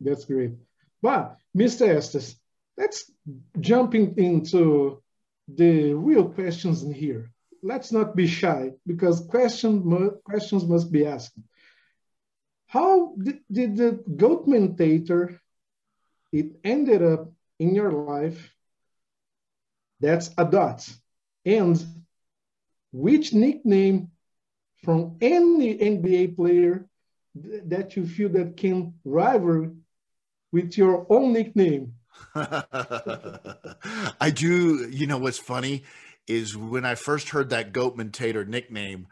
That's 0.00 0.24
great. 0.24 0.52
But 1.02 1.36
Mr. 1.56 1.88
Estes, 1.88 2.36
let's 2.76 3.10
jump 3.60 3.94
in, 3.94 4.14
into 4.16 5.02
the 5.48 5.94
real 5.94 6.28
questions 6.28 6.82
in 6.82 6.92
here. 6.92 7.30
Let's 7.62 7.92
not 7.92 8.14
be 8.14 8.26
shy 8.26 8.72
because 8.86 9.20
question, 9.20 9.82
questions 10.24 10.66
must 10.66 10.92
be 10.92 11.06
asked. 11.06 11.38
How 12.66 13.14
did, 13.16 13.40
did 13.50 13.76
the 13.76 14.02
Goatmentator, 14.08 15.38
it 16.32 16.56
ended 16.64 17.02
up 17.02 17.32
in 17.58 17.74
your 17.74 17.92
life? 17.92 18.52
That's 20.00 20.30
a 20.36 20.44
dot. 20.44 20.88
And 21.44 21.82
which 22.92 23.32
nickname 23.32 24.10
from 24.84 25.16
any 25.20 25.78
NBA 25.78 26.36
player 26.36 26.86
that 27.34 27.96
you 27.96 28.06
feel 28.06 28.28
that 28.30 28.56
can 28.56 28.94
rival 29.04 29.74
with 30.52 30.76
your 30.76 31.06
own 31.10 31.32
nickname 31.32 31.94
I 32.34 34.32
do. 34.34 34.88
You 34.90 35.06
know 35.06 35.18
what's 35.18 35.38
funny 35.38 35.84
is 36.26 36.56
when 36.56 36.84
I 36.84 36.94
first 36.94 37.30
heard 37.30 37.50
that 37.50 37.72
Goatmentator 37.72 38.46
nickname, 38.46 39.06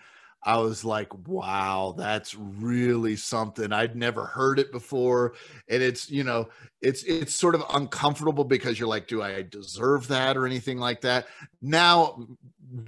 I 0.45 0.59
was 0.59 0.85
like, 0.85 1.29
wow, 1.29 1.95
that's 1.97 2.35
really 2.35 3.15
something. 3.15 3.73
I'd 3.73 3.95
never 3.95 4.27
heard 4.27 4.59
it 4.59 4.73
before. 4.73 5.35
And 5.69 5.83
it's, 5.83 6.11
you 6.11 6.25
know, 6.25 6.49
it's 6.81 7.05
it's 7.05 7.35
sort 7.35 7.55
of 7.55 7.65
uncomfortable 7.73 8.45
because 8.45 8.79
you're 8.79 8.89
like, 8.89 9.07
do 9.07 9.23
I 9.23 9.43
deserve 9.43 10.09
that 10.09 10.37
or 10.37 10.47
anything 10.47 10.79
like 10.79 11.03
that? 11.03 11.27
Now, 11.61 12.27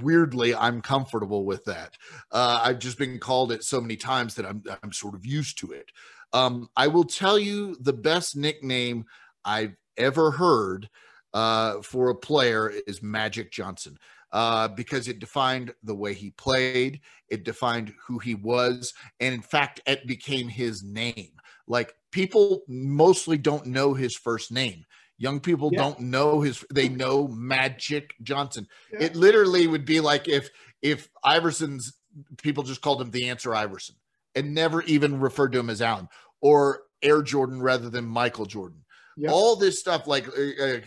weirdly, 0.00 0.54
I'm 0.54 0.80
comfortable 0.80 1.44
with 1.44 1.64
that. 1.66 1.96
Uh, 2.32 2.60
I've 2.64 2.80
just 2.80 2.98
been 2.98 3.20
called 3.20 3.52
it 3.52 3.62
so 3.62 3.80
many 3.80 3.96
times 3.96 4.34
that 4.34 4.46
I'm 4.46 4.64
I'm 4.82 4.92
sort 4.92 5.14
of 5.14 5.24
used 5.24 5.58
to 5.58 5.70
it. 5.72 5.90
Um, 6.32 6.68
I 6.76 6.88
will 6.88 7.04
tell 7.04 7.38
you 7.38 7.76
the 7.80 7.92
best 7.92 8.36
nickname 8.36 9.04
I've 9.44 9.76
ever 9.96 10.30
heard 10.32 10.88
uh, 11.32 11.82
for 11.82 12.10
a 12.10 12.14
player 12.14 12.72
is 12.86 13.02
Magic 13.02 13.50
Johnson. 13.50 13.98
Uh, 14.32 14.66
because 14.66 15.06
it 15.06 15.20
defined 15.20 15.72
the 15.84 15.94
way 15.94 16.12
he 16.12 16.30
played, 16.30 17.00
it 17.28 17.44
defined 17.44 17.94
who 18.04 18.18
he 18.18 18.34
was, 18.34 18.92
and 19.20 19.32
in 19.32 19.40
fact, 19.40 19.80
it 19.86 20.04
became 20.08 20.48
his 20.48 20.82
name. 20.82 21.30
Like 21.68 21.94
people 22.10 22.62
mostly 22.66 23.38
don't 23.38 23.66
know 23.66 23.94
his 23.94 24.16
first 24.16 24.50
name. 24.50 24.84
Young 25.18 25.38
people 25.38 25.70
yeah. 25.72 25.78
don't 25.78 26.00
know 26.00 26.40
his. 26.40 26.64
They 26.72 26.88
know 26.88 27.28
Magic 27.28 28.14
Johnson. 28.22 28.66
Yeah. 28.92 29.04
It 29.04 29.16
literally 29.16 29.68
would 29.68 29.84
be 29.84 30.00
like 30.00 30.26
if 30.26 30.50
if 30.82 31.08
Iverson's 31.22 31.94
people 32.42 32.64
just 32.64 32.80
called 32.80 33.00
him 33.00 33.10
the 33.10 33.28
answer 33.28 33.54
Iverson 33.54 33.96
and 34.34 34.54
never 34.54 34.82
even 34.82 35.20
referred 35.20 35.52
to 35.52 35.60
him 35.60 35.70
as 35.70 35.80
Allen 35.80 36.08
or 36.40 36.82
Air 37.02 37.22
Jordan 37.22 37.62
rather 37.62 37.88
than 37.88 38.04
Michael 38.04 38.46
Jordan 38.46 38.83
Yep. 39.16 39.32
All 39.32 39.56
this 39.56 39.80
stuff 39.80 40.06
like 40.06 40.26
uh, 40.28 40.64
uh, 40.64 40.80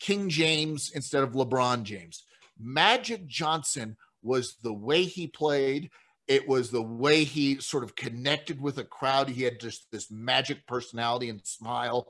King 0.00 0.28
James 0.28 0.92
instead 0.94 1.22
of 1.22 1.32
LeBron 1.32 1.82
James. 1.82 2.24
Magic 2.58 3.26
Johnson 3.26 3.96
was 4.22 4.56
the 4.62 4.72
way 4.72 5.04
he 5.04 5.26
played. 5.26 5.90
It 6.26 6.46
was 6.46 6.70
the 6.70 6.82
way 6.82 7.24
he 7.24 7.60
sort 7.60 7.84
of 7.84 7.96
connected 7.96 8.60
with 8.60 8.78
a 8.78 8.84
crowd. 8.84 9.28
He 9.28 9.42
had 9.42 9.60
just 9.60 9.90
this 9.90 10.10
magic 10.10 10.66
personality 10.66 11.30
and 11.30 11.44
smile. 11.46 12.08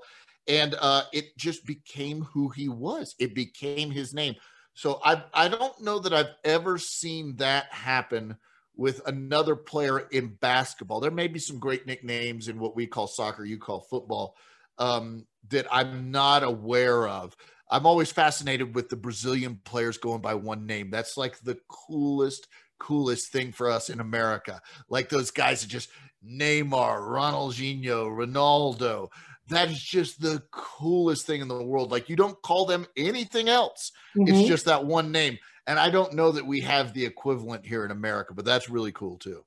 And 0.49 0.75
uh, 0.81 1.03
it 1.13 1.37
just 1.37 1.67
became 1.67 2.23
who 2.23 2.49
he 2.49 2.69
was. 2.69 3.15
It 3.19 3.35
became 3.35 3.91
his 3.91 4.15
name. 4.15 4.35
So 4.75 5.01
I 5.05 5.25
I 5.35 5.49
don't 5.49 5.81
know 5.83 5.99
that 5.99 6.13
I've 6.13 6.35
ever 6.45 6.79
seen 6.79 7.37
that 7.37 7.67
happen 7.73 8.37
with 8.77 9.07
another 9.07 9.57
player 9.57 9.99
in 9.99 10.29
basketball. 10.41 11.01
There 11.01 11.11
may 11.11 11.27
be 11.27 11.41
some 11.41 11.59
great 11.59 11.87
nicknames 11.87 12.49
in 12.49 12.61
what 12.61 12.77
we 12.77 12.87
call 12.87 13.09
soccer, 13.09 13.45
you 13.45 13.59
call 13.59 13.81
football, 13.81 14.37
um, 14.79 15.27
that 15.51 15.67
I'm 15.71 16.11
not 16.11 16.43
aware 16.43 17.09
of. 17.09 17.37
I'm 17.71 17.87
always 17.87 18.11
fascinated 18.11 18.75
with 18.75 18.89
the 18.89 18.97
Brazilian 18.97 19.61
players 19.65 19.99
going 19.99 20.21
by 20.21 20.35
one 20.35 20.67
name. 20.67 20.91
That's 20.91 21.17
like 21.17 21.39
the 21.41 21.59
coolest, 21.69 22.49
coolest 22.79 23.31
thing 23.31 23.53
for 23.53 23.71
us 23.71 23.91
in 23.91 24.01
America. 24.01 24.61
Like 24.89 25.09
those 25.09 25.31
guys 25.31 25.61
that 25.61 25.69
just 25.69 25.91
Neymar, 26.27 27.01
Ronaldinho, 27.01 28.11
Ronaldo. 28.11 29.11
That 29.49 29.71
is 29.71 29.83
just 29.83 30.21
the 30.21 30.43
coolest 30.51 31.27
thing 31.27 31.41
in 31.41 31.49
the 31.49 31.63
world. 31.63 31.91
Like 31.91 32.09
you 32.09 32.17
don't 32.17 32.41
call 32.43 32.67
them 32.67 32.87
anything 32.97 33.49
else. 33.49 33.93
Mm-hmm. 34.17 34.35
It's 34.35 34.49
just 34.49 34.67
that 34.67 34.85
one 34.85 35.13
name. 35.13 35.39
And 35.67 35.79
I 35.79 35.91
don't 35.91 36.15
know 36.15 36.33
that 36.33 36.47
we 36.47 36.61
have 36.61 36.95
the 36.95 37.05
equivalent 37.05 37.67
here 37.67 37.85
in 37.85 37.91
America, 37.91 38.33
but 38.35 38.47
that's 38.47 38.71
really 38.71 38.93
cool 38.93 39.19
too. 39.19 39.45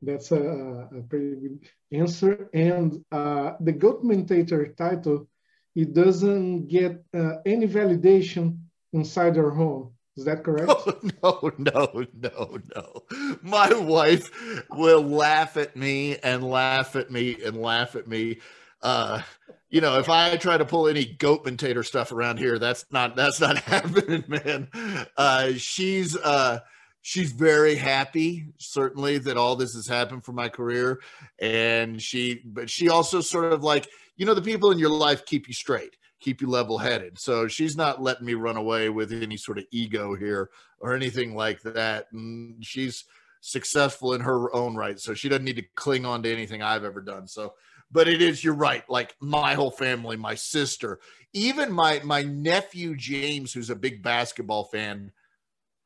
That's 0.00 0.32
a, 0.32 0.88
a 0.96 1.02
pretty 1.08 1.36
good 1.36 1.58
answer. 1.96 2.48
And 2.54 3.04
uh, 3.12 3.52
the 3.60 3.72
GOAT 3.72 4.00
commentator 4.00 4.66
title, 4.68 5.28
it 5.74 5.94
doesn't 5.94 6.68
get 6.68 7.04
uh, 7.14 7.36
any 7.46 7.66
validation 7.66 8.58
inside 8.92 9.36
our 9.38 9.50
home. 9.50 9.92
Is 10.16 10.24
that 10.26 10.44
correct? 10.44 10.68
Oh, 10.68 11.00
no, 11.22 11.50
no, 11.58 12.06
no, 12.14 12.58
no. 12.76 13.02
My 13.42 13.72
wife 13.74 14.30
will 14.70 15.02
laugh 15.02 15.56
at 15.56 15.74
me 15.76 16.16
and 16.18 16.48
laugh 16.48 16.94
at 16.94 17.10
me 17.10 17.36
and 17.44 17.60
laugh 17.60 17.96
at 17.96 18.06
me 18.06 18.38
uh, 18.84 19.22
you 19.70 19.80
know, 19.80 19.98
if 19.98 20.08
I 20.08 20.36
try 20.36 20.58
to 20.58 20.64
pull 20.64 20.86
any 20.86 21.06
goat 21.06 21.42
potato 21.42 21.82
stuff 21.82 22.12
around 22.12 22.38
here, 22.38 22.58
that's 22.58 22.84
not 22.92 23.16
that's 23.16 23.40
not 23.40 23.58
happening, 23.64 24.22
man. 24.28 24.68
Uh, 25.16 25.52
she's 25.56 26.16
uh, 26.16 26.60
she's 27.04 27.32
very 27.32 27.74
happy, 27.74 28.46
certainly, 28.56 29.18
that 29.18 29.36
all 29.36 29.56
this 29.56 29.74
has 29.74 29.86
happened 29.86 30.24
for 30.24 30.32
my 30.32 30.48
career, 30.48 31.02
and 31.38 32.00
she, 32.00 32.40
but 32.46 32.70
she 32.70 32.88
also 32.88 33.20
sort 33.20 33.52
of 33.52 33.62
like, 33.62 33.86
you 34.16 34.24
know, 34.24 34.32
the 34.32 34.40
people 34.40 34.70
in 34.70 34.78
your 34.78 34.88
life 34.88 35.26
keep 35.26 35.46
you 35.46 35.52
straight, 35.52 35.98
keep 36.18 36.40
you 36.40 36.48
level 36.48 36.78
headed. 36.78 37.18
So 37.18 37.46
she's 37.46 37.76
not 37.76 38.02
letting 38.02 38.24
me 38.24 38.32
run 38.32 38.56
away 38.56 38.88
with 38.88 39.12
any 39.12 39.36
sort 39.36 39.58
of 39.58 39.66
ego 39.70 40.14
here 40.14 40.48
or 40.80 40.94
anything 40.94 41.36
like 41.36 41.60
that. 41.60 42.06
And 42.10 42.64
she's 42.64 43.04
successful 43.42 44.14
in 44.14 44.22
her 44.22 44.54
own 44.56 44.74
right, 44.74 44.98
so 44.98 45.12
she 45.12 45.28
doesn't 45.28 45.44
need 45.44 45.56
to 45.56 45.64
cling 45.74 46.06
on 46.06 46.22
to 46.22 46.32
anything 46.32 46.62
I've 46.62 46.84
ever 46.84 47.02
done. 47.02 47.28
So 47.28 47.52
but 47.92 48.08
it 48.08 48.22
is 48.22 48.42
you're 48.42 48.54
right 48.54 48.82
like 48.88 49.14
my 49.20 49.52
whole 49.52 49.70
family 49.70 50.16
my 50.16 50.34
sister 50.34 50.98
even 51.34 51.70
my 51.70 52.00
my 52.02 52.22
nephew 52.22 52.96
james 52.96 53.52
who's 53.52 53.68
a 53.68 53.76
big 53.76 54.02
basketball 54.02 54.64
fan 54.64 55.12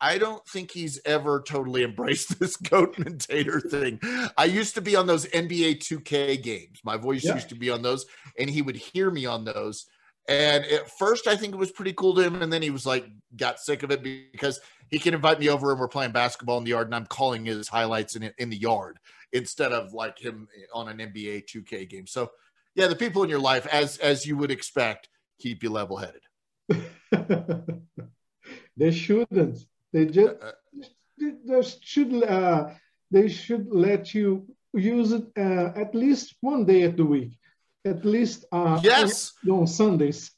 i 0.01 0.18
don't 0.18 0.46
think 0.46 0.70
he's 0.70 1.01
ever 1.05 1.42
totally 1.46 1.82
embraced 1.84 2.38
this 2.38 2.57
goat 2.57 2.94
commentator 2.96 3.61
thing 3.61 4.01
i 4.36 4.44
used 4.44 4.74
to 4.74 4.80
be 4.80 4.96
on 4.96 5.07
those 5.07 5.26
nba 5.26 5.76
2k 5.76 6.42
games 6.42 6.80
my 6.84 6.96
voice 6.96 7.24
yeah. 7.24 7.34
used 7.34 7.49
to 7.49 7.57
be 7.57 7.70
on 7.70 7.82
those 7.82 8.07
and 8.38 8.49
he 8.51 8.62
would 8.62 8.76
hear 8.76 9.11
me 9.11 9.26
on 9.26 9.44
those 9.44 9.86
and 10.28 10.64
at 10.66 10.90
first 10.99 11.26
i 11.26 11.36
think 11.36 11.55
it 11.55 11.59
was 11.59 11.72
pretty 11.72 11.92
cool 11.92 12.14
to 12.14 12.22
him 12.22 12.42
and 12.42 12.53
then 12.53 12.62
he 12.62 12.70
was 12.70 12.86
like 12.86 13.07
got 13.36 13.61
sick 13.61 13.82
of 13.82 13.90
it 13.90 14.03
because 14.03 14.61
he 14.88 14.99
can 14.99 15.12
invite 15.14 15.38
me 15.38 15.49
over 15.49 15.70
and 15.70 15.80
we're 15.80 15.88
playing 15.88 16.12
basketball 16.12 16.59
in 16.59 16.64
the 16.64 16.70
yard 16.70 16.86
and 16.86 16.94
i'm 16.94 17.07
calling 17.07 17.44
his 17.44 17.68
highlights 17.68 18.16
in, 18.16 18.32
in 18.38 18.51
the 18.51 18.57
yard 18.57 18.99
instead 19.32 19.72
of 19.72 19.92
like 19.92 20.18
him 20.18 20.49
on 20.72 20.88
an 20.88 20.99
NBA 20.99 21.44
2K 21.46 21.88
game. 21.88 22.07
So 22.07 22.30
yeah, 22.74 22.86
the 22.86 22.96
people 22.96 23.22
in 23.22 23.30
your 23.30 23.40
life, 23.40 23.66
as 23.66 23.99
as 23.99 24.26
you 24.26 24.36
would 24.36 24.51
expect, 24.51 25.09
keep 25.40 25.62
you 25.62 25.70
level 25.70 25.96
headed. 25.96 26.22
they 28.76 28.90
shouldn't. 28.90 29.64
They 29.93 30.07
just 30.07 30.36
uh, 30.43 30.47
uh, 30.47 30.53
they 31.47 31.62
should 31.80 32.22
uh, 32.24 32.70
they 33.11 33.28
should 33.28 33.66
let 33.70 34.14
you 34.14 34.47
use 34.74 35.12
it 35.12 35.26
uh, 35.36 35.72
at 35.74 35.95
least 35.95 36.34
one 36.41 36.64
day 36.64 36.82
of 36.82 36.97
the 36.97 37.05
week, 37.05 37.39
at 37.84 38.05
least 38.05 38.45
uh, 38.53 38.80
yes 38.82 39.32
on, 39.49 39.66
Sundays. 39.66 40.30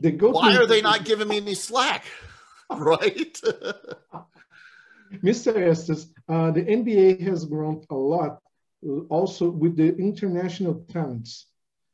They 0.00 0.12
go. 0.12 0.30
Why 0.30 0.56
are 0.56 0.66
they 0.66 0.82
not 0.82 1.04
giving 1.04 1.28
me 1.28 1.38
any 1.38 1.54
slack? 1.54 2.04
right. 2.70 3.40
Mr. 5.22 5.54
Estes, 5.56 6.06
uh, 6.28 6.50
the 6.52 6.62
NBA 6.62 7.20
has 7.20 7.44
grown 7.44 7.84
a 7.90 7.94
lot 7.94 8.40
uh, 8.86 9.00
also 9.10 9.50
with 9.50 9.76
the 9.76 9.94
international 9.96 10.84
talents. 10.90 11.46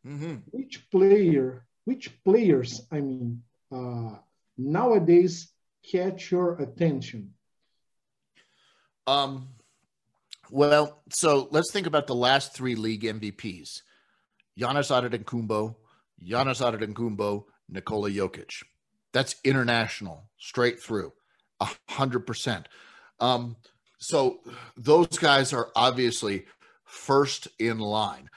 Mm-hmm. 0.07 0.37
Which 0.53 0.89
player, 0.91 1.67
which 1.85 2.23
players, 2.23 2.87
I 2.93 3.01
mean, 3.01 3.43
uh, 3.73 4.15
nowadays 4.57 5.53
catch 5.91 6.31
your 6.31 6.61
attention? 6.61 7.35
Um, 9.07 9.49
well, 10.51 11.03
so 11.11 11.49
let's 11.51 11.73
think 11.73 11.87
about 11.87 12.07
the 12.07 12.15
last 12.15 12.55
three 12.55 12.75
league 12.75 13.03
MVPs: 13.03 13.83
Giannis 14.59 14.91
Antetokounmpo, 14.91 15.77
Giannis 16.23 16.61
Antetokounmpo, 16.61 17.45
Nikola 17.69 18.11
Jokic. 18.11 18.63
That's 19.13 19.37
international, 19.45 20.29
straight 20.39 20.81
through, 20.81 21.13
a 21.61 21.69
hundred 21.89 22.27
percent. 22.27 22.69
Um, 23.21 23.57
so 23.99 24.41
those 24.77 25.19
guys 25.19 25.53
are 25.53 25.71
obviously 25.75 26.47
first 26.85 27.49
in 27.59 27.79
line. 27.79 28.31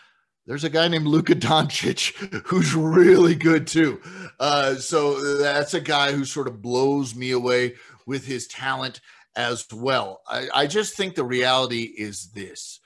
There's 0.46 0.64
a 0.64 0.70
guy 0.70 0.88
named 0.88 1.08
Luka 1.08 1.36
Doncic 1.36 2.14
who's 2.48 2.74
really 2.74 3.36
good 3.36 3.68
too. 3.68 4.02
Uh, 4.40 4.76
so 4.76 5.38
that's 5.38 5.74
a 5.74 5.82
guy 5.82 6.12
who 6.12 6.26
sort 6.26 6.48
of 6.48 6.62
blows 6.62 7.16
me 7.16 7.32
away 7.32 7.76
with 8.08 8.26
his 8.26 8.48
talent 8.48 9.02
as 9.36 9.66
well. 9.72 10.22
I, 10.28 10.48
I 10.54 10.68
just 10.68 10.96
think 10.96 11.16
the 11.16 11.24
reality 11.24 11.84
is 11.84 12.32
this 12.34 12.80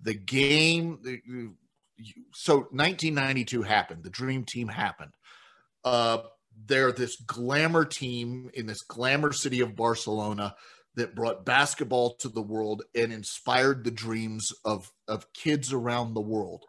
the 0.00 0.14
game. 0.14 0.98
So 2.32 2.56
1992 2.70 3.62
happened. 3.62 4.02
The 4.02 4.10
Dream 4.10 4.44
Team 4.44 4.68
happened. 4.68 5.12
Uh, 5.84 6.18
they're 6.66 6.92
this 6.92 7.16
glamour 7.16 7.84
team 7.84 8.50
in 8.54 8.66
this 8.66 8.82
glamour 8.82 9.32
city 9.32 9.60
of 9.60 9.76
Barcelona 9.76 10.54
that 10.94 11.14
brought 11.14 11.46
basketball 11.46 12.14
to 12.16 12.28
the 12.28 12.42
world 12.42 12.82
and 12.94 13.12
inspired 13.12 13.84
the 13.84 13.90
dreams 13.90 14.52
of, 14.64 14.90
of 15.08 15.32
kids 15.32 15.72
around 15.72 16.14
the 16.14 16.20
world. 16.20 16.64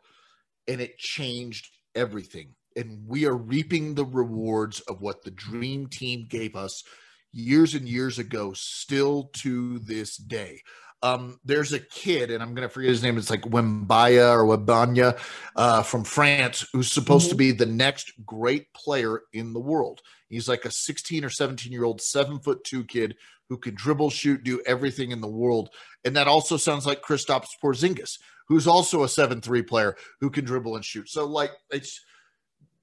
And 0.67 0.81
it 0.81 0.97
changed 0.97 1.69
everything. 1.95 2.55
And 2.75 3.05
we 3.07 3.25
are 3.25 3.35
reaping 3.35 3.95
the 3.95 4.05
rewards 4.05 4.79
of 4.81 5.01
what 5.01 5.23
the 5.23 5.31
dream 5.31 5.87
team 5.87 6.25
gave 6.27 6.55
us 6.55 6.83
years 7.31 7.73
and 7.73 7.87
years 7.87 8.19
ago, 8.19 8.53
still 8.53 9.29
to 9.33 9.79
this 9.79 10.17
day. 10.17 10.61
Um, 11.01 11.37
there's 11.43 11.73
a 11.73 11.79
kid, 11.79 12.31
and 12.31 12.41
I'm 12.41 12.55
going 12.55 12.65
to 12.65 12.73
forget 12.73 12.89
his 12.89 13.03
name. 13.03 13.17
It's 13.17 13.29
like 13.29 13.41
Wembaya 13.41 14.31
or 14.31 14.45
Wabanya 14.45 15.19
uh, 15.55 15.83
from 15.83 16.05
France, 16.05 16.65
who's 16.71 16.89
supposed 16.89 17.25
mm-hmm. 17.25 17.31
to 17.31 17.35
be 17.35 17.51
the 17.51 17.65
next 17.65 18.13
great 18.25 18.71
player 18.73 19.23
in 19.33 19.51
the 19.51 19.59
world. 19.59 20.01
He's 20.29 20.47
like 20.47 20.63
a 20.63 20.71
16 20.71 21.25
or 21.25 21.29
17 21.29 21.73
year 21.73 21.83
old, 21.83 21.99
seven 21.99 22.39
foot 22.39 22.63
two 22.63 22.85
kid 22.85 23.15
who 23.49 23.57
can 23.57 23.75
dribble, 23.75 24.11
shoot, 24.11 24.43
do 24.43 24.61
everything 24.65 25.11
in 25.11 25.19
the 25.19 25.27
world. 25.27 25.69
And 26.05 26.15
that 26.15 26.27
also 26.27 26.55
sounds 26.55 26.85
like 26.85 27.01
Kristaps 27.01 27.49
Porzingis, 27.61 28.17
who's 28.47 28.67
also 28.67 29.03
a 29.03 29.09
seven-three 29.09 29.63
player 29.63 29.95
who 30.19 30.29
can 30.29 30.45
dribble 30.45 30.75
and 30.75 30.85
shoot. 30.85 31.09
So, 31.09 31.25
like, 31.25 31.51
it's 31.71 32.01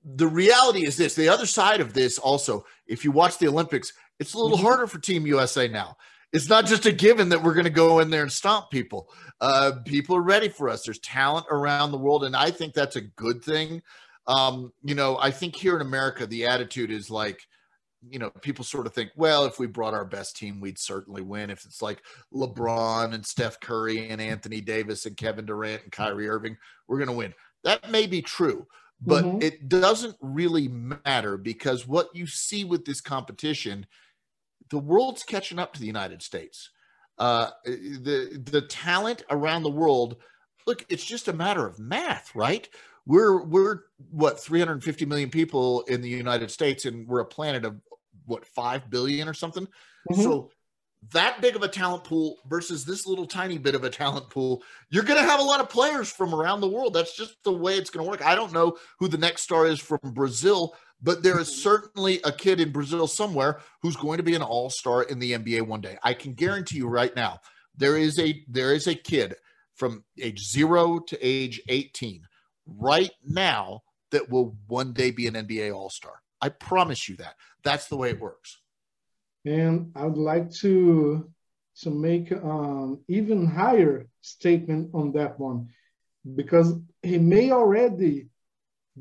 the 0.04 0.26
reality 0.26 0.86
is 0.86 0.96
this. 0.96 1.14
The 1.14 1.28
other 1.28 1.46
side 1.46 1.80
of 1.80 1.92
this, 1.92 2.18
also, 2.18 2.64
if 2.86 3.04
you 3.04 3.12
watch 3.12 3.38
the 3.38 3.48
Olympics, 3.48 3.92
it's 4.18 4.34
a 4.34 4.38
little 4.38 4.56
mm-hmm. 4.56 4.66
harder 4.66 4.86
for 4.86 4.98
Team 4.98 5.26
USA 5.26 5.68
now. 5.68 5.96
It's 6.32 6.48
not 6.48 6.66
just 6.66 6.86
a 6.86 6.92
given 6.92 7.28
that 7.30 7.42
we're 7.42 7.54
going 7.54 7.64
to 7.64 7.70
go 7.70 7.98
in 7.98 8.10
there 8.10 8.22
and 8.22 8.30
stomp 8.30 8.70
people. 8.70 9.08
Uh, 9.40 9.72
people 9.84 10.16
are 10.16 10.22
ready 10.22 10.48
for 10.48 10.68
us. 10.68 10.84
There's 10.84 11.00
talent 11.00 11.46
around 11.50 11.90
the 11.90 11.98
world, 11.98 12.24
and 12.24 12.36
I 12.36 12.50
think 12.50 12.72
that's 12.72 12.96
a 12.96 13.00
good 13.00 13.42
thing. 13.42 13.82
Um, 14.26 14.72
you 14.84 14.94
know, 14.94 15.18
I 15.18 15.32
think 15.32 15.56
here 15.56 15.74
in 15.74 15.82
America, 15.82 16.26
the 16.26 16.46
attitude 16.46 16.90
is 16.92 17.10
like, 17.10 17.46
you 18.08 18.18
know, 18.18 18.30
people 18.40 18.64
sort 18.64 18.86
of 18.86 18.94
think, 18.94 19.10
well, 19.16 19.44
if 19.44 19.58
we 19.58 19.66
brought 19.66 19.94
our 19.94 20.04
best 20.04 20.36
team, 20.36 20.60
we'd 20.60 20.78
certainly 20.78 21.22
win. 21.22 21.50
If 21.50 21.64
it's 21.64 21.82
like 21.82 22.02
LeBron 22.32 23.12
and 23.12 23.24
Steph 23.24 23.60
Curry 23.60 24.08
and 24.08 24.20
Anthony 24.20 24.60
Davis 24.60 25.06
and 25.06 25.16
Kevin 25.16 25.46
Durant 25.46 25.82
and 25.82 25.92
Kyrie 25.92 26.28
Irving, 26.28 26.56
we're 26.88 26.98
going 26.98 27.08
to 27.08 27.14
win. 27.14 27.34
That 27.64 27.90
may 27.90 28.06
be 28.06 28.22
true, 28.22 28.66
but 29.02 29.24
mm-hmm. 29.24 29.42
it 29.42 29.68
doesn't 29.68 30.16
really 30.20 30.68
matter 30.68 31.36
because 31.36 31.86
what 31.86 32.08
you 32.14 32.26
see 32.26 32.64
with 32.64 32.86
this 32.86 33.02
competition, 33.02 33.86
the 34.70 34.78
world's 34.78 35.22
catching 35.22 35.58
up 35.58 35.74
to 35.74 35.80
the 35.80 35.86
United 35.86 36.22
States. 36.22 36.70
Uh, 37.18 37.50
the 37.66 38.40
the 38.50 38.62
talent 38.62 39.24
around 39.28 39.62
the 39.62 39.70
world, 39.70 40.16
look, 40.66 40.86
it's 40.88 41.04
just 41.04 41.28
a 41.28 41.34
matter 41.34 41.66
of 41.66 41.78
math, 41.78 42.34
right? 42.34 42.66
We're 43.04 43.44
we're 43.44 43.80
what 44.10 44.40
350 44.40 45.04
million 45.04 45.28
people 45.28 45.82
in 45.82 46.00
the 46.00 46.08
United 46.08 46.50
States, 46.50 46.86
and 46.86 47.06
we're 47.06 47.20
a 47.20 47.26
planet 47.26 47.66
of 47.66 47.78
what 48.30 48.46
five 48.46 48.88
billion 48.88 49.28
or 49.28 49.34
something. 49.34 49.66
Mm-hmm. 50.10 50.22
So 50.22 50.50
that 51.12 51.40
big 51.40 51.56
of 51.56 51.62
a 51.62 51.68
talent 51.68 52.04
pool 52.04 52.36
versus 52.48 52.84
this 52.84 53.06
little 53.06 53.26
tiny 53.26 53.58
bit 53.58 53.74
of 53.74 53.84
a 53.84 53.90
talent 53.90 54.28
pool, 54.30 54.62
you're 54.90 55.02
going 55.02 55.20
to 55.20 55.28
have 55.28 55.40
a 55.40 55.44
lot 55.44 55.60
of 55.60 55.68
players 55.68 56.10
from 56.10 56.34
around 56.34 56.60
the 56.60 56.68
world. 56.68 56.94
That's 56.94 57.16
just 57.16 57.42
the 57.42 57.52
way 57.52 57.76
it's 57.76 57.90
going 57.90 58.04
to 58.04 58.10
work. 58.10 58.24
I 58.24 58.34
don't 58.34 58.52
know 58.52 58.76
who 58.98 59.08
the 59.08 59.18
next 59.18 59.42
star 59.42 59.66
is 59.66 59.80
from 59.80 59.98
Brazil, 60.02 60.74
but 61.02 61.22
there 61.22 61.40
is 61.40 61.50
mm-hmm. 61.50 61.60
certainly 61.60 62.20
a 62.24 62.32
kid 62.32 62.60
in 62.60 62.70
Brazil 62.70 63.06
somewhere 63.06 63.60
who's 63.82 63.96
going 63.96 64.18
to 64.18 64.22
be 64.22 64.34
an 64.34 64.42
all-star 64.42 65.04
in 65.04 65.18
the 65.18 65.32
NBA 65.32 65.66
one 65.66 65.80
day. 65.80 65.96
I 66.02 66.14
can 66.14 66.34
guarantee 66.34 66.76
you 66.76 66.88
right 66.88 67.14
now, 67.16 67.40
there 67.76 67.96
is 67.96 68.18
a 68.18 68.44
there 68.48 68.74
is 68.74 68.86
a 68.86 68.94
kid 68.94 69.36
from 69.74 70.04
age 70.20 70.46
0 70.46 70.98
to 71.08 71.18
age 71.26 71.62
18 71.68 72.26
right 72.66 73.12
now 73.24 73.80
that 74.10 74.28
will 74.28 74.56
one 74.66 74.92
day 74.92 75.10
be 75.10 75.26
an 75.26 75.34
NBA 75.34 75.74
all-star. 75.74 76.20
I 76.40 76.48
promise 76.48 77.08
you 77.08 77.16
that. 77.16 77.34
That's 77.62 77.88
the 77.88 77.96
way 77.96 78.10
it 78.10 78.20
works. 78.20 78.58
And 79.44 79.92
I 79.94 80.06
would 80.06 80.18
like 80.18 80.50
to 80.62 81.30
to 81.82 81.90
make 81.90 82.30
um, 82.32 83.00
even 83.08 83.46
higher 83.46 84.06
statement 84.20 84.90
on 84.92 85.12
that 85.12 85.38
one 85.40 85.68
because 86.34 86.74
he 87.02 87.16
may 87.16 87.50
already 87.50 88.28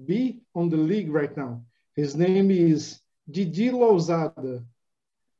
be 0.05 0.39
on 0.55 0.69
the 0.69 0.77
league 0.77 1.11
right 1.11 1.35
now. 1.35 1.63
His 1.95 2.15
name 2.15 2.51
is 2.51 3.01
Didi 3.29 3.71
Louzada. 3.71 4.63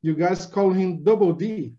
You 0.02 0.14
guys 0.14 0.44
call 0.46 0.70
him 0.72 1.02
Double 1.02 1.32
D. 1.32 1.72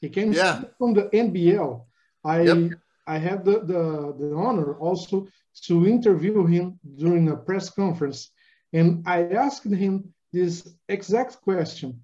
He 0.00 0.08
came 0.08 0.32
yeah. 0.32 0.62
from 0.78 0.94
the 0.94 1.04
NBL. 1.12 1.84
I 2.24 2.40
yep. 2.42 2.78
I 3.06 3.18
had 3.18 3.44
the, 3.44 3.60
the, 3.60 4.14
the 4.18 4.34
honor 4.34 4.74
also 4.78 5.26
to 5.64 5.86
interview 5.86 6.46
him 6.46 6.78
during 6.96 7.28
a 7.28 7.36
press 7.36 7.68
conference. 7.68 8.30
And 8.72 9.06
I 9.06 9.24
asked 9.24 9.66
him 9.66 10.14
this 10.32 10.66
exact 10.88 11.42
question 11.42 12.02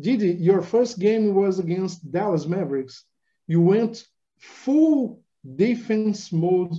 Didi, 0.00 0.32
your 0.32 0.62
first 0.62 0.98
game 0.98 1.34
was 1.34 1.58
against 1.58 2.10
Dallas 2.10 2.46
Mavericks. 2.46 3.04
You 3.46 3.60
went 3.60 4.04
full 4.38 5.22
defense 5.56 6.32
mode 6.32 6.72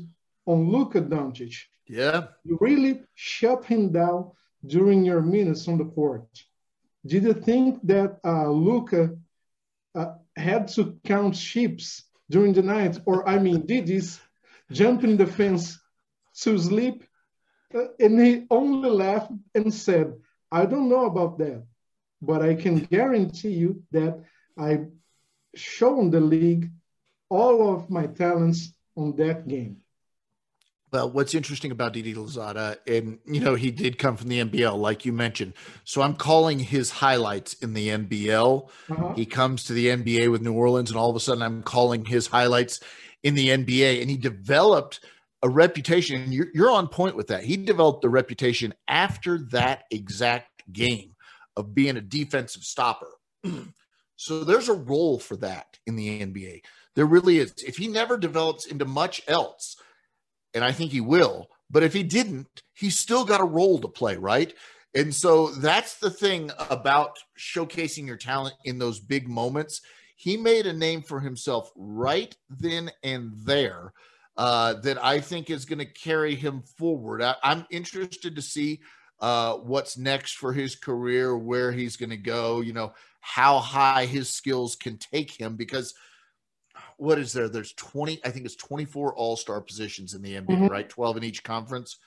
on 0.45 0.69
Luka 0.69 1.01
Doncic. 1.01 1.55
Yeah. 1.87 2.27
You 2.43 2.57
really 2.59 3.01
shut 3.13 3.65
him 3.65 3.91
down 3.91 4.31
during 4.65 5.05
your 5.05 5.21
minutes 5.21 5.67
on 5.67 5.77
the 5.77 5.85
court. 5.85 6.27
Did 7.05 7.23
you 7.23 7.33
think 7.33 7.79
that 7.83 8.19
uh, 8.23 8.49
Luka 8.49 9.15
uh, 9.93 10.13
had 10.35 10.69
to 10.69 10.97
count 11.03 11.35
sheeps 11.35 12.03
during 12.29 12.53
the 12.53 12.63
night? 12.63 12.99
Or, 13.05 13.27
I 13.27 13.39
mean, 13.39 13.65
did 13.65 13.87
this 13.87 14.19
jump 14.71 15.03
in 15.03 15.17
the 15.17 15.27
fence 15.27 15.79
to 16.41 16.57
sleep? 16.57 17.03
Uh, 17.73 17.87
and 17.99 18.19
he 18.19 18.45
only 18.49 18.89
laughed 18.89 19.31
and 19.55 19.73
said, 19.73 20.13
I 20.51 20.65
don't 20.65 20.89
know 20.89 21.05
about 21.05 21.37
that 21.39 21.63
but 22.23 22.41
I 22.41 22.55
can 22.55 22.79
guarantee 22.79 23.51
you 23.51 23.83
that 23.91 24.23
I've 24.57 24.87
shown 25.55 26.09
the 26.09 26.21
league 26.21 26.71
all 27.29 27.75
of 27.75 27.89
my 27.89 28.07
talents 28.07 28.73
on 28.95 29.15
that 29.17 29.47
game. 29.47 29.77
Well, 30.91 31.09
what's 31.09 31.33
interesting 31.33 31.71
about 31.71 31.93
Didi 31.93 32.13
Louzada, 32.13 32.77
and 32.87 33.17
you 33.25 33.39
know, 33.39 33.55
he 33.55 33.71
did 33.71 33.97
come 33.97 34.15
from 34.15 34.29
the 34.29 34.43
NBL, 34.43 34.77
like 34.77 35.05
you 35.05 35.11
mentioned. 35.11 35.53
So 35.83 36.03
I'm 36.03 36.13
calling 36.13 36.59
his 36.59 36.91
highlights 36.91 37.55
in 37.55 37.73
the 37.73 37.89
NBL. 37.89 38.69
Uh-huh. 38.89 39.13
He 39.15 39.25
comes 39.25 39.63
to 39.65 39.73
the 39.73 39.87
NBA 39.87 40.31
with 40.31 40.43
New 40.43 40.53
Orleans, 40.53 40.91
and 40.91 40.99
all 40.99 41.09
of 41.09 41.15
a 41.15 41.19
sudden 41.19 41.41
I'm 41.41 41.63
calling 41.63 42.05
his 42.05 42.27
highlights 42.27 42.79
in 43.23 43.33
the 43.33 43.49
NBA. 43.49 44.01
And 44.01 44.09
he 44.09 44.17
developed 44.17 44.99
a 45.43 45.49
reputation. 45.49 46.31
You're, 46.31 46.47
you're 46.53 46.71
on 46.71 46.87
point 46.87 47.15
with 47.15 47.27
that. 47.27 47.43
He 47.43 47.57
developed 47.57 48.03
a 48.05 48.09
reputation 48.09 48.73
after 48.87 49.37
that 49.51 49.83
exact 49.91 50.63
game 50.71 51.15
of 51.55 51.75
being 51.75 51.97
a 51.97 52.01
defensive 52.01 52.63
stopper. 52.63 53.09
so 54.15 54.43
there's 54.43 54.69
a 54.69 54.73
role 54.73 55.19
for 55.19 55.35
that 55.37 55.77
in 55.85 55.95
the 55.95 56.21
NBA. 56.21 56.61
There 56.95 57.05
really 57.05 57.39
is. 57.39 57.53
If 57.57 57.77
he 57.77 57.87
never 57.87 58.17
develops 58.17 58.65
into 58.65 58.85
much 58.85 59.21
else, 59.27 59.75
and 60.53 60.63
I 60.63 60.71
think 60.71 60.91
he 60.91 61.01
will, 61.01 61.49
but 61.69 61.83
if 61.83 61.93
he 61.93 62.03
didn't, 62.03 62.63
he's 62.73 62.97
still 62.97 63.25
got 63.25 63.41
a 63.41 63.45
role 63.45 63.79
to 63.79 63.87
play, 63.87 64.15
right? 64.15 64.53
And 64.95 65.13
so 65.13 65.47
that's 65.47 65.97
the 65.97 66.11
thing 66.11 66.51
about 66.69 67.17
showcasing 67.37 68.07
your 68.07 68.17
talent 68.17 68.55
in 68.63 68.77
those 68.77 68.99
big 68.99 69.27
moments. 69.27 69.81
He 70.15 70.37
made 70.37 70.67
a 70.67 70.73
name 70.73 71.01
for 71.01 71.19
himself 71.19 71.71
right 71.75 72.35
then 72.49 72.91
and 73.03 73.33
there 73.43 73.93
uh, 74.37 74.73
that 74.75 75.03
I 75.03 75.19
think 75.19 75.49
is 75.49 75.65
going 75.65 75.79
to 75.79 75.85
carry 75.85 76.35
him 76.35 76.63
forward. 76.77 77.21
I, 77.21 77.35
I'm 77.43 77.65
interested 77.69 78.35
to 78.35 78.41
see 78.41 78.81
uh, 79.19 79.55
what's 79.55 79.97
next 79.97 80.33
for 80.33 80.53
his 80.53 80.75
career, 80.75 81.37
where 81.37 81.71
he's 81.71 81.97
going 81.97 82.09
to 82.09 82.17
go, 82.17 82.61
you 82.61 82.73
know, 82.73 82.93
how 83.21 83.59
high 83.59 84.05
his 84.05 84.29
skills 84.29 84.75
can 84.75 84.97
take 84.97 85.31
him. 85.31 85.55
Because 85.55 85.93
what 86.97 87.19
is 87.19 87.31
there? 87.33 87.47
There's 87.47 87.73
20, 87.73 88.19
I 88.25 88.31
think 88.31 88.45
it's 88.45 88.55
24 88.55 89.15
all 89.15 89.37
star 89.37 89.61
positions 89.61 90.13
in 90.13 90.21
the 90.21 90.35
NBA, 90.35 90.47
mm-hmm. 90.47 90.67
right? 90.67 90.89
12 90.89 91.17
in 91.17 91.23
each 91.23 91.43
conference. 91.43 91.97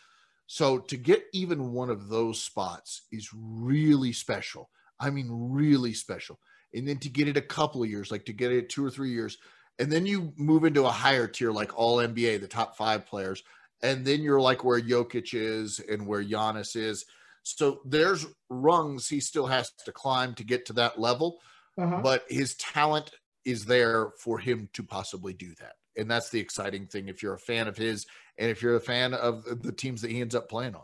So 0.46 0.78
to 0.78 0.96
get 0.96 1.24
even 1.32 1.72
one 1.72 1.90
of 1.90 2.08
those 2.08 2.40
spots 2.40 3.02
is 3.10 3.30
really 3.34 4.12
special. 4.12 4.70
I 4.98 5.10
mean, 5.10 5.28
really 5.30 5.92
special. 5.92 6.38
And 6.74 6.86
then 6.86 6.98
to 6.98 7.08
get 7.08 7.28
it 7.28 7.36
a 7.36 7.42
couple 7.42 7.82
of 7.82 7.90
years, 7.90 8.10
like 8.10 8.26
to 8.26 8.32
get 8.32 8.52
it 8.52 8.68
two 8.68 8.84
or 8.84 8.90
three 8.90 9.10
years, 9.10 9.38
and 9.78 9.90
then 9.92 10.06
you 10.06 10.32
move 10.36 10.64
into 10.64 10.84
a 10.84 10.90
higher 10.90 11.26
tier 11.26 11.50
like 11.50 11.78
all 11.78 11.98
NBA, 11.98 12.40
the 12.40 12.48
top 12.48 12.76
five 12.76 13.06
players 13.06 13.42
and 13.82 14.04
then 14.04 14.22
you're 14.22 14.40
like 14.40 14.64
where 14.64 14.80
Jokic 14.80 15.34
is 15.34 15.80
and 15.80 16.06
where 16.06 16.24
Giannis 16.24 16.76
is. 16.76 17.04
So 17.42 17.80
there's 17.84 18.26
rungs 18.48 19.08
he 19.08 19.20
still 19.20 19.46
has 19.46 19.70
to 19.84 19.92
climb 19.92 20.34
to 20.34 20.44
get 20.44 20.66
to 20.66 20.72
that 20.74 20.98
level, 20.98 21.38
uh-huh. 21.78 22.00
but 22.02 22.24
his 22.28 22.54
talent 22.56 23.10
is 23.44 23.64
there 23.64 24.10
for 24.18 24.38
him 24.38 24.68
to 24.72 24.82
possibly 24.82 25.32
do 25.32 25.54
that. 25.60 25.74
And 25.96 26.10
that's 26.10 26.30
the 26.30 26.40
exciting 26.40 26.86
thing 26.86 27.08
if 27.08 27.22
you're 27.22 27.34
a 27.34 27.38
fan 27.38 27.68
of 27.68 27.76
his 27.76 28.06
and 28.38 28.50
if 28.50 28.60
you're 28.60 28.76
a 28.76 28.80
fan 28.80 29.14
of 29.14 29.44
the 29.62 29.72
teams 29.72 30.02
that 30.02 30.10
he 30.10 30.20
ends 30.20 30.34
up 30.34 30.48
playing 30.48 30.74
on. 30.74 30.82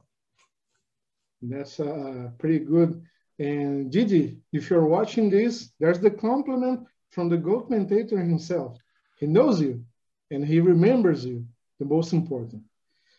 That's 1.43 1.81
uh, 1.81 2.31
pretty 2.39 2.61
good. 2.61 3.03
And 3.39 3.91
Didi, 3.91 4.39
if 4.53 4.71
you're 4.71 4.87
watching 4.87 5.29
this, 5.29 5.73
there's 5.81 5.99
the 5.99 6.11
compliment 6.11 6.87
from 7.11 7.29
the 7.29 7.37
GOAT 7.37 7.69
commentator 7.69 8.19
himself. 8.19 8.79
He 9.23 9.29
knows 9.29 9.61
you 9.61 9.85
and 10.33 10.45
he 10.45 10.59
remembers 10.59 11.25
you, 11.25 11.47
the 11.79 11.85
most 11.85 12.13
important. 12.13 12.65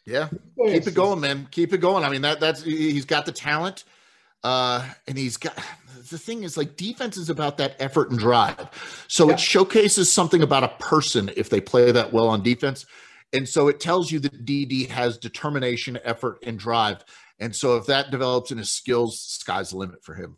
Yeah, 0.05 0.27
keep 0.61 0.85
it 0.85 0.93
going, 0.93 1.21
man. 1.21 1.47
Keep 1.49 1.71
it 1.71 1.77
going. 1.77 2.03
I 2.03 2.09
mean, 2.09 2.23
that 2.23 2.41
that's 2.41 2.61
he's 2.61 3.05
got 3.05 3.25
the 3.25 3.31
talent, 3.31 3.85
uh, 4.43 4.85
and 5.07 5.17
he's 5.17 5.37
got 5.37 5.57
the 6.09 6.17
thing 6.17 6.43
is 6.43 6.57
like 6.57 6.75
defense 6.75 7.15
is 7.15 7.29
about 7.29 7.55
that 7.59 7.77
effort 7.79 8.09
and 8.09 8.19
drive. 8.19 8.67
So 9.07 9.27
yeah. 9.27 9.35
it 9.35 9.39
showcases 9.39 10.11
something 10.11 10.43
about 10.43 10.65
a 10.65 10.73
person 10.77 11.31
if 11.37 11.49
they 11.49 11.61
play 11.61 11.93
that 11.93 12.11
well 12.11 12.27
on 12.27 12.43
defense, 12.43 12.85
and 13.31 13.47
so 13.47 13.69
it 13.69 13.79
tells 13.79 14.11
you 14.11 14.19
that 14.19 14.43
Didi 14.43 14.83
has 14.87 15.17
determination, 15.17 15.97
effort, 16.03 16.39
and 16.43 16.59
drive. 16.59 17.05
And 17.39 17.55
so 17.55 17.77
if 17.77 17.85
that 17.85 18.11
develops 18.11 18.51
in 18.51 18.57
his 18.57 18.73
skills, 18.73 19.21
sky's 19.21 19.69
the 19.69 19.77
limit 19.77 20.03
for 20.03 20.15
him. 20.15 20.35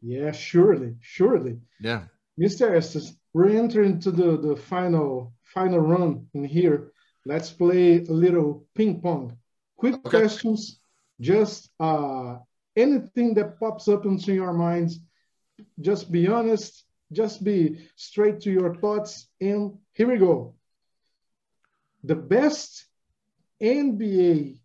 Yeah, 0.00 0.32
surely, 0.32 0.94
surely. 1.02 1.58
Yeah, 1.82 2.04
Mr. 2.38 2.74
Estes, 2.76 3.16
we're 3.32 3.56
entering 3.56 3.98
to 4.00 4.10
the 4.10 4.36
the 4.36 4.56
final 4.56 5.32
final 5.42 5.80
run 5.80 6.26
in 6.34 6.44
here 6.44 6.92
let's 7.26 7.50
play 7.50 7.98
a 7.98 8.12
little 8.12 8.66
ping 8.74 9.00
pong. 9.00 9.36
Quick 9.76 9.96
okay. 9.96 10.20
questions, 10.20 10.80
just 11.20 11.68
uh, 11.80 12.36
anything 12.76 13.34
that 13.34 13.58
pops 13.58 13.88
up 13.88 14.06
into 14.06 14.32
your 14.32 14.52
minds. 14.52 15.00
Just 15.80 16.10
be 16.10 16.28
honest, 16.28 16.84
just 17.12 17.42
be 17.42 17.88
straight 17.96 18.40
to 18.42 18.50
your 18.50 18.74
thoughts. 18.76 19.28
And 19.40 19.78
here 19.92 20.08
we 20.08 20.18
go. 20.18 20.54
The 22.04 22.14
best 22.14 22.86
NBA 23.60 24.60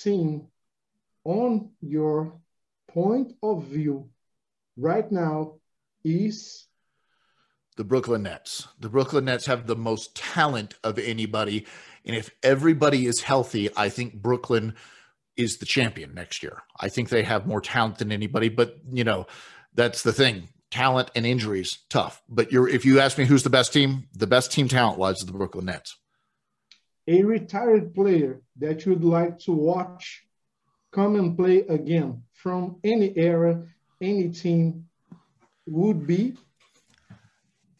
team 0.00 0.46
on 1.24 1.70
your 1.80 2.40
point 2.88 3.32
of 3.42 3.64
view 3.64 4.08
right 4.76 5.10
now 5.10 5.54
is 6.04 6.66
the 7.76 7.84
Brooklyn 7.84 8.22
Nets. 8.22 8.68
The 8.80 8.88
Brooklyn 8.88 9.24
Nets 9.24 9.46
have 9.46 9.66
the 9.66 9.76
most 9.76 10.14
talent 10.14 10.74
of 10.84 10.98
anybody 10.98 11.66
and 12.04 12.16
if 12.16 12.30
everybody 12.42 13.06
is 13.06 13.22
healthy, 13.22 13.70
I 13.76 13.88
think 13.88 14.14
Brooklyn 14.14 14.74
is 15.36 15.56
the 15.56 15.66
champion 15.66 16.14
next 16.14 16.42
year. 16.42 16.62
I 16.78 16.88
think 16.88 17.08
they 17.08 17.22
have 17.22 17.46
more 17.46 17.60
talent 17.60 17.98
than 17.98 18.12
anybody, 18.12 18.48
but 18.48 18.76
you 18.90 19.04
know, 19.04 19.26
that's 19.74 20.02
the 20.02 20.12
thing. 20.12 20.48
Talent 20.70 21.10
and 21.14 21.24
injuries, 21.24 21.78
tough. 21.88 22.22
But 22.28 22.52
you're 22.52 22.68
if 22.68 22.84
you 22.84 23.00
ask 23.00 23.16
me 23.16 23.24
who's 23.24 23.42
the 23.42 23.50
best 23.50 23.72
team, 23.72 24.08
the 24.12 24.26
best 24.26 24.52
team 24.52 24.68
talent 24.68 24.98
wise 24.98 25.18
is 25.18 25.26
the 25.26 25.32
Brooklyn 25.32 25.66
Nets. 25.66 25.96
A 27.06 27.22
retired 27.22 27.94
player 27.94 28.40
that 28.58 28.84
you'd 28.86 29.04
like 29.04 29.38
to 29.40 29.52
watch 29.52 30.24
come 30.90 31.16
and 31.16 31.36
play 31.36 31.58
again 31.60 32.22
from 32.32 32.76
any 32.84 33.16
era, 33.16 33.66
any 34.00 34.30
team 34.30 34.86
would 35.66 36.06
be 36.06 36.36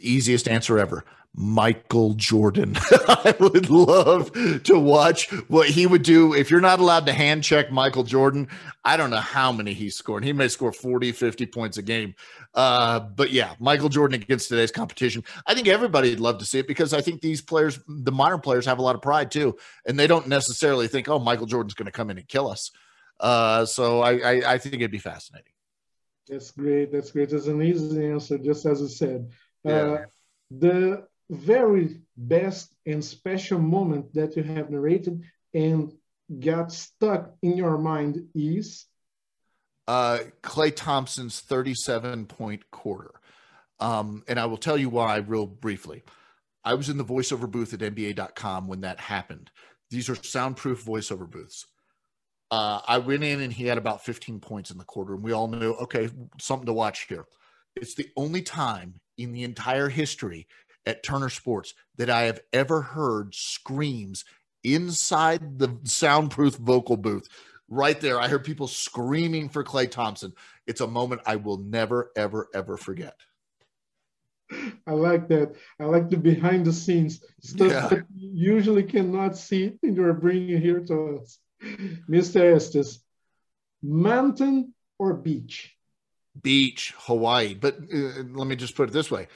Easiest 0.09 0.49
answer 0.49 0.79
ever. 0.79 1.05
Michael 1.37 2.15
Jordan. 2.15 2.77
I 3.09 3.35
would 3.41 3.69
love 3.69 4.33
to 4.63 4.79
watch 4.79 5.31
what 5.49 5.69
he 5.69 5.85
would 5.87 6.05
do 6.05 6.33
if 6.33 6.49
you're 6.51 6.61
not 6.61 6.79
allowed 6.79 7.07
to 7.07 7.13
hand 7.13 7.43
check 7.43 7.73
Michael 7.73 8.05
Jordan. 8.05 8.49
I 8.85 8.97
don't 8.97 9.11
know 9.11 9.17
how 9.17 9.51
many 9.51 9.73
he's 9.73 9.97
scored. 9.97 10.25
He 10.25 10.33
may 10.33 10.47
score 10.47 10.73
40, 10.73 11.11
50 11.11 11.47
points 11.47 11.77
a 11.77 11.83
game. 11.83 12.15
Uh, 12.55 13.01
but 13.01 13.33
yeah, 13.33 13.55
Michael 13.59 13.89
Jordan 13.89 14.23
against 14.23 14.49
today's 14.49 14.71
competition. 14.71 15.25
I 15.45 15.55
think 15.55 15.67
everybody'd 15.67 16.21
love 16.21 16.39
to 16.39 16.45
see 16.45 16.61
it 16.61 16.69
because 16.69 16.95
I 16.95 17.01
think 17.01 17.21
these 17.21 17.43
players, 17.43 17.81
the 17.89 18.13
modern 18.13 18.41
players, 18.41 18.67
have 18.67 18.79
a 18.79 18.83
lot 18.83 18.95
of 18.95 19.03
pride 19.03 19.33
too. 19.33 19.57
And 19.87 19.99
they 19.99 20.07
don't 20.07 20.29
necessarily 20.29 20.87
think, 20.87 21.09
oh, 21.09 21.19
Michael 21.19 21.47
Jordan's 21.47 21.75
going 21.75 21.87
to 21.87 21.93
come 21.93 22.11
in 22.11 22.19
and 22.19 22.29
kill 22.29 22.49
us. 22.49 22.71
Uh, 23.19 23.65
so 23.65 24.03
I, 24.03 24.13
I, 24.19 24.53
I 24.53 24.59
think 24.59 24.77
it'd 24.77 24.91
be 24.93 24.99
fascinating. 24.99 25.53
That's 26.29 26.53
great. 26.53 26.93
That's 26.93 27.11
great. 27.11 27.31
That's 27.31 27.47
an 27.49 27.61
easy 27.63 28.07
answer, 28.07 28.39
just 28.39 28.65
as 28.67 28.83
I 28.83 28.87
said. 28.87 29.31
Uh, 29.67 29.71
yeah. 29.71 30.05
The 30.51 31.07
very 31.31 32.01
best 32.17 32.75
and 32.87 33.05
special 33.05 33.59
moment 33.59 34.15
that 34.15 34.37
you 34.37 34.43
have 34.43 34.71
narrated 34.71 35.23
and 35.53 35.93
got 36.41 36.73
stuck 36.73 37.35
in 37.43 37.57
your 37.57 37.79
mind 37.79 38.29
is? 38.35 38.87
Uh, 39.87 40.21
Klay 40.43 40.75
Thompson's 40.75 41.41
37 41.41 42.27
point 42.27 42.71
quarter. 42.71 43.12
Um, 43.81 44.23
and 44.29 44.39
I 44.39 44.47
will 44.47 44.57
tell 44.57 44.79
you 44.79 44.89
why 44.89 45.17
real 45.17 45.47
briefly. 45.47 46.03
I 46.65 46.75
was 46.75 46.89
in 46.89 46.97
the 46.97 47.05
voiceover 47.05 47.51
booth 47.51 47.75
at 47.75 47.81
NBA.com 47.81 48.69
when 48.69 48.81
that 48.83 49.01
happened. 49.01 49.51
These 49.91 50.09
are 50.09 50.15
soundproof 50.15 50.85
voiceover 50.85 51.29
booths. 51.31 51.67
Uh, 52.51 52.81
I 52.87 52.99
went 52.99 53.25
in 53.25 53.41
and 53.41 53.53
he 53.53 53.67
had 53.67 53.79
about 53.79 54.05
15 54.05 54.41
points 54.41 54.71
in 54.71 54.79
the 54.79 54.85
quarter, 54.85 55.15
and 55.15 55.23
we 55.23 55.33
all 55.33 55.49
knew, 55.49 55.73
okay, 55.73 56.09
something 56.41 56.67
to 56.67 56.73
watch 56.73 57.07
here. 57.09 57.27
It's 57.77 57.95
the 57.95 58.09
only 58.17 58.43
time 58.43 59.01
in 59.17 59.33
the 59.33 59.45
entire 59.45 59.89
history 59.89 60.47
at 60.87 61.03
Turner 61.03 61.29
Sports 61.29 61.75
that 61.97 62.11
I 62.11 62.23
have 62.23 62.41
ever 62.53 62.83
heard 62.83 63.35
screams 63.35 64.25
inside 64.62 65.59
the 65.59 65.79
soundproof 65.85 66.57
vocal 66.57 66.97
booth. 66.97 67.29
Right 67.69 68.01
there, 68.01 68.21
I 68.21 68.29
heard 68.29 68.45
people 68.45 68.69
screaming 68.69 69.49
for 69.49 69.65
Klay 69.65 69.91
Thompson. 69.91 70.33
It's 70.67 70.81
a 70.81 70.87
moment 70.87 71.23
I 71.27 71.37
will 71.37 71.59
never, 71.59 72.11
ever, 72.17 72.49
ever 72.55 72.77
forget. 72.77 73.17
I 74.87 74.93
like 74.93 75.29
that. 75.29 75.55
I 75.81 75.85
like 75.85 76.11
the 76.11 76.19
behind 76.19 76.67
the 76.67 76.73
scenes 76.73 77.25
stuff 77.41 77.73
yeah. 77.73 77.89
that 77.89 78.05
you 78.15 78.55
usually 78.55 78.83
cannot 78.83 79.37
see, 79.37 79.73
and 79.83 79.97
you're 79.97 80.12
bringing 80.12 80.61
here 80.61 80.81
to 80.81 81.21
us. 81.23 81.39
Mr. 82.09 82.55
Estes, 82.55 83.03
mountain 83.83 84.75
or 84.99 85.15
beach? 85.15 85.75
Beach, 86.43 86.95
Hawaii. 86.99 87.55
But 87.55 87.76
uh, 87.93 88.22
let 88.32 88.47
me 88.47 88.57
just 88.57 88.74
put 88.74 88.89
it 88.89 88.93
this 88.93 89.11
way 89.11 89.28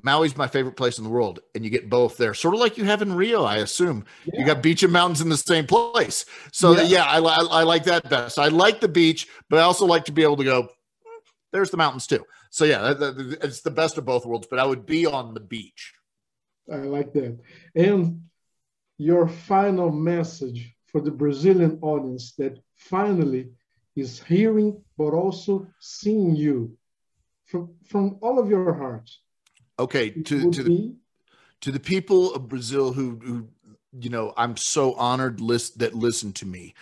Maui's 0.00 0.36
my 0.36 0.46
favorite 0.46 0.76
place 0.76 0.98
in 0.98 1.04
the 1.04 1.10
world, 1.10 1.40
and 1.54 1.64
you 1.64 1.70
get 1.70 1.90
both 1.90 2.16
there, 2.16 2.32
sort 2.32 2.54
of 2.54 2.60
like 2.60 2.78
you 2.78 2.84
have 2.84 3.02
in 3.02 3.12
Rio, 3.12 3.44
I 3.44 3.58
assume. 3.58 4.04
Yeah. 4.24 4.40
You 4.40 4.46
got 4.46 4.62
beach 4.62 4.82
and 4.82 4.92
mountains 4.92 5.20
in 5.20 5.28
the 5.28 5.36
same 5.36 5.66
place. 5.66 6.24
So 6.50 6.72
yeah, 6.72 6.82
yeah 6.82 7.04
I, 7.04 7.18
I, 7.18 7.44
I, 7.60 7.62
like 7.64 7.84
that 7.84 8.08
best. 8.08 8.38
I 8.38 8.48
like 8.48 8.80
the 8.80 8.88
beach, 8.88 9.28
but 9.50 9.58
I 9.58 9.62
also 9.62 9.84
like 9.84 10.06
to 10.06 10.12
be 10.12 10.22
able 10.22 10.36
to 10.38 10.44
go. 10.44 10.62
Hmm, 10.62 11.20
there's 11.52 11.70
the 11.70 11.76
mountains 11.76 12.06
too. 12.06 12.24
So 12.50 12.64
yeah, 12.64 12.94
it's 12.98 13.60
the 13.60 13.70
best 13.70 13.98
of 13.98 14.06
both 14.06 14.24
worlds. 14.24 14.46
But 14.48 14.58
I 14.58 14.64
would 14.64 14.86
be 14.86 15.06
on 15.06 15.34
the 15.34 15.40
beach. 15.40 15.92
I 16.72 16.76
like 16.76 17.12
that. 17.12 17.38
And 17.74 18.22
your 18.96 19.28
final 19.28 19.90
message 19.90 20.74
for 20.86 21.00
the 21.00 21.10
Brazilian 21.10 21.78
audience 21.82 22.32
that 22.36 22.58
finally 22.76 23.50
is 23.96 24.22
hearing 24.22 24.80
but 24.96 25.12
also 25.12 25.66
seeing 25.80 26.34
you 26.34 26.76
from, 27.46 27.74
from 27.86 28.18
all 28.22 28.38
of 28.38 28.48
your 28.48 28.72
heart 28.72 29.10
Okay, 29.78 30.10
to 30.10 30.50
to 30.50 30.62
the, 30.62 30.94
to 31.62 31.72
the 31.72 31.80
people 31.80 32.34
of 32.34 32.48
Brazil 32.48 32.92
who 32.92 33.18
who 33.22 33.48
you 33.98 34.10
know, 34.10 34.32
I'm 34.36 34.56
so 34.56 34.94
honored 34.94 35.40
list 35.40 35.78
that 35.80 35.94
listen 35.94 36.32
to 36.34 36.46
me. 36.46 36.74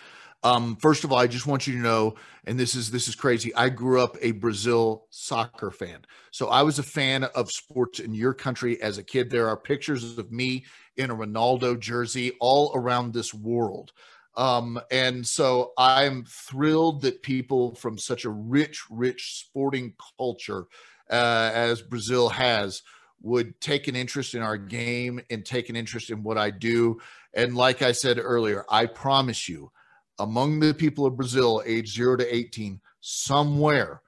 Um, 0.43 0.75
first 0.77 1.03
of 1.03 1.11
all, 1.11 1.19
I 1.19 1.27
just 1.27 1.45
want 1.45 1.67
you 1.67 1.73
to 1.73 1.79
know, 1.79 2.15
and 2.45 2.59
this 2.59 2.73
is 2.73 2.89
this 2.89 3.07
is 3.07 3.15
crazy. 3.15 3.53
I 3.53 3.69
grew 3.69 4.01
up 4.01 4.17
a 4.21 4.31
Brazil 4.31 5.05
soccer 5.09 5.71
fan, 5.71 6.05
so 6.31 6.47
I 6.47 6.63
was 6.63 6.79
a 6.79 6.83
fan 6.83 7.23
of 7.23 7.49
sports 7.51 7.99
in 7.99 8.13
your 8.13 8.33
country 8.33 8.81
as 8.81 8.97
a 8.97 9.03
kid. 9.03 9.29
There 9.29 9.47
are 9.47 9.57
pictures 9.57 10.17
of 10.17 10.31
me 10.31 10.65
in 10.97 11.11
a 11.11 11.15
Ronaldo 11.15 11.79
jersey 11.79 12.31
all 12.39 12.71
around 12.75 13.13
this 13.13 13.33
world. 13.33 13.93
Um, 14.35 14.79
and 14.89 15.25
so 15.27 15.73
I'm 15.77 16.25
thrilled 16.25 17.01
that 17.01 17.21
people 17.21 17.75
from 17.75 17.97
such 17.97 18.25
a 18.25 18.29
rich, 18.29 18.83
rich 18.89 19.45
sporting 19.45 19.93
culture 20.17 20.67
uh, 21.09 21.51
as 21.53 21.81
Brazil 21.81 22.29
has 22.29 22.81
would 23.21 23.59
take 23.61 23.87
an 23.87 23.95
interest 23.95 24.33
in 24.33 24.41
our 24.41 24.57
game 24.57 25.21
and 25.29 25.45
take 25.45 25.69
an 25.69 25.75
interest 25.75 26.09
in 26.09 26.23
what 26.23 26.37
I 26.37 26.49
do. 26.49 26.99
And 27.33 27.55
like 27.55 27.81
I 27.81 27.91
said 27.91 28.19
earlier, 28.19 28.65
I 28.69 28.85
promise 28.85 29.47
you, 29.47 29.71
among 30.17 30.59
the 30.59 30.73
people 30.73 31.05
of 31.05 31.17
Brazil, 31.17 31.61
age 31.65 31.93
zero 31.93 32.15
to 32.15 32.35
18, 32.35 32.79
somewhere, 32.99 34.01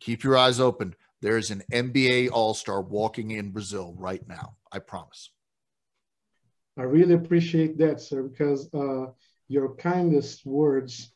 keep 0.00 0.24
your 0.24 0.36
eyes 0.36 0.60
open. 0.60 0.94
There 1.20 1.38
is 1.38 1.50
an 1.50 1.62
NBA 1.72 2.30
All 2.32 2.54
Star 2.54 2.80
walking 2.80 3.30
in 3.30 3.50
Brazil 3.50 3.94
right 3.96 4.26
now. 4.28 4.56
I 4.70 4.78
promise. 4.78 5.30
I 6.76 6.82
really 6.82 7.14
appreciate 7.14 7.78
that, 7.78 8.00
sir, 8.00 8.22
because 8.22 8.68
uh, 8.74 9.06
your 9.48 9.74
kindest 9.76 10.44
words 10.46 11.12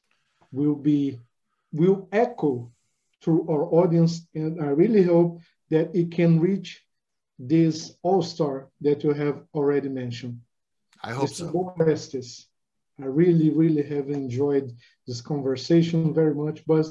will 0.52 0.74
be 0.74 1.18
will 1.72 2.08
echo 2.12 2.70
through 3.22 3.46
our 3.50 3.64
audience. 3.64 4.26
And 4.34 4.62
I 4.62 4.68
really 4.68 5.02
hope 5.02 5.40
that 5.70 5.94
it 5.94 6.12
can 6.12 6.40
reach 6.40 6.82
this 7.38 7.94
all-star 8.02 8.68
that 8.80 9.04
you 9.04 9.12
have 9.12 9.42
already 9.54 9.88
mentioned. 9.88 10.40
I 11.02 11.12
hope 11.12 11.30
Mr. 11.30 11.52
so. 11.52 11.74
Estes, 11.86 12.46
I 13.00 13.04
really, 13.04 13.50
really 13.50 13.82
have 13.82 14.10
enjoyed 14.10 14.72
this 15.06 15.20
conversation 15.20 16.12
very 16.12 16.34
much, 16.34 16.64
but 16.66 16.86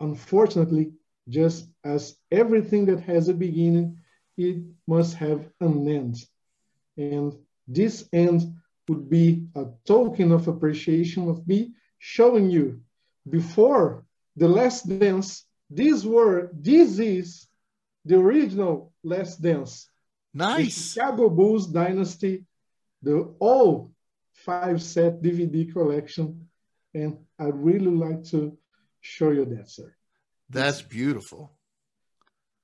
unfortunately, 0.00 0.92
just 1.28 1.68
as 1.84 2.16
everything 2.30 2.86
that 2.86 3.00
has 3.00 3.28
a 3.28 3.34
beginning, 3.34 3.98
it 4.36 4.62
must 4.86 5.14
have 5.14 5.48
an 5.60 5.88
end. 5.88 6.16
And 6.96 7.36
this 7.66 8.08
end 8.12 8.54
would 8.88 9.08
be 9.08 9.46
a 9.54 9.66
token 9.86 10.32
of 10.32 10.48
appreciation 10.48 11.28
of 11.28 11.46
me 11.46 11.72
showing 11.98 12.50
you 12.50 12.80
before 13.28 14.04
the 14.36 14.48
last 14.48 14.88
dance 14.88 15.44
this 15.70 16.04
were 16.04 16.50
this 16.52 16.98
is 16.98 17.46
the 18.04 18.16
original 18.16 18.92
Last 19.04 19.42
Dance. 19.42 19.88
Nice. 20.32 20.64
The 20.64 20.70
Chicago 20.70 21.28
Bulls 21.28 21.66
Dynasty, 21.66 22.44
the 23.02 23.34
all 23.38 23.92
five 24.32 24.82
set 24.82 25.20
DVD 25.22 25.70
collection. 25.72 26.48
And 26.94 27.18
I'd 27.38 27.54
really 27.54 27.90
like 27.90 28.24
to 28.30 28.56
show 29.00 29.30
you 29.30 29.44
that, 29.44 29.70
sir. 29.70 29.94
That's 30.48 30.80
beautiful. 30.80 31.52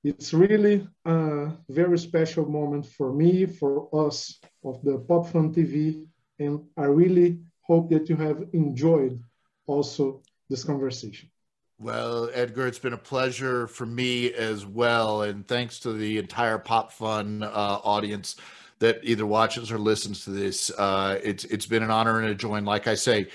It's 0.03 0.33
really 0.33 0.87
a 1.05 1.51
very 1.69 1.97
special 1.99 2.47
moment 2.47 2.87
for 2.87 3.13
me, 3.13 3.45
for 3.45 3.89
us 4.07 4.39
of 4.63 4.81
the 4.83 4.97
Pop 4.99 5.27
Fun 5.27 5.53
TV. 5.53 6.05
And 6.39 6.63
I 6.77 6.85
really 6.85 7.39
hope 7.61 7.89
that 7.91 8.09
you 8.09 8.15
have 8.17 8.45
enjoyed 8.53 9.19
also 9.67 10.21
this 10.49 10.63
conversation. 10.63 11.29
Well, 11.77 12.29
Edgar, 12.33 12.67
it's 12.67 12.79
been 12.79 12.93
a 12.93 12.97
pleasure 12.97 13.67
for 13.67 13.85
me 13.85 14.33
as 14.33 14.65
well. 14.65 15.23
And 15.23 15.45
thanks 15.47 15.79
to 15.81 15.91
the 15.93 16.17
entire 16.17 16.57
Pop 16.57 16.91
Fun 16.91 17.43
uh, 17.43 17.79
audience 17.83 18.37
that 18.79 18.99
either 19.03 19.25
watches 19.25 19.71
or 19.71 19.77
listens 19.77 20.23
to 20.23 20.29
this. 20.29 20.71
Uh, 20.77 21.19
it's 21.23 21.43
it's 21.45 21.65
been 21.65 21.83
an 21.83 21.91
honor 21.91 22.19
and 22.19 22.29
a 22.29 22.35
joy. 22.35 22.55
And 22.55 22.65
like 22.65 22.87
I 22.87 22.95
say, 22.95 23.27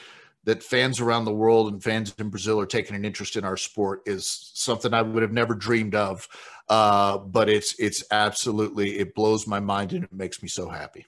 that 0.45 0.63
fans 0.63 1.01
around 1.01 1.27
the 1.27 1.35
world 1.35 1.71
and 1.71 1.83
fans 1.83 2.15
in 2.19 2.31
Brazil 2.31 2.59
are 2.59 2.67
taking 2.67 2.97
an 2.97 3.05
interest 3.05 3.37
in 3.37 3.45
our 3.45 3.59
sport 3.59 4.03
is 4.07 4.51
something 4.55 4.95
I 4.95 5.03
would 5.03 5.23
have 5.23 5.33
never 5.33 5.55
dreamed 5.55 5.95
of. 5.95 6.27
Uh, 6.69 7.19
but 7.19 7.49
it's 7.49 7.75
it's 7.79 8.05
absolutely 8.11 8.99
it 8.99 9.15
blows 9.15 9.47
my 9.47 9.61
mind 9.61 9.93
and 9.93 10.05
it 10.05 10.13
makes 10.13 10.43
me 10.43 10.49
so 10.49 10.69
happy. 10.69 11.07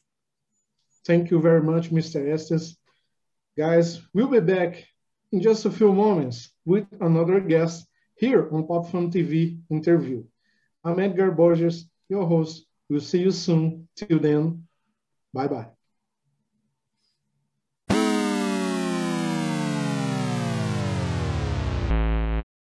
Thank 1.07 1.31
you 1.31 1.41
very 1.41 1.63
much, 1.63 1.91
Mr. 1.91 2.33
Estes. 2.33 2.77
Guys, 3.57 4.01
we'll 4.15 4.29
be 4.29 4.41
back 4.41 4.85
in 5.33 5.41
just 5.41 5.65
a 5.65 5.71
few 5.71 5.93
moments 5.93 6.51
with 6.65 6.87
another 7.01 7.41
guest 7.41 7.87
here 8.15 8.49
on 8.53 8.67
Pop 8.67 8.91
Fun 8.91 9.11
TV 9.11 9.59
interview. 9.71 10.25
I'm 10.85 10.99
Edgar 11.01 11.31
Borges, 11.31 11.91
your 12.09 12.27
host. 12.27 12.67
We'll 12.89 13.01
see 13.01 13.21
you 13.21 13.31
soon. 13.31 13.89
Till 13.97 14.21
then, 14.21 14.67
bye 15.33 15.49
bye. 15.49 15.82